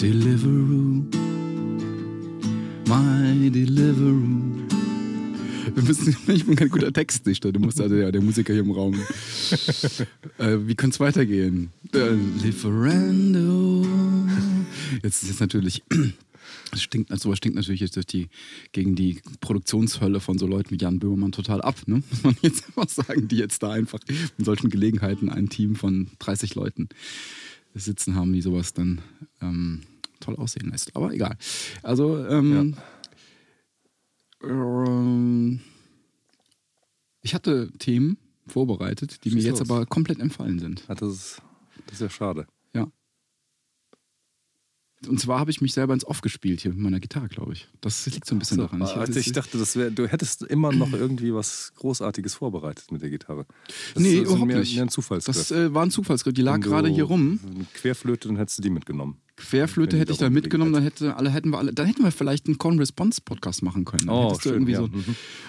Deliveroo, 0.00 1.04
my 2.88 3.50
Deliveroo. 3.50 4.42
Wir 5.74 5.82
müssen, 5.82 6.16
ich 6.28 6.46
bin 6.46 6.56
kein 6.56 6.68
guter 6.68 6.92
Textdichter, 6.92 7.52
du 7.52 7.60
musst 7.60 7.80
also 7.80 7.94
ja 7.96 8.10
der 8.10 8.20
Musiker 8.22 8.52
hier 8.52 8.62
im 8.62 8.70
Raum. 8.70 8.94
äh, 10.38 10.58
wie 10.66 10.74
könnte 10.74 10.94
es 10.94 11.00
weitergehen? 11.00 11.70
Lieferando. 12.42 14.03
Jetzt 15.02 15.22
ist 15.22 15.28
jetzt 15.30 15.40
natürlich. 15.40 15.82
Das 16.70 16.82
stinkt, 16.82 17.10
also 17.10 17.24
sowas 17.24 17.38
stinkt 17.38 17.56
natürlich 17.56 17.80
jetzt 17.80 17.96
durch 17.96 18.06
die, 18.06 18.28
gegen 18.72 18.94
die 18.94 19.20
Produktionshölle 19.40 20.20
von 20.20 20.38
so 20.38 20.46
Leuten 20.46 20.70
wie 20.70 20.78
Jan 20.78 20.98
Böhmermann 20.98 21.32
total 21.32 21.62
ab, 21.62 21.76
ne? 21.86 22.02
muss 22.10 22.22
man 22.22 22.36
jetzt 22.42 22.66
einfach 22.76 22.88
sagen, 22.88 23.28
die 23.28 23.36
jetzt 23.36 23.62
da 23.62 23.70
einfach 23.70 24.00
in 24.38 24.44
solchen 24.44 24.70
Gelegenheiten 24.70 25.30
ein 25.30 25.48
Team 25.48 25.76
von 25.76 26.08
30 26.18 26.54
Leuten 26.54 26.88
sitzen 27.74 28.14
haben, 28.14 28.32
die 28.32 28.42
sowas 28.42 28.72
dann 28.72 29.00
ähm, 29.40 29.82
toll 30.20 30.36
aussehen 30.36 30.70
lässt. 30.70 30.94
Aber 30.96 31.12
egal. 31.12 31.36
Also, 31.82 32.24
ähm, 32.26 32.76
ähm, 34.42 35.60
ich 37.22 37.34
hatte 37.34 37.70
Themen 37.78 38.18
vorbereitet, 38.46 39.24
die 39.24 39.30
mir 39.30 39.36
Schieß 39.36 39.44
jetzt 39.44 39.60
los. 39.60 39.70
aber 39.70 39.86
komplett 39.86 40.20
entfallen 40.20 40.58
sind. 40.58 40.84
Das, 40.88 41.00
ist, 41.02 41.42
das 41.86 41.94
ist 41.94 42.00
ja 42.00 42.10
schade. 42.10 42.46
Ja. 42.74 42.90
Und 45.08 45.20
zwar 45.20 45.38
habe 45.40 45.50
ich 45.50 45.60
mich 45.60 45.72
selber 45.72 45.94
ins 45.94 46.04
Off 46.04 46.20
gespielt 46.20 46.60
hier 46.60 46.70
mit 46.72 46.80
meiner 46.80 47.00
Gitarre, 47.00 47.28
glaube 47.28 47.52
ich. 47.52 47.68
Das 47.80 48.06
liegt 48.06 48.26
so 48.26 48.34
ein 48.34 48.38
bisschen 48.38 48.56
So, 48.58 48.64
daran. 48.64 48.82
also 48.82 49.18
ich 49.18 49.32
dachte, 49.32 49.58
das 49.58 49.76
wär, 49.76 49.90
du 49.90 50.06
hättest 50.06 50.42
immer 50.42 50.72
noch 50.72 50.92
irgendwie 50.92 51.32
was 51.34 51.72
Großartiges 51.76 52.34
vorbereitet 52.34 52.90
mit 52.92 53.02
der 53.02 53.10
Gitarre. 53.10 53.46
Das 53.94 54.02
nee, 54.02 54.10
ist 54.14 54.16
so 54.18 54.22
überhaupt 54.24 54.46
mehr, 54.46 54.58
nicht. 54.60 54.74
Mehr 54.74 54.82
ein 54.84 54.88
Zufallsgriff. 54.88 55.36
das 55.36 55.50
äh, 55.50 55.72
war 55.74 55.84
ein 55.84 55.90
Zufallsgriff. 55.90 56.34
Die 56.34 56.42
lag 56.42 56.60
gerade 56.60 56.88
hier 56.88 57.04
rum. 57.04 57.38
Querflöte, 57.74 58.28
dann 58.28 58.36
hättest 58.36 58.58
du 58.58 58.62
die 58.62 58.70
mitgenommen. 58.70 59.18
Querflöte 59.36 59.98
hätte 59.98 60.12
ich 60.12 60.18
da 60.18 60.30
mitgenommen, 60.30 60.72
dann 60.72 60.84
hätte 60.84 61.16
alle 61.16 61.28
hätten 61.28 61.50
wir 61.50 61.58
alle, 61.58 61.72
dann 61.72 61.86
hätten 61.86 62.04
wir 62.04 62.12
vielleicht 62.12 62.46
einen 62.46 62.56
Con-Response-Podcast 62.56 63.64
machen 63.64 63.84
können. 63.84 64.06
Dann 64.06 64.14
Oh, 64.14 64.38
schön, 64.38 64.52
irgendwie 64.52 64.72
ja. 64.74 64.78
so, 64.78 64.88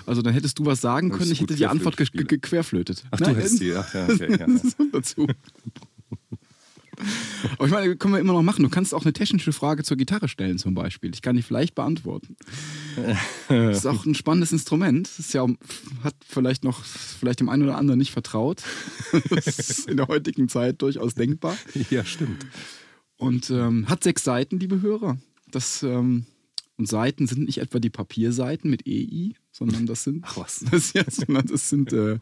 also 0.07 0.23
dann 0.23 0.33
hättest 0.33 0.57
du 0.57 0.65
was 0.65 0.81
sagen 0.81 1.11
können, 1.11 1.25
ich 1.25 1.33
ich 1.33 1.41
hätte 1.41 1.53
die 1.55 1.67
Antwort 1.67 1.95
ge 1.95 2.07
Querflöte 2.07 2.25
ge 2.25 2.37
ge 2.37 2.49
querflötet. 2.49 3.03
Ach, 3.11 3.19
du 3.19 3.27
hättest 3.27 3.61
die, 3.61 3.67
ja, 3.67 3.81
okay, 3.81 4.27
ja, 4.39 4.47
ja. 4.47 4.59
dazu. 4.91 5.27
Aber 7.57 7.65
ich 7.65 7.71
meine, 7.71 7.95
können 7.95 8.13
wir 8.13 8.19
immer 8.19 8.33
noch 8.33 8.41
machen. 8.41 8.63
Du 8.63 8.69
kannst 8.69 8.93
auch 8.93 9.03
eine 9.03 9.13
technische 9.13 9.53
Frage 9.53 9.83
zur 9.83 9.97
Gitarre 9.97 10.27
stellen, 10.27 10.57
zum 10.57 10.73
Beispiel. 10.73 11.11
Ich 11.13 11.21
kann 11.21 11.35
die 11.35 11.41
vielleicht 11.41 11.75
beantworten. 11.75 12.35
Das 13.47 13.77
ist 13.77 13.85
auch 13.85 14.05
ein 14.05 14.15
spannendes 14.15 14.51
Instrument. 14.51 15.07
Das 15.07 15.19
ist 15.19 15.33
ja, 15.33 15.45
hat 16.03 16.15
vielleicht 16.27 16.63
noch, 16.63 16.83
vielleicht 16.83 17.39
dem 17.39 17.49
einen 17.49 17.63
oder 17.63 17.77
anderen 17.77 17.99
nicht 17.99 18.11
vertraut. 18.11 18.63
Das 19.29 19.47
ist 19.47 19.87
in 19.89 19.97
der 19.97 20.07
heutigen 20.07 20.49
Zeit 20.49 20.81
durchaus 20.81 21.15
denkbar. 21.15 21.57
Ja, 21.89 22.03
stimmt. 22.05 22.45
Und 23.17 23.49
ähm, 23.49 23.87
hat 23.87 24.03
sechs 24.03 24.23
Seiten, 24.23 24.59
liebe 24.59 24.81
Hörer. 24.81 25.17
Das, 25.49 25.83
ähm, 25.83 26.25
und 26.77 26.87
Seiten 26.87 27.27
sind 27.27 27.45
nicht 27.45 27.59
etwa 27.59 27.79
die 27.79 27.89
Papierseiten 27.89 28.69
mit 28.69 28.85
EI, 28.85 29.35
sondern 29.55 29.85
das 29.85 30.03
sind, 30.03 30.25
Ach 30.27 30.35
was. 30.35 30.65
Das, 30.71 30.91
ja, 30.91 31.03
sondern 31.09 31.45
das 31.47 31.69
sind, 31.69 31.93
äh, 31.93 32.19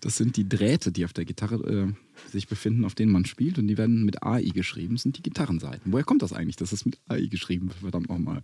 das 0.00 0.16
sind 0.16 0.38
die 0.38 0.48
Drähte, 0.48 0.90
die 0.90 1.04
auf 1.04 1.12
der 1.12 1.26
Gitarre 1.26 1.56
äh, 1.56 2.30
sich 2.30 2.48
befinden, 2.48 2.86
auf 2.86 2.94
denen 2.94 3.12
man 3.12 3.26
spielt. 3.26 3.58
Und 3.58 3.68
die 3.68 3.76
werden 3.76 4.04
mit 4.04 4.22
AI 4.22 4.44
geschrieben, 4.44 4.94
das 4.94 5.02
sind 5.02 5.18
die 5.18 5.22
Gitarrenseiten. 5.22 5.92
Woher 5.92 6.04
kommt 6.04 6.22
das 6.22 6.32
eigentlich, 6.32 6.56
dass 6.56 6.70
das 6.70 6.86
mit 6.86 6.98
AI 7.08 7.26
geschrieben 7.26 7.68
wird? 7.68 7.80
Verdammt 7.80 8.08
nochmal. 8.08 8.42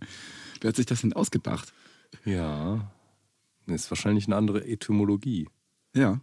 Wer 0.61 0.69
hat 0.69 0.75
sich 0.75 0.85
das 0.85 1.01
denn 1.01 1.13
ausgedacht? 1.13 1.73
Ja. 2.23 2.91
Das 3.65 3.85
ist 3.85 3.91
wahrscheinlich 3.91 4.27
eine 4.27 4.35
andere 4.35 4.63
Etymologie. 4.63 5.47
Ja. 5.95 6.21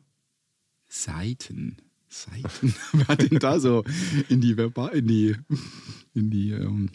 Seiten. 0.86 1.78
Seiten. 2.09 2.72
Wer 2.92 3.09
hat 3.09 3.28
denn 3.28 3.40
da 3.40 3.59
so 3.59 3.82
in 4.28 4.40
die 4.40 4.54
Verba 4.54 4.88
in 4.90 5.09
die, 5.09 5.34
in 6.14 6.30
die 6.30 6.52
ähm, 6.52 6.90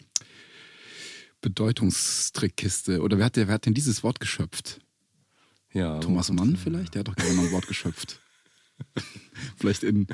Bedeutungstrickkiste? 1.42 3.02
Oder 3.02 3.18
wer 3.18 3.26
hat, 3.26 3.36
wer 3.36 3.48
hat 3.48 3.66
denn 3.66 3.74
dieses 3.74 4.02
Wort 4.02 4.18
geschöpft? 4.18 4.81
Ja. 5.72 5.98
Thomas 6.00 6.30
Mann 6.32 6.56
vielleicht? 6.56 6.94
Der 6.94 7.00
hat 7.00 7.08
doch 7.08 7.16
gerne 7.16 7.34
mal 7.34 7.46
ein 7.46 7.52
Wort 7.52 7.66
geschöpft. 7.66 8.20
vielleicht 9.56 9.82
in, 9.84 10.06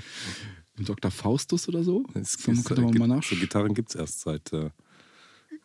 in 0.78 0.84
Dr. 0.84 1.10
Faustus 1.10 1.68
oder 1.68 1.82
so? 1.82 2.04
Es 2.14 2.38
Kann 2.38 2.62
man- 2.76 2.94
mal 2.98 3.08
nach. 3.08 3.22
So 3.22 3.34
Gitarren 3.36 3.74
gibt 3.74 3.90
es 3.90 3.94
erst 3.96 4.20
seit, 4.20 4.52
äh, 4.52 4.70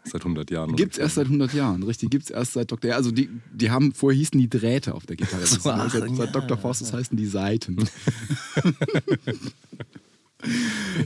seit 0.04 0.22
100 0.22 0.50
Jahren. 0.52 0.76
Gibt 0.76 0.94
es 0.94 1.00
erst 1.00 1.16
seit 1.16 1.26
100 1.26 1.54
Jahren, 1.54 1.84
richtig? 1.84 2.10
Gibt 2.10 2.26
es 2.26 2.30
erst 2.32 2.54
seit 2.54 2.72
Dr. 2.72 2.90
Ja, 2.92 2.96
also 2.98 3.12
die, 3.12 3.30
die 3.52 3.70
haben, 3.72 3.94
vorher 3.94 4.18
hießen 4.18 4.40
die 4.40 4.50
Drähte 4.50 4.96
auf 4.96 5.06
der 5.06 5.16
Gitarre. 5.16 5.42
Das 5.42 5.52
So, 5.52 5.70
ach, 5.70 5.92
seit, 5.92 6.10
seit 6.16 6.18
ja. 6.18 6.26
Dr. 6.28 6.58
Faustus 6.58 6.92
heißen 6.94 7.16
die 7.18 7.28
Seiten. 7.28 7.78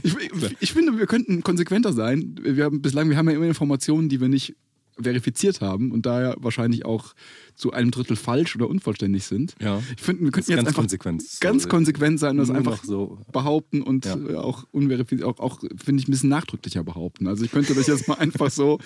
ich, 0.02 0.16
ich, 0.16 0.56
ich 0.60 0.72
finde, 0.72 0.98
wir 0.98 1.06
könnten 1.06 1.42
konsequenter 1.42 1.92
sein. 1.92 2.36
Wir 2.42 2.64
haben, 2.64 2.82
bislang, 2.82 3.10
wir 3.10 3.16
haben 3.16 3.28
ja 3.28 3.36
immer 3.36 3.46
Informationen, 3.46 4.08
die 4.08 4.20
wir 4.20 4.28
nicht 4.28 4.56
verifiziert 5.00 5.60
haben 5.60 5.92
und 5.92 6.06
daher 6.06 6.36
wahrscheinlich 6.38 6.84
auch 6.84 7.14
zu 7.54 7.72
einem 7.72 7.90
Drittel 7.90 8.16
falsch 8.16 8.54
oder 8.56 8.68
unvollständig 8.68 9.24
sind. 9.24 9.54
Ja. 9.60 9.82
Ich 9.96 10.02
finde, 10.02 10.24
wir 10.24 10.30
könnten 10.30 10.50
jetzt 10.50 10.56
ganz 10.58 10.68
einfach 10.68 10.82
konsequent. 10.82 11.24
ganz 11.40 11.62
So, 11.64 11.68
konsequent 11.68 12.20
sein 12.20 12.38
und 12.38 12.48
das 12.48 12.50
einfach 12.50 12.82
so. 12.84 13.18
behaupten 13.32 13.82
und 13.82 14.04
Ja. 14.04 14.16
äh, 14.16 14.34
auch 14.36 14.64
unverifiziert, 14.70 15.24
auch, 15.28 15.38
auch 15.40 15.60
finde 15.60 16.00
ich 16.02 16.08
ein 16.08 16.12
bisschen 16.12 16.28
nachdrücklicher 16.30 16.84
behaupten. 16.84 17.26
Also 17.26 17.44
ich 17.44 17.50
könnte 17.50 17.74
das 17.74 17.86
jetzt 17.86 18.06
mal 18.08 18.14
einfach 18.18 18.50
so 18.50 18.78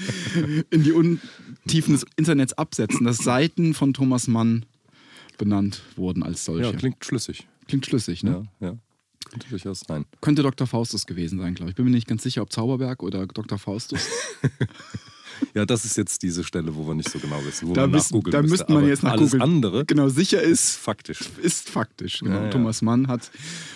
in 0.71 0.83
die 0.83 0.93
Untiefen 0.93 1.93
des 1.95 2.07
Internets 2.17 2.53
absetzen, 2.55 3.05
dass 3.05 3.19
Seiten 3.19 3.75
von 3.75 3.93
Thomas 3.95 4.27
Mann 4.29 4.65
benannt 5.39 5.83
wurden 5.97 6.23
als 6.23 6.45
solche. 6.45 6.71
Ja, 6.71 6.77
klingt 6.77 7.05
schlüssig. 7.05 7.47
Klingt 7.69 7.87
schlüssig, 7.87 8.23
ne? 8.23 8.49
Ja, 8.61 8.69
ja. 8.69 8.77
Könnte 9.31 9.49
durchaus 9.49 9.81
sein. 9.87 10.05
Könnte 10.21 10.43
Dr. 10.43 10.67
Faustus 10.67 11.07
gewesen 11.07 11.39
sein, 11.39 11.55
glaube 11.55 11.71
ich. 11.71 11.77
Bin 11.77 11.85
mir 11.87 11.91
nicht 11.91 12.07
ganz 12.09 12.23
sicher, 12.23 12.43
ob 12.43 12.53
Zauberberg 12.53 13.03
oder 13.03 13.27
Dr. 13.27 13.57
Faustus. 13.59 14.07
Ja, 15.55 15.67
das 15.67 15.85
ist 15.85 15.97
jetzt 15.97 16.23
diese 16.23 16.45
Stelle, 16.45 16.75
wo 16.75 16.87
wir 16.87 16.95
nicht 16.95 17.11
so 17.11 17.19
genau 17.19 17.45
wissen, 17.45 17.69
wo 17.69 17.73
Da, 17.75 17.83
man 17.83 17.93
wissen, 17.95 18.15
nachgoogeln 18.17 18.33
da 18.33 18.43
müsste. 18.43 18.73
man 18.73 18.87
jetzt 18.89 19.03
nach 19.03 19.13
Alles 19.13 19.35
andere 19.35 19.85
Genau, 19.85 20.09
sicher 20.09 20.41
ist 20.43 20.53
ist, 20.71 20.77
faktisch. 20.77 21.21
ist 21.43 21.69
faktisch. 21.71 22.21
Genau. 22.21 22.35
Ja, 22.37 22.45
ja. 22.45 22.51
Thomas 22.51 22.81
Mann 22.83 23.09
hat 23.09 23.31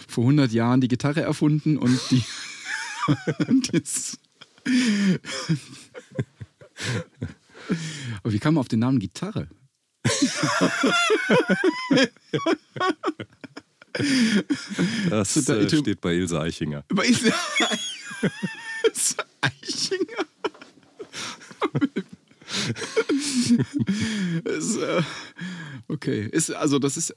vor 0.08 0.24
100 0.24 0.52
Jahren 0.52 0.80
die 0.80 0.88
Gitarre 0.88 1.22
erfunden 1.22 1.76
und 1.78 1.98
die. 2.10 2.22
und 3.48 3.72
jetzt- 3.72 4.18
Aber 8.22 8.32
wie 8.32 8.38
kam 8.38 8.54
man 8.54 8.60
auf 8.60 8.68
den 8.68 8.80
Namen 8.80 8.98
Gitarre? 8.98 9.48
Das 15.10 15.36
äh, 15.48 15.68
steht 15.68 16.00
bei 16.00 16.14
Ilse 16.14 16.40
Eichinger. 16.40 16.84
Über 16.88 17.04
Ilse 17.04 17.32
Eichinger. 19.40 20.24
es, 24.44 24.76
äh, 24.76 25.02
okay, 25.88 26.28
ist, 26.30 26.52
also 26.52 26.78
das 26.78 26.96
ist, 26.96 27.14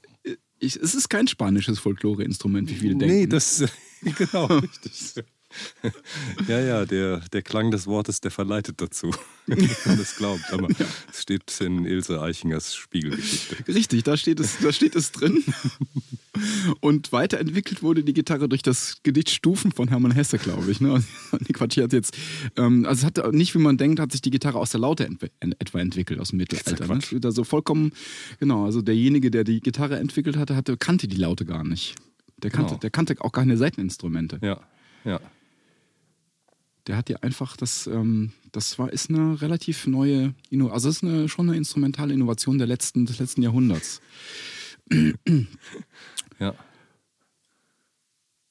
ich, 0.58 0.76
es 0.76 0.94
ist 0.94 1.08
kein 1.08 1.28
spanisches 1.28 1.78
Folkloreinstrument, 1.78 2.70
wie 2.70 2.74
viele 2.74 2.96
denken. 2.96 3.14
Nee, 3.14 3.26
das 3.26 3.64
genau 4.18 4.46
richtig. 4.46 5.14
Ja, 6.46 6.60
ja, 6.60 6.86
der, 6.86 7.20
der 7.32 7.42
Klang 7.42 7.72
des 7.72 7.86
Wortes, 7.86 8.20
der 8.20 8.30
verleitet 8.30 8.80
dazu. 8.80 9.10
Wenn 9.46 9.68
man 9.84 9.98
das 9.98 10.16
glaubt. 10.16 10.44
Aber 10.52 10.68
es 11.10 11.22
steht 11.22 11.60
in 11.60 11.84
Ilse 11.84 12.22
Eichingers 12.22 12.76
Spiegelgeschichte. 12.76 13.66
Richtig, 13.66 14.04
da 14.04 14.16
steht 14.16 14.38
es, 14.38 14.58
da 14.58 14.72
steht 14.72 14.94
es 14.94 15.10
drin. 15.10 15.42
Und 16.80 17.10
weiterentwickelt 17.12 17.82
wurde 17.82 18.04
die 18.04 18.12
Gitarre 18.12 18.48
durch 18.48 18.62
das 18.62 18.98
Gedicht 19.02 19.30
Stufen 19.30 19.72
von 19.72 19.88
Hermann 19.88 20.12
Hesse, 20.12 20.38
glaube 20.38 20.70
ich. 20.70 20.80
Ne? 20.80 21.02
Nee, 21.32 21.38
Quatsch, 21.52 21.76
hat 21.78 21.92
jetzt, 21.92 22.16
ähm, 22.56 22.84
also 22.86 23.00
es 23.00 23.04
hat 23.04 23.32
nicht, 23.34 23.54
wie 23.54 23.58
man 23.58 23.76
denkt, 23.76 23.98
hat 23.98 24.12
sich 24.12 24.20
die 24.22 24.30
Gitarre 24.30 24.58
aus 24.58 24.70
der 24.70 24.80
Laute 24.80 25.04
entwi 25.06 25.30
en- 25.40 25.52
etwa 25.58 25.80
entwickelt, 25.80 26.20
aus 26.20 26.28
dem 26.28 26.36
Mittelalter. 26.36 26.86
Ne? 26.86 27.00
Also 27.24 27.42
vollkommen, 27.42 27.92
genau, 28.38 28.64
also 28.64 28.80
derjenige, 28.80 29.30
der 29.32 29.42
die 29.42 29.60
Gitarre 29.60 29.98
entwickelt 29.98 30.36
hatte, 30.36 30.54
hatte 30.54 30.76
kannte 30.76 31.08
die 31.08 31.16
Laute 31.16 31.44
gar 31.44 31.64
nicht. 31.64 31.96
Der 32.38 32.50
kannte, 32.50 32.70
Genau. 32.70 32.80
der 32.80 32.90
kannte 32.90 33.16
auch 33.20 33.32
keine 33.32 33.56
Seiteninstrumente. 33.56 34.38
Ja, 34.40 34.60
ja. 35.04 35.20
Der 36.86 36.96
hat 36.96 37.10
ja 37.10 37.18
einfach 37.18 37.56
das, 37.56 37.86
ähm, 37.86 38.32
das 38.52 38.78
war, 38.78 38.92
ist 38.92 39.10
eine 39.10 39.42
relativ 39.42 39.86
neue, 39.86 40.34
also 40.70 40.88
es 40.88 40.96
ist 40.96 41.04
eine, 41.04 41.28
schon 41.28 41.48
eine 41.48 41.58
instrumentale 41.58 42.14
Innovation 42.14 42.56
der 42.58 42.66
letzten, 42.66 43.04
des 43.04 43.18
letzten 43.18 43.42
Jahrhunderts. 43.42 44.00
Ja. 46.38 46.54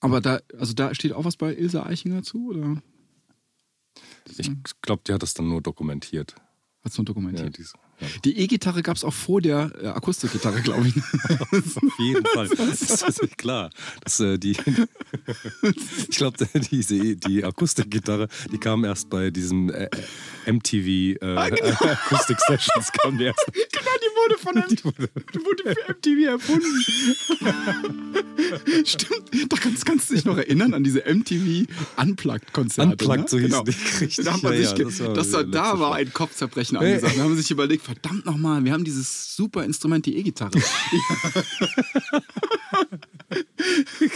Aber 0.02 0.22
da, 0.22 0.40
also 0.58 0.74
da 0.74 0.94
steht 0.96 1.12
auch 1.14 1.26
was 1.26 1.36
bei 1.38 1.54
Ilse 1.54 1.86
Eichinger 1.86 2.24
zu 2.24 2.50
oder 2.50 2.82
Ich 4.38 4.50
glaube, 4.82 5.02
die 5.08 5.14
hat 5.14 5.22
das 5.24 5.34
dann 5.34 5.50
nur 5.50 5.62
dokumentiert. 5.62 6.36
hat 6.84 6.92
es 6.92 6.98
nur 6.98 7.04
Ja, 7.04 7.08
dokumentiert? 7.14 7.58
dies, 7.58 7.74
ja. 8.00 8.08
Die 8.24 8.38
E-Gitarre 8.40 8.82
gab 8.82 8.96
es 8.96 9.04
auch 9.04 9.14
vor 9.14 9.42
der 9.42 9.74
äh, 9.82 9.88
Akustikgitarre, 9.88 10.62
glaube 10.62 10.88
ich. 10.88 10.96
Auf 11.52 12.00
jeden 12.00 12.26
Fall. 12.28 12.48
Das 12.58 13.02
ist 13.20 13.38
klar. 13.38 13.72
Das, 14.06 14.22
äh, 14.22 14.38
die, 14.38 14.52
ich 16.10 16.16
glaube, 16.16 16.38
diese 16.72 17.18
die 17.18 17.44
Akustikgitarre, 17.44 18.30
die 18.54 18.58
kam 18.58 18.86
erst 18.86 19.10
bei 19.10 19.32
diesem 19.32 19.70
äh, 19.70 19.90
MTV 20.48 21.22
äh, 21.22 21.36
Akustik 21.36 22.38
Sessions. 22.40 22.90
Kam 22.94 23.18
die 23.18 23.26
erst. 23.26 23.46
genau, 23.48 23.92
die 24.02 24.09
wurde 24.20 24.38
von 24.38 24.56
MTV, 24.56 24.92
die 25.34 25.40
wurde 25.40 25.64
für 25.64 25.94
MTV 25.94 26.28
erfunden. 26.28 26.84
Stimmt, 28.86 29.30
da 29.50 29.58
kannst, 29.58 29.86
kannst 29.86 30.10
du 30.10 30.16
dich 30.16 30.26
noch 30.26 30.38
erinnern 30.38 30.74
an 30.74 30.84
diese 30.84 31.00
MTV 31.00 31.68
Unplugged-Konzerte. 31.98 32.92
Unplugged, 32.92 33.22
ne? 33.22 33.28
so 33.30 33.40
hießen 33.40 33.52
genau. 33.52 33.64
die, 33.64 33.72
richtig. 34.06 34.26
Da, 34.26 34.36
Ja, 34.38 34.52
ja, 34.52 34.74
das 34.74 35.00
war 35.00 35.14
das 35.14 35.34
war, 35.34 35.44
da 35.44 35.80
war 35.80 35.96
ein 35.96 36.14
Kopfzerbrechen 36.14 36.78
angesagt. 36.78 37.18
Da 37.18 37.24
haben 37.24 37.36
sie 37.36 37.42
sich 37.42 37.52
überlegt, 37.52 37.84
verdammt 37.84 38.26
nochmal, 38.26 38.64
wir 38.64 38.74
haben 38.74 38.84
dieses 38.84 39.36
super 39.36 39.64
Instrument, 39.64 40.06
die 40.06 40.18
E-Gitarre. 40.18 40.60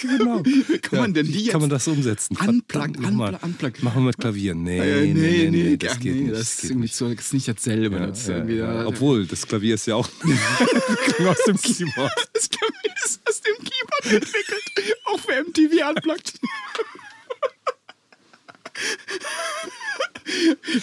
genau. 0.02 0.44
Wie 0.46 0.80
kann 0.80 1.00
man 1.00 1.14
denn 1.14 1.28
die 1.28 1.44
jetzt 1.44 1.52
Kann 1.52 1.62
man 1.62 1.70
das 1.70 1.88
umsetzen? 1.88 2.38
Unplugged, 2.38 2.98
unplugged, 2.98 3.44
unplugged. 3.44 3.84
Machen 3.84 4.04
wir 4.04 4.08
mit 4.08 4.18
Klavier. 4.18 4.56
Nee, 4.56 4.80
Äh, 4.80 5.14
nee, 5.14 5.14
nee, 5.14 5.50
nee, 5.50 5.78
das 5.78 5.94
ach, 5.94 6.00
geht 6.00 6.16
nee, 6.16 6.22
nicht. 6.22 6.34
Das 6.34 6.40
das 6.40 6.50
ist, 6.50 6.62
geht 6.62 6.72
irgendwie 6.72 6.84
nicht. 6.84 6.96
so, 6.96 7.10
das 7.14 7.26
ist 7.26 7.34
nicht 7.34 7.48
dasselbe. 7.48 7.96
Ja, 7.96 8.08
das 8.08 8.28
ja, 8.28 8.44
ja. 8.46 8.86
Obwohl, 8.88 9.26
das 9.26 9.48
Klavier 9.48 9.76
ist 9.76 9.86
ja 9.88 9.93
auch 9.94 10.08
aus 11.28 11.44
dem 11.48 11.58
Keyboard. 11.58 12.12
Das 12.34 12.50
Klavier 12.50 12.96
ist 13.06 13.22
aus 13.28 13.42
dem 13.42 13.56
Keyboard 13.58 14.24
entwickelt. 14.24 14.98
Auch 15.06 15.20
für 15.20 15.44
MTV 15.44 15.90
unplugged. 15.90 16.34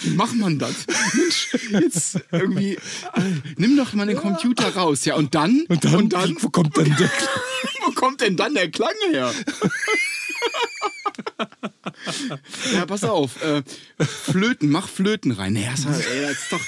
Wie 0.03 0.09
macht 0.11 0.35
man 0.35 0.59
das? 0.59 0.85
Mensch, 1.13 1.49
jetzt 1.69 2.19
irgendwie. 2.31 2.77
nimm 3.57 3.75
doch 3.75 3.93
mal 3.93 4.07
den 4.07 4.17
Computer 4.17 4.73
raus, 4.75 5.05
ja. 5.05 5.15
Und 5.15 5.35
dann? 5.35 5.65
Und 5.67 5.83
dann, 5.83 6.37
wo 6.39 6.49
kommt 6.49 6.77
denn 6.77 6.95
der 6.97 7.11
wo 7.85 7.91
kommt 7.91 8.21
denn 8.21 8.37
dann 8.37 8.53
der 8.53 8.69
Klang 8.69 8.93
her? 9.11 9.33
Ja, 12.73 12.85
pass 12.85 13.03
auf. 13.03 13.41
Äh, 13.43 13.61
Flöten, 14.03 14.69
mach 14.69 14.87
Flöten 14.87 15.31
rein. 15.31 15.53
Nee, 15.53 15.67
das, 15.69 15.85
ey, 15.85 16.21
das 16.21 16.31
ist 16.31 16.51
doch. 16.51 16.61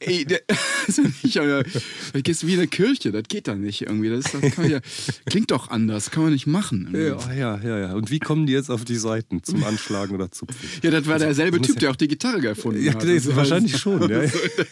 Ey, 0.00 0.24
der, 0.24 0.40
das 0.86 0.98
ist 0.98 1.22
nicht. 1.24 1.36
Äh, 1.36 1.64
das 2.12 2.22
geht 2.22 2.46
wie 2.46 2.52
in 2.52 2.58
der 2.58 2.66
Kirche. 2.66 3.12
Das 3.12 3.24
geht 3.28 3.48
da 3.48 3.54
nicht 3.54 3.82
irgendwie. 3.82 4.10
Das, 4.10 4.24
das 4.32 4.52
kann 4.54 4.70
ja, 4.70 4.80
klingt 5.26 5.50
doch 5.50 5.68
anders. 5.70 6.10
Kann 6.10 6.24
man 6.24 6.32
nicht 6.32 6.46
machen. 6.46 6.90
Ja, 6.94 7.32
ja, 7.34 7.60
ja, 7.62 7.78
ja. 7.78 7.92
Und 7.94 8.10
wie 8.10 8.18
kommen 8.18 8.46
die 8.46 8.52
jetzt 8.52 8.70
auf 8.70 8.84
die 8.84 8.96
Seiten 8.96 9.42
zum 9.42 9.62
Anschlagen 9.64 10.14
oder 10.14 10.30
Zupfen? 10.30 10.56
Ja, 10.82 10.90
das 10.90 11.06
war 11.06 11.18
derselbe 11.18 11.58
muss 11.58 11.66
Typ, 11.66 11.78
der 11.78 11.90
auch 11.90 11.96
die 11.96 12.08
Gitarre 12.08 12.46
erfunden 12.46 12.82
Ja, 12.82 12.94
hat. 12.94 13.02
das 13.02 13.24
Das 13.24 13.36
wahrscheinlich 13.36 13.76
schon, 13.78 14.00
ja. 14.10 14.22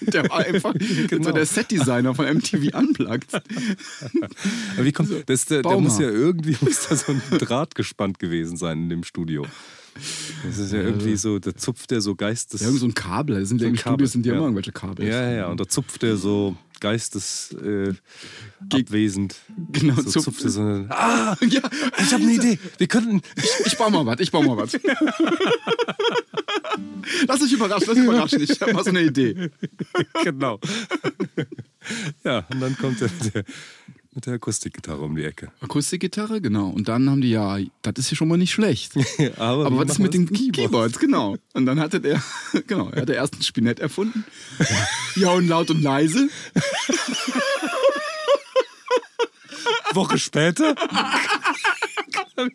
Der 0.01 0.29
war 0.29 0.39
einfach 0.41 0.75
Genau. 1.09 1.25
so 1.25 1.33
der 1.33 1.47
Setdesigner 1.47 2.15
von 2.15 2.27
MTV 2.27 2.77
Unplugged. 2.77 3.35
Aber 3.35 4.85
wie 4.85 4.93
kommt 4.93 5.11
das? 5.29 5.47
Der, 5.47 5.63
der 5.63 5.79
muss 5.79 5.99
ja 5.99 6.09
irgendwie 6.09 6.57
muss 6.61 6.87
da 6.89 6.97
so 6.97 7.13
ein 7.13 7.23
Draht 7.39 7.75
gespannt 7.75 8.19
gewesen 8.19 8.57
sein 8.57 8.83
in 8.85 8.89
dem 8.89 9.05
Studio. 9.05 9.47
Das 10.45 10.59
ist 10.59 10.73
ja 10.73 10.81
irgendwie 10.81 11.17
so, 11.17 11.39
da 11.39 11.55
zupft 11.55 11.93
er 11.93 12.01
so 12.01 12.15
Geistes. 12.15 12.61
Ja, 12.61 12.67
irgend 12.67 12.81
so 12.81 12.87
ein 12.87 12.95
Kabel. 12.95 13.39
Das 13.41 13.49
sind 13.49 13.59
So 13.61 13.65
ja 13.67 13.71
in 13.71 13.77
Kabel, 13.77 14.07
sind 14.07 14.27
ja 14.27 14.33
ja. 14.33 14.37
immer 14.39 14.47
irgendwelche 14.47 14.73
Kabel. 14.73 15.07
Ja, 15.07 15.31
ja. 15.31 15.47
Und 15.49 15.61
da 15.61 15.69
zupft 15.69 16.03
er 16.03 16.17
so 16.17 16.57
Geistes 16.81 17.53
äh. 17.63 17.95
Genau, 19.73 19.95
so 19.97 20.03
zupft- 20.03 20.25
zupft 20.25 20.45
er 20.45 20.51
so. 20.51 20.61
eine- 20.61 20.87
Ah, 20.91 21.37
ja. 21.43 21.61
ich 21.99 22.13
habe 22.13 22.23
eine 22.25 22.33
Idee. 22.33 22.59
Wir 22.79 22.87
könnten. 22.89 23.21
Ich 23.65 23.77
baue 23.79 23.91
mal 23.91 24.05
was, 24.05 24.21
ich 24.21 24.31
baue 24.33 24.45
mal 24.47 24.57
was. 24.57 24.73
lass 27.29 27.41
dich 27.41 27.53
überraschen, 27.53 27.87
lass 27.87 27.97
dich 27.97 28.05
überraschen. 28.05 28.43
Ich 28.43 28.61
habe 28.61 28.73
mal 28.73 28.85
so 28.85 28.91
eine 28.91 29.03
Idee. 29.03 29.51
genau. 30.25 30.59
ja, 32.25 32.45
und 32.51 32.61
dann 32.61 32.77
kommt 32.79 33.01
er 33.01 33.09
mit 33.23 33.35
der, 33.35 33.45
mit 34.15 34.27
der 34.27 34.35
Akustikgitarre 34.35 35.01
um 35.03 35.17
die 35.17 35.25
Ecke. 35.25 35.51
Akustikgitarre, 35.61 36.41
genau. 36.41 36.69
Und 36.69 36.89
dann 36.89 37.09
haben 37.11 37.21
die 37.21 37.31
ja, 37.31 37.59
das 37.83 37.95
ist 37.99 38.11
ja 38.11 38.17
schon 38.17 38.29
mal 38.29 38.37
nicht 38.37 38.53
schlecht. 38.53 38.93
Aber, 39.37 39.67
Aber 39.67 39.79
was 39.79 39.93
ist 39.93 39.99
mit 39.99 40.15
den 40.15 40.27
das? 40.27 40.37
Keyboard? 40.39 40.55
Keyboards? 40.55 40.99
Genau. 40.99 41.37
Und 41.53 41.67
dann 41.67 41.81
hatte 41.81 42.01
der, 42.01 42.23
genau, 42.67 42.91
er 42.91 43.03
hatte 43.03 43.13
erst 43.15 43.35
ein 43.35 43.43
Spinett 43.43 43.81
erfunden. 43.81 44.25
Ja, 45.17 45.31
und 45.31 45.49
laut 45.49 45.71
und 45.71 45.83
leise. 45.83 46.29
Woche 49.93 50.19
später? 50.19 50.75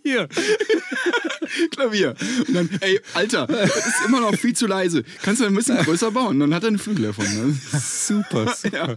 Hier. 0.03 0.28
Klavier. 1.72 2.16
Und 2.47 2.53
dann, 2.53 2.70
ey, 2.82 2.99
Alter, 3.14 3.47
das 3.47 3.78
ist 3.78 4.05
immer 4.05 4.20
noch 4.20 4.36
viel 4.36 4.53
zu 4.53 4.68
leise. 4.68 5.03
Kannst 5.22 5.41
du 5.41 5.45
ein 5.45 5.55
bisschen 5.55 5.78
größer 5.78 6.12
bauen? 6.12 6.38
Dann 6.39 6.53
hat 6.53 6.64
er 6.64 6.68
einen 6.68 6.80
Flügel 6.80 7.05
erfunden. 7.05 7.60
Super, 7.72 8.53
super. 8.55 8.72
Ja. 8.74 8.95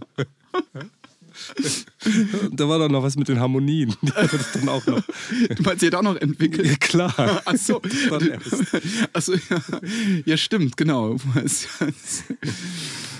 Da 2.51 2.67
war 2.67 2.79
doch 2.79 2.89
noch 2.89 3.03
was 3.03 3.15
mit 3.15 3.27
den 3.27 3.39
Harmonien. 3.39 3.95
Die 4.01 4.11
hat 4.11 4.33
es 4.33 4.51
dann 4.51 4.69
auch 4.69 4.85
noch. 4.85 5.01
Du 5.55 5.63
meinst, 5.63 5.79
sie 5.79 5.87
hat 5.87 5.95
auch 5.95 6.01
noch 6.01 6.15
entwickelt? 6.17 6.67
Ja, 6.67 6.75
klar. 6.75 7.41
Ach 7.45 7.55
so. 7.55 7.81
Dann 8.09 8.27
erst. 8.27 8.53
Ach 9.13 9.21
so, 9.21 9.33
ja. 9.33 9.61
ja, 10.25 10.37
stimmt, 10.37 10.77
genau. 10.77 11.17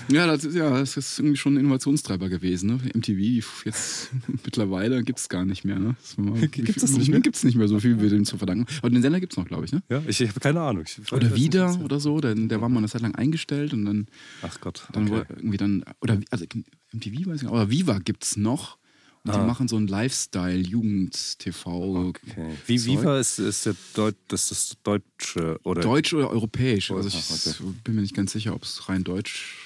Ja, 0.08 0.26
das 0.26 0.44
ist, 0.44 0.54
ja, 0.54 0.70
das 0.70 0.96
ist 0.96 1.18
irgendwie 1.18 1.36
schon 1.36 1.54
ein 1.54 1.60
Innovationstreiber 1.60 2.28
gewesen. 2.28 2.66
Ne? 2.68 2.78
MTV, 2.94 3.64
jetzt 3.64 4.10
mittlerweile 4.44 5.02
gibt 5.02 5.18
es 5.18 5.28
gar 5.28 5.44
nicht 5.44 5.64
mehr. 5.64 5.78
Ne? 5.78 5.96
Gibt's 6.50 6.82
das 6.82 6.92
nicht 6.92 7.08
mehr? 7.10 7.20
Gibt 7.20 7.36
es 7.36 7.44
nicht 7.44 7.56
mehr 7.56 7.68
so 7.68 7.80
viel, 7.80 8.00
wie 8.00 8.08
dem 8.08 8.24
zu 8.24 8.38
verdanken. 8.38 8.66
Aber 8.78 8.90
den 8.90 9.02
Sender 9.02 9.20
gibt 9.20 9.32
es 9.32 9.36
noch, 9.36 9.46
glaube 9.46 9.64
ich. 9.64 9.72
Ne? 9.72 9.82
Ja, 9.88 10.02
ich, 10.06 10.20
ich 10.20 10.28
habe 10.28 10.40
keine 10.40 10.60
Ahnung. 10.60 10.84
Ich, 10.86 11.12
Oder 11.12 11.34
wieder 11.34 11.78
oder 11.82 12.00
so. 12.00 12.20
Der, 12.20 12.34
der 12.34 12.60
war 12.60 12.68
mal 12.68 12.78
eine 12.78 12.88
Zeit 12.88 13.02
lang 13.02 13.14
eingestellt 13.14 13.72
und 13.72 13.84
dann, 13.84 14.06
Ach 14.42 14.60
Gott. 14.60 14.86
dann 14.92 15.04
Okay. 15.04 15.12
war 15.12 15.26
irgendwie 15.30 15.56
dann. 15.56 15.84
Oder 16.00 16.20
also 16.30 16.44
MTV 16.92 17.26
weiß 17.26 17.36
ich 17.36 17.42
nicht, 17.42 17.46
aber 17.46 17.70
Viva 17.70 17.98
gibt 17.98 18.24
es 18.24 18.36
noch. 18.36 18.78
Und 19.26 19.30
Ah. 19.30 19.40
die 19.40 19.46
machen 19.46 19.68
so 19.68 19.76
ein 19.78 19.86
Lifestyle-Jugend-TV. 19.86 22.08
Okay. 22.08 22.50
Wie. 22.66 22.84
Viva 22.84 23.18
ist, 23.18 23.38
ist 23.38 23.64
der 23.66 23.74
Deut, 23.94 24.16
das 24.28 24.48
das 24.50 24.76
Deutsche 24.82 25.58
oder 25.62 25.80
Deutsch 25.80 26.12
oder 26.12 26.28
europäisch? 26.30 26.90
Also 26.90 27.08
ich 27.08 27.16
okay. 27.56 27.74
bin 27.84 27.94
mir 27.94 28.02
nicht 28.02 28.14
ganz 28.14 28.32
sicher, 28.32 28.54
ob 28.54 28.64
es 28.64 28.86
rein 28.88 29.02
deutsch 29.02 29.63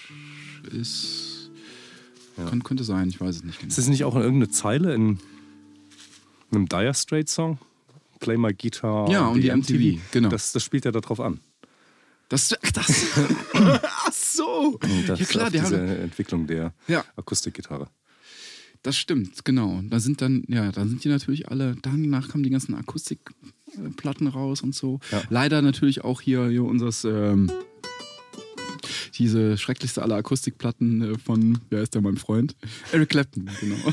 ist. 0.69 1.51
Kann, 2.37 2.63
könnte 2.63 2.85
sein, 2.85 3.09
ich 3.09 3.21
weiß 3.21 3.37
es 3.37 3.45
nicht 3.45 3.59
genau. 3.59 3.69
Ist 3.69 3.79
das 3.79 3.89
nicht 3.89 4.05
auch 4.05 4.15
irgendeine 4.15 4.49
Zeile 4.51 4.95
in 4.95 5.19
einem 6.53 6.69
Dire 6.69 6.95
Straits 6.95 7.35
Song? 7.35 7.59
Play 8.21 8.37
my 8.37 8.53
guitar. 8.55 9.11
Ja, 9.11 9.27
und 9.29 9.41
die 9.41 9.51
MTV, 9.51 10.01
genau. 10.13 10.29
Das, 10.29 10.53
das 10.53 10.63
spielt 10.63 10.85
ja 10.85 10.93
darauf 10.93 11.21
an. 11.21 11.41
Das, 12.29 12.55
ach, 12.63 12.71
das. 12.73 13.07
ach 13.55 14.13
so. 14.13 14.79
Das 15.07 15.19
ja 15.19 15.27
klar, 15.27 15.51
die 15.51 15.59
diese 15.59 15.81
Entwicklung 15.81 16.47
der 16.47 16.75
Ja. 16.87 17.05
Akustikgitarre. 17.17 17.89
das 18.83 18.97
stimmt, 18.97 19.45
genau. 19.45 19.81
Da 19.89 19.99
sind 19.99 20.21
dann, 20.21 20.45
ja, 20.47 20.71
da 20.71 20.87
sind 20.87 21.03
die 21.05 21.09
natürlich 21.09 21.49
alle, 21.49 21.77
danach 21.83 22.29
kamen 22.29 22.45
die 22.45 22.51
ganzen 22.51 22.75
Akustikplatten 22.75 24.27
raus 24.27 24.63
und 24.63 24.75
so. 24.75 25.01
Ja. 25.11 25.23
Leider 25.31 25.63
natürlich 25.63 26.05
auch 26.05 26.21
hier, 26.21 26.49
hier 26.49 26.65
unseres, 26.65 27.05
ähm, 27.05 27.51
diese 29.19 29.59
schrecklichste 29.59 30.03
aller 30.03 30.17
Akustikplatten 30.17 31.03
äh, 31.15 31.19
von, 31.19 31.61
wer 31.71 31.83
ist 31.83 31.95
der, 31.95 32.03
mein 32.03 32.17
Freund? 32.17 32.57
Eric 32.93 33.11
Clapton, 33.11 33.51
genau. 33.61 33.93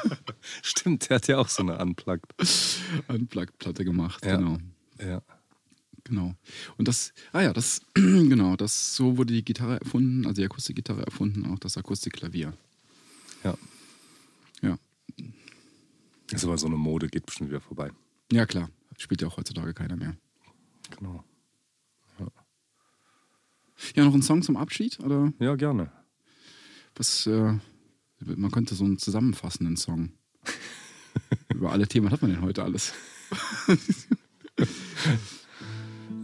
Stimmt, 0.62 1.08
der 1.08 1.16
hat 1.16 1.28
ja 1.28 1.38
auch 1.38 1.48
so 1.48 1.62
eine 1.62 1.78
Unplugged. 1.78 2.34
Unplugged-Platte 3.08 3.84
gemacht, 3.84 4.24
Ja. 4.24 4.36
genau. 4.36 4.58
Ja. 5.00 5.22
Genau. 6.04 6.34
Und 6.76 6.86
das, 6.86 7.12
ah 7.32 7.40
ja, 7.42 7.52
das, 7.52 7.80
genau, 7.94 8.54
das, 8.54 8.94
so 8.94 9.16
wurde 9.18 9.32
die 9.34 9.44
Gitarre 9.44 9.80
erfunden, 9.80 10.24
also 10.26 10.40
die 10.40 10.44
Akustikgitarre 10.46 11.02
erfunden, 11.04 11.46
auch 11.52 11.58
das 11.58 11.76
Akustikklavier. 11.76 12.52
ja. 13.42 13.56
Ja. 14.62 14.78
Ist 16.32 16.44
aber 16.44 16.58
so 16.58 16.66
eine 16.66 16.76
Mode, 16.76 17.08
geht 17.08 17.26
bestimmt 17.26 17.50
wieder 17.50 17.60
vorbei. 17.60 17.90
Ja, 18.32 18.46
klar. 18.46 18.70
Spielt 18.98 19.20
ja 19.22 19.28
auch 19.28 19.36
heutzutage 19.36 19.74
keiner 19.74 19.96
mehr. 19.96 20.16
Genau. 20.98 21.22
Ja, 23.94 24.04
noch 24.04 24.14
ein 24.14 24.22
Song 24.22 24.42
zum 24.42 24.56
Abschied? 24.56 24.98
Oder 25.00 25.32
Ja, 25.38 25.54
gerne. 25.56 25.90
was, 26.94 27.26
äh, 27.26 27.52
man 28.20 28.50
könnte 28.50 28.74
so 28.74 28.84
einen 28.84 28.98
zusammenfassenden 28.98 29.76
Song. 29.76 30.10
Über 31.54 31.72
alle 31.72 31.86
Themen. 31.86 32.10
Hat 32.10 32.22
man 32.22 32.30
denn 32.32 32.42
heute 32.42 32.62
alles? 32.64 32.92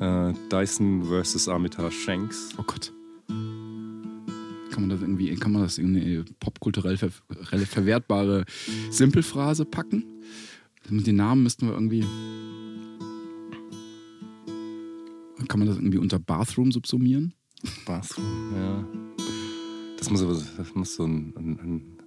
Äh, 0.01 0.33
Dyson 0.51 1.05
versus 1.05 1.49
Armitage 1.49 1.93
Shanks. 1.93 2.49
Oh 2.59 2.63
Gott. 2.65 2.93
Kann 3.29 4.81
man 4.81 4.89
das 4.89 5.01
irgendwie, 5.01 5.33
kann 5.37 5.53
man 5.53 5.63
das 5.63 5.79
in 5.79 5.97
eine 5.97 6.25
popkulturell 6.41 6.97
ver 6.97 7.11
verwertbare 7.11 8.45
Simpelphrase 8.91 9.65
packen? 9.65 10.05
Mit 10.89 11.07
den 11.07 11.17
Namen 11.17 11.45
müssten 11.45 11.67
wir 11.69 11.75
irgendwie. 11.75 12.01
Kann 15.47 15.59
man 15.61 15.69
das 15.69 15.77
irgendwie 15.77 15.99
unter 15.99 16.19
Bathroom 16.19 16.73
subsumieren? 16.73 17.35
Bathroom, 17.87 18.55
ja. 18.57 18.85
Das 19.99 20.11
muss 20.11 20.23
aber 20.23 20.35
das 20.57 20.75
muss 20.75 20.95
so 20.95 21.05
ein, 21.05 21.33
ein, 21.37 21.59
ein 21.61 21.99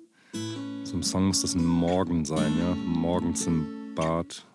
so 0.83 0.97
ein 0.97 1.03
Song 1.03 1.27
muss 1.27 1.41
das 1.41 1.55
ein 1.55 1.65
Morgen 1.65 2.25
sein, 2.25 2.53
ja. 2.59 2.75
Morgens 2.75 3.47
im 3.47 3.65
Bad. 3.95 4.45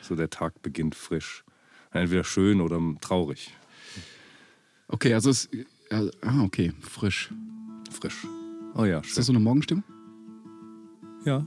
So 0.00 0.16
der 0.16 0.30
Tag 0.30 0.62
beginnt 0.62 0.94
frisch. 0.94 1.44
Entweder 1.92 2.24
schön 2.24 2.60
oder 2.60 2.80
traurig. 3.00 3.54
Okay, 4.88 5.14
also 5.14 5.30
es. 5.30 5.48
Ja, 5.90 6.02
ah, 6.22 6.42
okay, 6.42 6.72
frisch. 6.80 7.30
Frisch. 7.90 8.26
Oh 8.74 8.84
ja, 8.84 8.98
Ist 8.98 9.10
das 9.10 9.14
schön. 9.14 9.24
so 9.24 9.32
eine 9.32 9.40
Morgenstimmung? 9.40 9.84
Ja. 11.24 11.46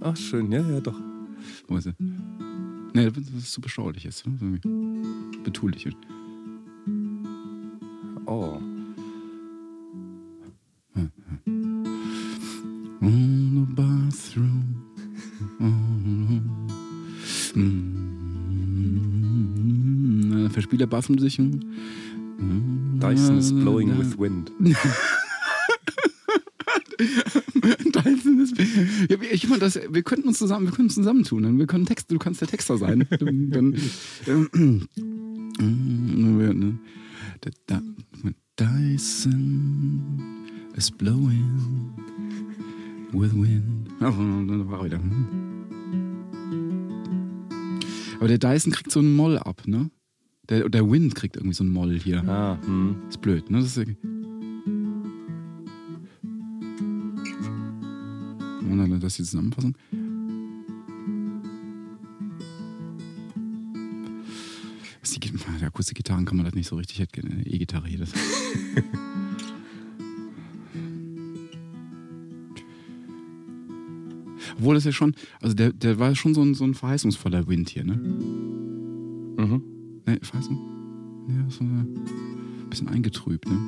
Ach, 0.00 0.16
schön, 0.16 0.50
ja, 0.50 0.62
ja, 0.62 0.80
doch. 0.80 0.98
Wo 1.68 1.76
ist 1.76 1.84
sie? 1.84 1.92
Nee, 2.94 3.10
das 3.10 3.28
ist 3.28 3.52
zu 3.52 3.60
beschaulich 3.60 4.04
jetzt. 4.04 4.26
Ne? 4.26 4.60
Betulich. 5.44 5.86
Oh. 8.30 8.62
On 13.02 13.50
the 13.56 13.66
bathroom. 13.74 14.86
Mm. 17.56 18.00
Verspieler 20.50 20.86
Bathroom-Sicherung. 20.86 21.60
Dyson 23.00 23.38
is 23.38 23.52
blowing 23.52 23.98
with 23.98 24.16
wind. 24.16 24.52
Dyson 27.92 28.38
ist. 28.38 28.56
Ja, 29.10 29.16
ich 29.28 29.48
meine, 29.48 29.58
das, 29.58 29.74
wir 29.90 30.02
könnten 30.04 30.28
uns 30.28 30.38
zusammen, 30.38 30.66
wir 30.66 30.72
können 30.72 30.86
uns 30.86 30.94
zusammentun. 30.94 31.58
Wir 31.58 31.66
können 31.66 31.84
Text, 31.84 32.12
du 32.12 32.18
kannst 32.18 32.40
der 32.40 32.46
Texter 32.46 32.78
sein. 32.78 33.08
Dann, 33.18 33.50
dann, 33.50 33.74
ähm, 35.80 36.78
blowing 41.00 41.94
with 43.12 43.32
wind. 43.32 43.88
War 44.00 44.84
wieder. 44.84 45.00
Aber 48.18 48.28
der 48.28 48.38
Dyson 48.38 48.70
kriegt 48.72 48.92
so 48.92 49.00
einen 49.00 49.16
Moll 49.16 49.38
ab, 49.38 49.62
ne? 49.66 49.90
Der, 50.50 50.68
der 50.68 50.90
Wind 50.90 51.14
kriegt 51.14 51.36
irgendwie 51.36 51.54
so 51.54 51.64
einen 51.64 51.72
Moll 51.72 51.98
hier. 51.98 52.22
Ah, 52.28 52.58
hm. 52.62 52.96
Ist 53.08 53.22
blöd, 53.22 53.50
ne? 53.50 53.60
Das 53.60 53.76
ist 53.76 53.96
das 59.00 59.12
ist 59.12 59.18
die 59.18 59.24
Zusammenfassung. 59.24 59.74
Ist 65.02 65.16
die, 65.16 65.20
die 65.60 65.64
Akustikgitarren 65.64 66.26
kann 66.26 66.36
man 66.36 66.44
das 66.44 66.54
nicht 66.54 66.68
so 66.68 66.76
richtig 66.76 66.98
hätte 66.98 67.22
eine 67.22 67.46
E-Gitarre 67.46 67.88
hier. 67.88 68.00
Das. 68.00 68.12
Obwohl 74.60 74.74
das 74.74 74.84
ja 74.84 74.92
schon, 74.92 75.14
also 75.40 75.54
der, 75.54 75.72
der 75.72 75.98
war 75.98 76.14
schon 76.14 76.34
so 76.34 76.42
ein, 76.42 76.52
so 76.52 76.64
ein 76.64 76.74
verheißungsvoller 76.74 77.48
Wind 77.48 77.70
hier, 77.70 77.82
ne? 77.82 77.94
Mhm. 77.94 79.62
Ne, 80.04 80.18
Verheißung? 80.20 80.58
Ja, 81.28 81.50
so 81.50 81.64
ein 81.64 82.68
bisschen 82.68 82.88
eingetrübt, 82.88 83.48
ne? 83.48 83.58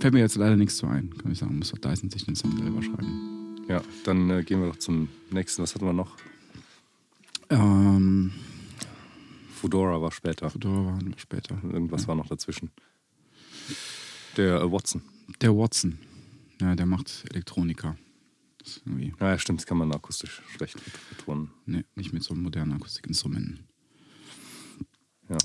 Fällt 0.00 0.14
mir 0.14 0.20
jetzt 0.20 0.34
leider 0.34 0.56
nichts 0.56 0.78
zu 0.78 0.88
ein, 0.88 1.16
kann 1.16 1.30
ich 1.30 1.38
sagen. 1.38 1.56
Muss 1.58 1.70
doch 1.70 1.78
Dyson 1.78 2.10
sich 2.10 2.24
den 2.24 2.34
Song 2.34 2.56
selber 2.56 2.82
schreiben. 2.82 3.56
Ja, 3.68 3.82
dann 4.04 4.28
äh, 4.30 4.42
gehen 4.42 4.60
wir 4.60 4.68
doch 4.68 4.78
zum 4.78 5.08
nächsten. 5.30 5.62
Was 5.62 5.76
hatten 5.76 5.86
wir 5.86 5.92
noch? 5.92 6.16
Ähm, 7.48 8.32
Fedora 9.54 10.02
war 10.02 10.10
später. 10.10 10.50
Fedora 10.50 10.86
war 10.86 10.98
später. 11.18 11.56
Irgendwas 11.62 12.08
war 12.08 12.16
noch 12.16 12.26
dazwischen. 12.26 12.70
Der 14.36 14.60
äh, 14.60 14.72
Watson. 14.72 15.02
Der 15.40 15.56
Watson. 15.56 15.98
Ja, 16.60 16.74
der 16.74 16.86
macht 16.86 17.24
Elektronika. 17.30 17.96
Ist 18.66 18.82
irgendwie, 18.84 19.14
Ja, 19.20 19.28
ja, 19.30 19.38
stimmt, 19.38 19.60
das 19.60 19.66
kann 19.66 19.78
man 19.78 19.92
akustisch 19.92 20.42
schlecht 20.56 20.76
betonen. 21.10 21.50
nee, 21.66 21.84
nicht 21.94 22.12
mit 22.12 22.22
so 22.24 22.34
modernen 22.34 22.72
Akustikinstrumenten. 22.72 23.60
Ja. 25.28 25.38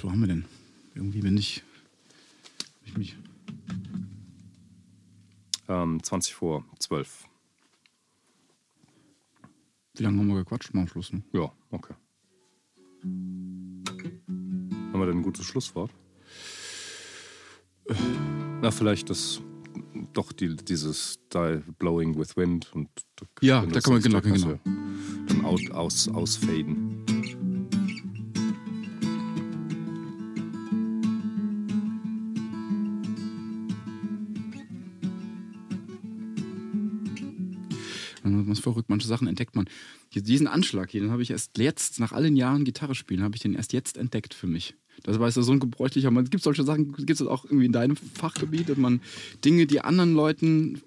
Wo 0.00 0.10
haben 0.10 0.20
wir 0.20 0.28
denn? 0.28 0.44
Irgendwie 0.94 1.20
bin 1.20 1.36
ich. 1.36 1.62
ich 2.84 2.96
mich, 2.96 3.16
Ähm, 5.68 6.02
20 6.02 6.34
vor 6.34 6.64
12. 6.80 7.26
wie 9.94 10.02
lange 10.02 10.18
haben 10.18 10.28
wir 10.28 10.36
gequatscht? 10.36 10.72
Mal 10.74 10.80
am 10.82 10.88
Schluss, 10.88 11.12
ne? 11.12 11.22
Ja, 11.32 11.52
okay. 11.70 11.94
Haben 13.02 13.84
wir 14.94 15.06
denn 15.06 15.18
ein 15.18 15.22
gutes 15.22 15.44
Schlusswort? 15.44 15.92
Na, 18.62 18.70
vielleicht 18.70 19.10
das 19.10 19.40
doch 20.12 20.32
die, 20.32 20.56
dieses 20.56 21.18
Die 21.32 21.60
Blowing 21.78 22.18
with 22.18 22.36
Wind 22.36 22.70
und 22.74 22.88
Ja, 23.40 23.64
da 23.66 23.80
kann 23.80 23.94
man- 23.94 24.02
genau, 24.02 24.20
kannst 24.20 24.44
genau. 24.44 24.58
Dann 25.28 25.44
out, 25.44 25.70
aus, 25.72 26.08
ausfaden. 26.08 27.04
Man 38.22 38.50
ist 38.52 38.60
verrückt, 38.60 38.88
manche 38.90 39.06
Sachen 39.08 39.28
entdeckt 39.28 39.56
man. 39.56 39.68
Diesen 40.14 40.46
Anschlag 40.46 40.90
hier, 40.90 41.00
den 41.00 41.10
habe 41.10 41.22
ich 41.22 41.30
erst 41.30 41.56
jetzt, 41.58 42.00
nach 42.00 42.12
allen 42.12 42.36
Jahren 42.36 42.64
Gitarre 42.64 42.94
spielen, 42.94 43.22
habe 43.22 43.36
ich 43.36 43.42
den 43.42 43.54
erst 43.54 43.72
jetzt 43.72 43.96
entdeckt 43.96 44.34
für 44.34 44.46
mich. 44.46 44.74
Das 45.02 45.18
war 45.18 45.30
so 45.30 45.52
ein 45.52 45.60
gebräuchlicher, 45.60 46.10
man 46.10 46.24
gibt 46.24 46.42
solche 46.42 46.64
Sachen, 46.64 46.92
gibt 46.92 47.20
es 47.20 47.22
auch 47.22 47.44
irgendwie 47.44 47.66
in 47.66 47.72
deinem 47.72 47.96
Fachgebiet, 47.96 48.68
dass 48.68 48.76
man 48.76 49.00
Dinge, 49.44 49.66
die 49.66 49.80
anderen 49.80 50.14
Leuten 50.14 50.80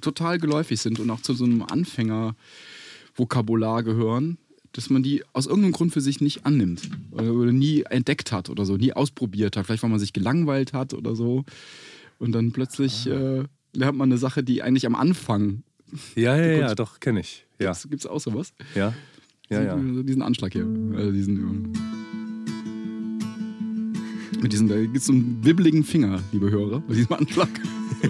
total 0.00 0.38
geläufig 0.38 0.80
sind 0.80 1.00
und 1.00 1.10
auch 1.10 1.20
zu 1.20 1.34
so 1.34 1.44
einem 1.44 1.62
Anfängervokabular 1.62 3.82
gehören, 3.82 4.38
dass 4.72 4.90
man 4.90 5.02
die 5.02 5.22
aus 5.32 5.46
irgendeinem 5.46 5.72
Grund 5.72 5.92
für 5.92 6.00
sich 6.00 6.20
nicht 6.20 6.46
annimmt 6.46 6.88
oder, 7.10 7.32
oder 7.32 7.52
nie 7.52 7.82
entdeckt 7.82 8.32
hat 8.32 8.50
oder 8.50 8.66
so, 8.66 8.76
nie 8.76 8.92
ausprobiert 8.92 9.56
hat. 9.56 9.66
Vielleicht, 9.66 9.82
weil 9.82 9.90
man 9.90 9.98
sich 9.98 10.12
gelangweilt 10.12 10.72
hat 10.72 10.94
oder 10.94 11.16
so. 11.16 11.44
Und 12.18 12.32
dann 12.32 12.52
plötzlich 12.52 13.06
äh, 13.06 13.44
lernt 13.72 13.98
man 13.98 14.10
eine 14.10 14.18
Sache, 14.18 14.42
die 14.42 14.62
eigentlich 14.62 14.86
am 14.86 14.94
Anfang 14.94 15.62
Ja, 16.16 16.36
ja, 16.36 16.58
ja, 16.58 16.74
doch, 16.74 17.00
kenne 17.00 17.20
ich. 17.20 17.46
Ja, 17.58 17.72
Gibt 17.88 18.02
es 18.02 18.06
auch 18.06 18.20
sowas? 18.20 18.52
ja, 18.74 18.94
ja, 19.48 19.62
ja. 19.62 19.76
Diesen, 19.76 20.06
diesen 20.06 20.22
Anschlag 20.22 20.52
hier. 20.52 20.66
Also 20.94 21.10
diesen, 21.10 21.72
mit 24.42 24.52
diesem, 24.52 24.68
da 24.68 24.80
gibt 24.80 24.96
es 24.96 25.06
so 25.06 25.12
einen 25.12 25.38
wibbeligen 25.44 25.84
Finger, 25.84 26.20
liebe 26.32 26.50
Hörer, 26.50 26.80
bei 26.86 26.94
diesem 26.94 27.12
Anschlag. 27.14 27.48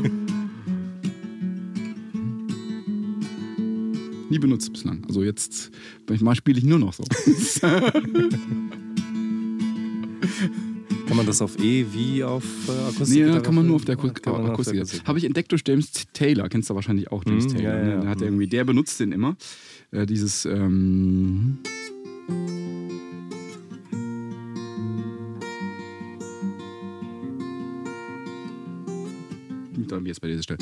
Nie 4.31 4.39
benutzt 4.39 4.71
bislang. 4.73 5.03
Also 5.09 5.23
jetzt, 5.23 5.71
manchmal 6.09 6.35
spiele 6.35 6.59
ich 6.59 6.65
nur 6.65 6.79
noch 6.79 6.93
so. 6.93 7.03
Kann 11.07 11.17
man 11.17 11.25
das 11.25 11.41
auf 11.41 11.59
E 11.59 11.87
wie 11.95 12.23
auf 12.23 12.45
äh, 12.69 12.73
Akustik? 12.91 13.27
nee, 13.27 13.41
kann 13.41 13.55
man 13.55 13.67
nur 13.67 13.77
auf 13.77 13.87
der 13.87 13.95
Akustik. 13.95 14.27
Akustik. 14.29 15.03
Habe 15.07 15.19
ich 15.19 15.25
entdeckt 15.25 15.51
durch 15.53 15.63
James 15.67 15.91
Taylor. 16.13 16.51
Kennst 16.51 16.69
du 16.69 16.75
wahrscheinlich 16.75 17.11
auch 17.11 17.25
James 17.27 17.47
Mhm, 17.47 17.57
Taylor. 17.57 17.73
ja, 17.79 17.83
ne? 17.83 17.91
ja, 17.95 18.01
Der, 18.03 18.11
hat 18.11 18.21
irgendwie, 18.21 18.47
der 18.47 18.65
benutzt 18.65 19.01
den 19.01 19.13
immer. 19.13 19.35
Äh, 19.91 20.05
dieses. 20.05 20.45
Ähm, 20.45 21.59
jetzt 30.09 30.21
bei 30.21 30.29
dieser 30.29 30.43
Stelle. 30.43 30.59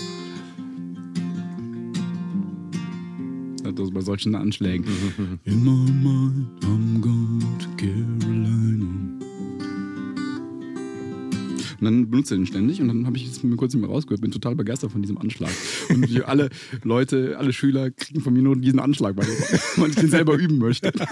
Das 3.75 3.91
bei 3.91 4.01
solchen 4.01 4.35
Anschlägen. 4.35 4.87
In 5.45 5.65
my 5.65 5.91
mind, 5.91 6.65
I'm 6.65 7.01
going 7.01 7.41
to 7.59 7.69
Carolina. 7.77 9.17
Und 11.79 11.85
dann 11.85 12.11
benutzt 12.11 12.31
er 12.31 12.39
den 12.39 12.47
ständig 12.47 12.81
und 12.81 12.89
dann 12.89 13.07
habe 13.07 13.17
ich 13.17 13.27
es 13.27 13.43
mir 13.43 13.55
kurz 13.57 13.75
nicht 13.75 13.83
mehr 13.83 13.91
rausgehört, 13.91 14.23
bin 14.23 14.31
total 14.31 14.55
begeistert 14.55 14.93
von 14.93 15.03
diesem 15.03 15.19
Anschlag. 15.19 15.51
Und 15.91 16.25
alle 16.25 16.49
Leute, 16.85 17.37
alle 17.39 17.53
Schüler 17.53 17.91
kriegen 17.91 18.21
von 18.21 18.33
mir 18.33 18.43
nur 18.43 18.57
diesen 18.57 18.81
Anschlag 18.81 19.15
beigebracht, 19.15 19.61
weil 19.77 19.91
ich 19.91 19.97
den 19.97 20.11
selber 20.11 20.35
üben 20.37 20.59
möchte. 20.59 20.93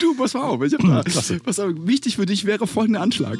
Du, 0.00 0.14
pass 0.16 0.34
mal 0.34 0.42
auf, 0.42 0.62
ich 0.64 0.74
hab 0.74 0.80
da, 0.80 1.02
pass 1.44 1.60
auf, 1.60 1.72
wichtig 1.86 2.16
für 2.16 2.26
dich 2.26 2.44
wäre 2.44 2.66
folgender 2.66 3.00
Anschlag. 3.00 3.38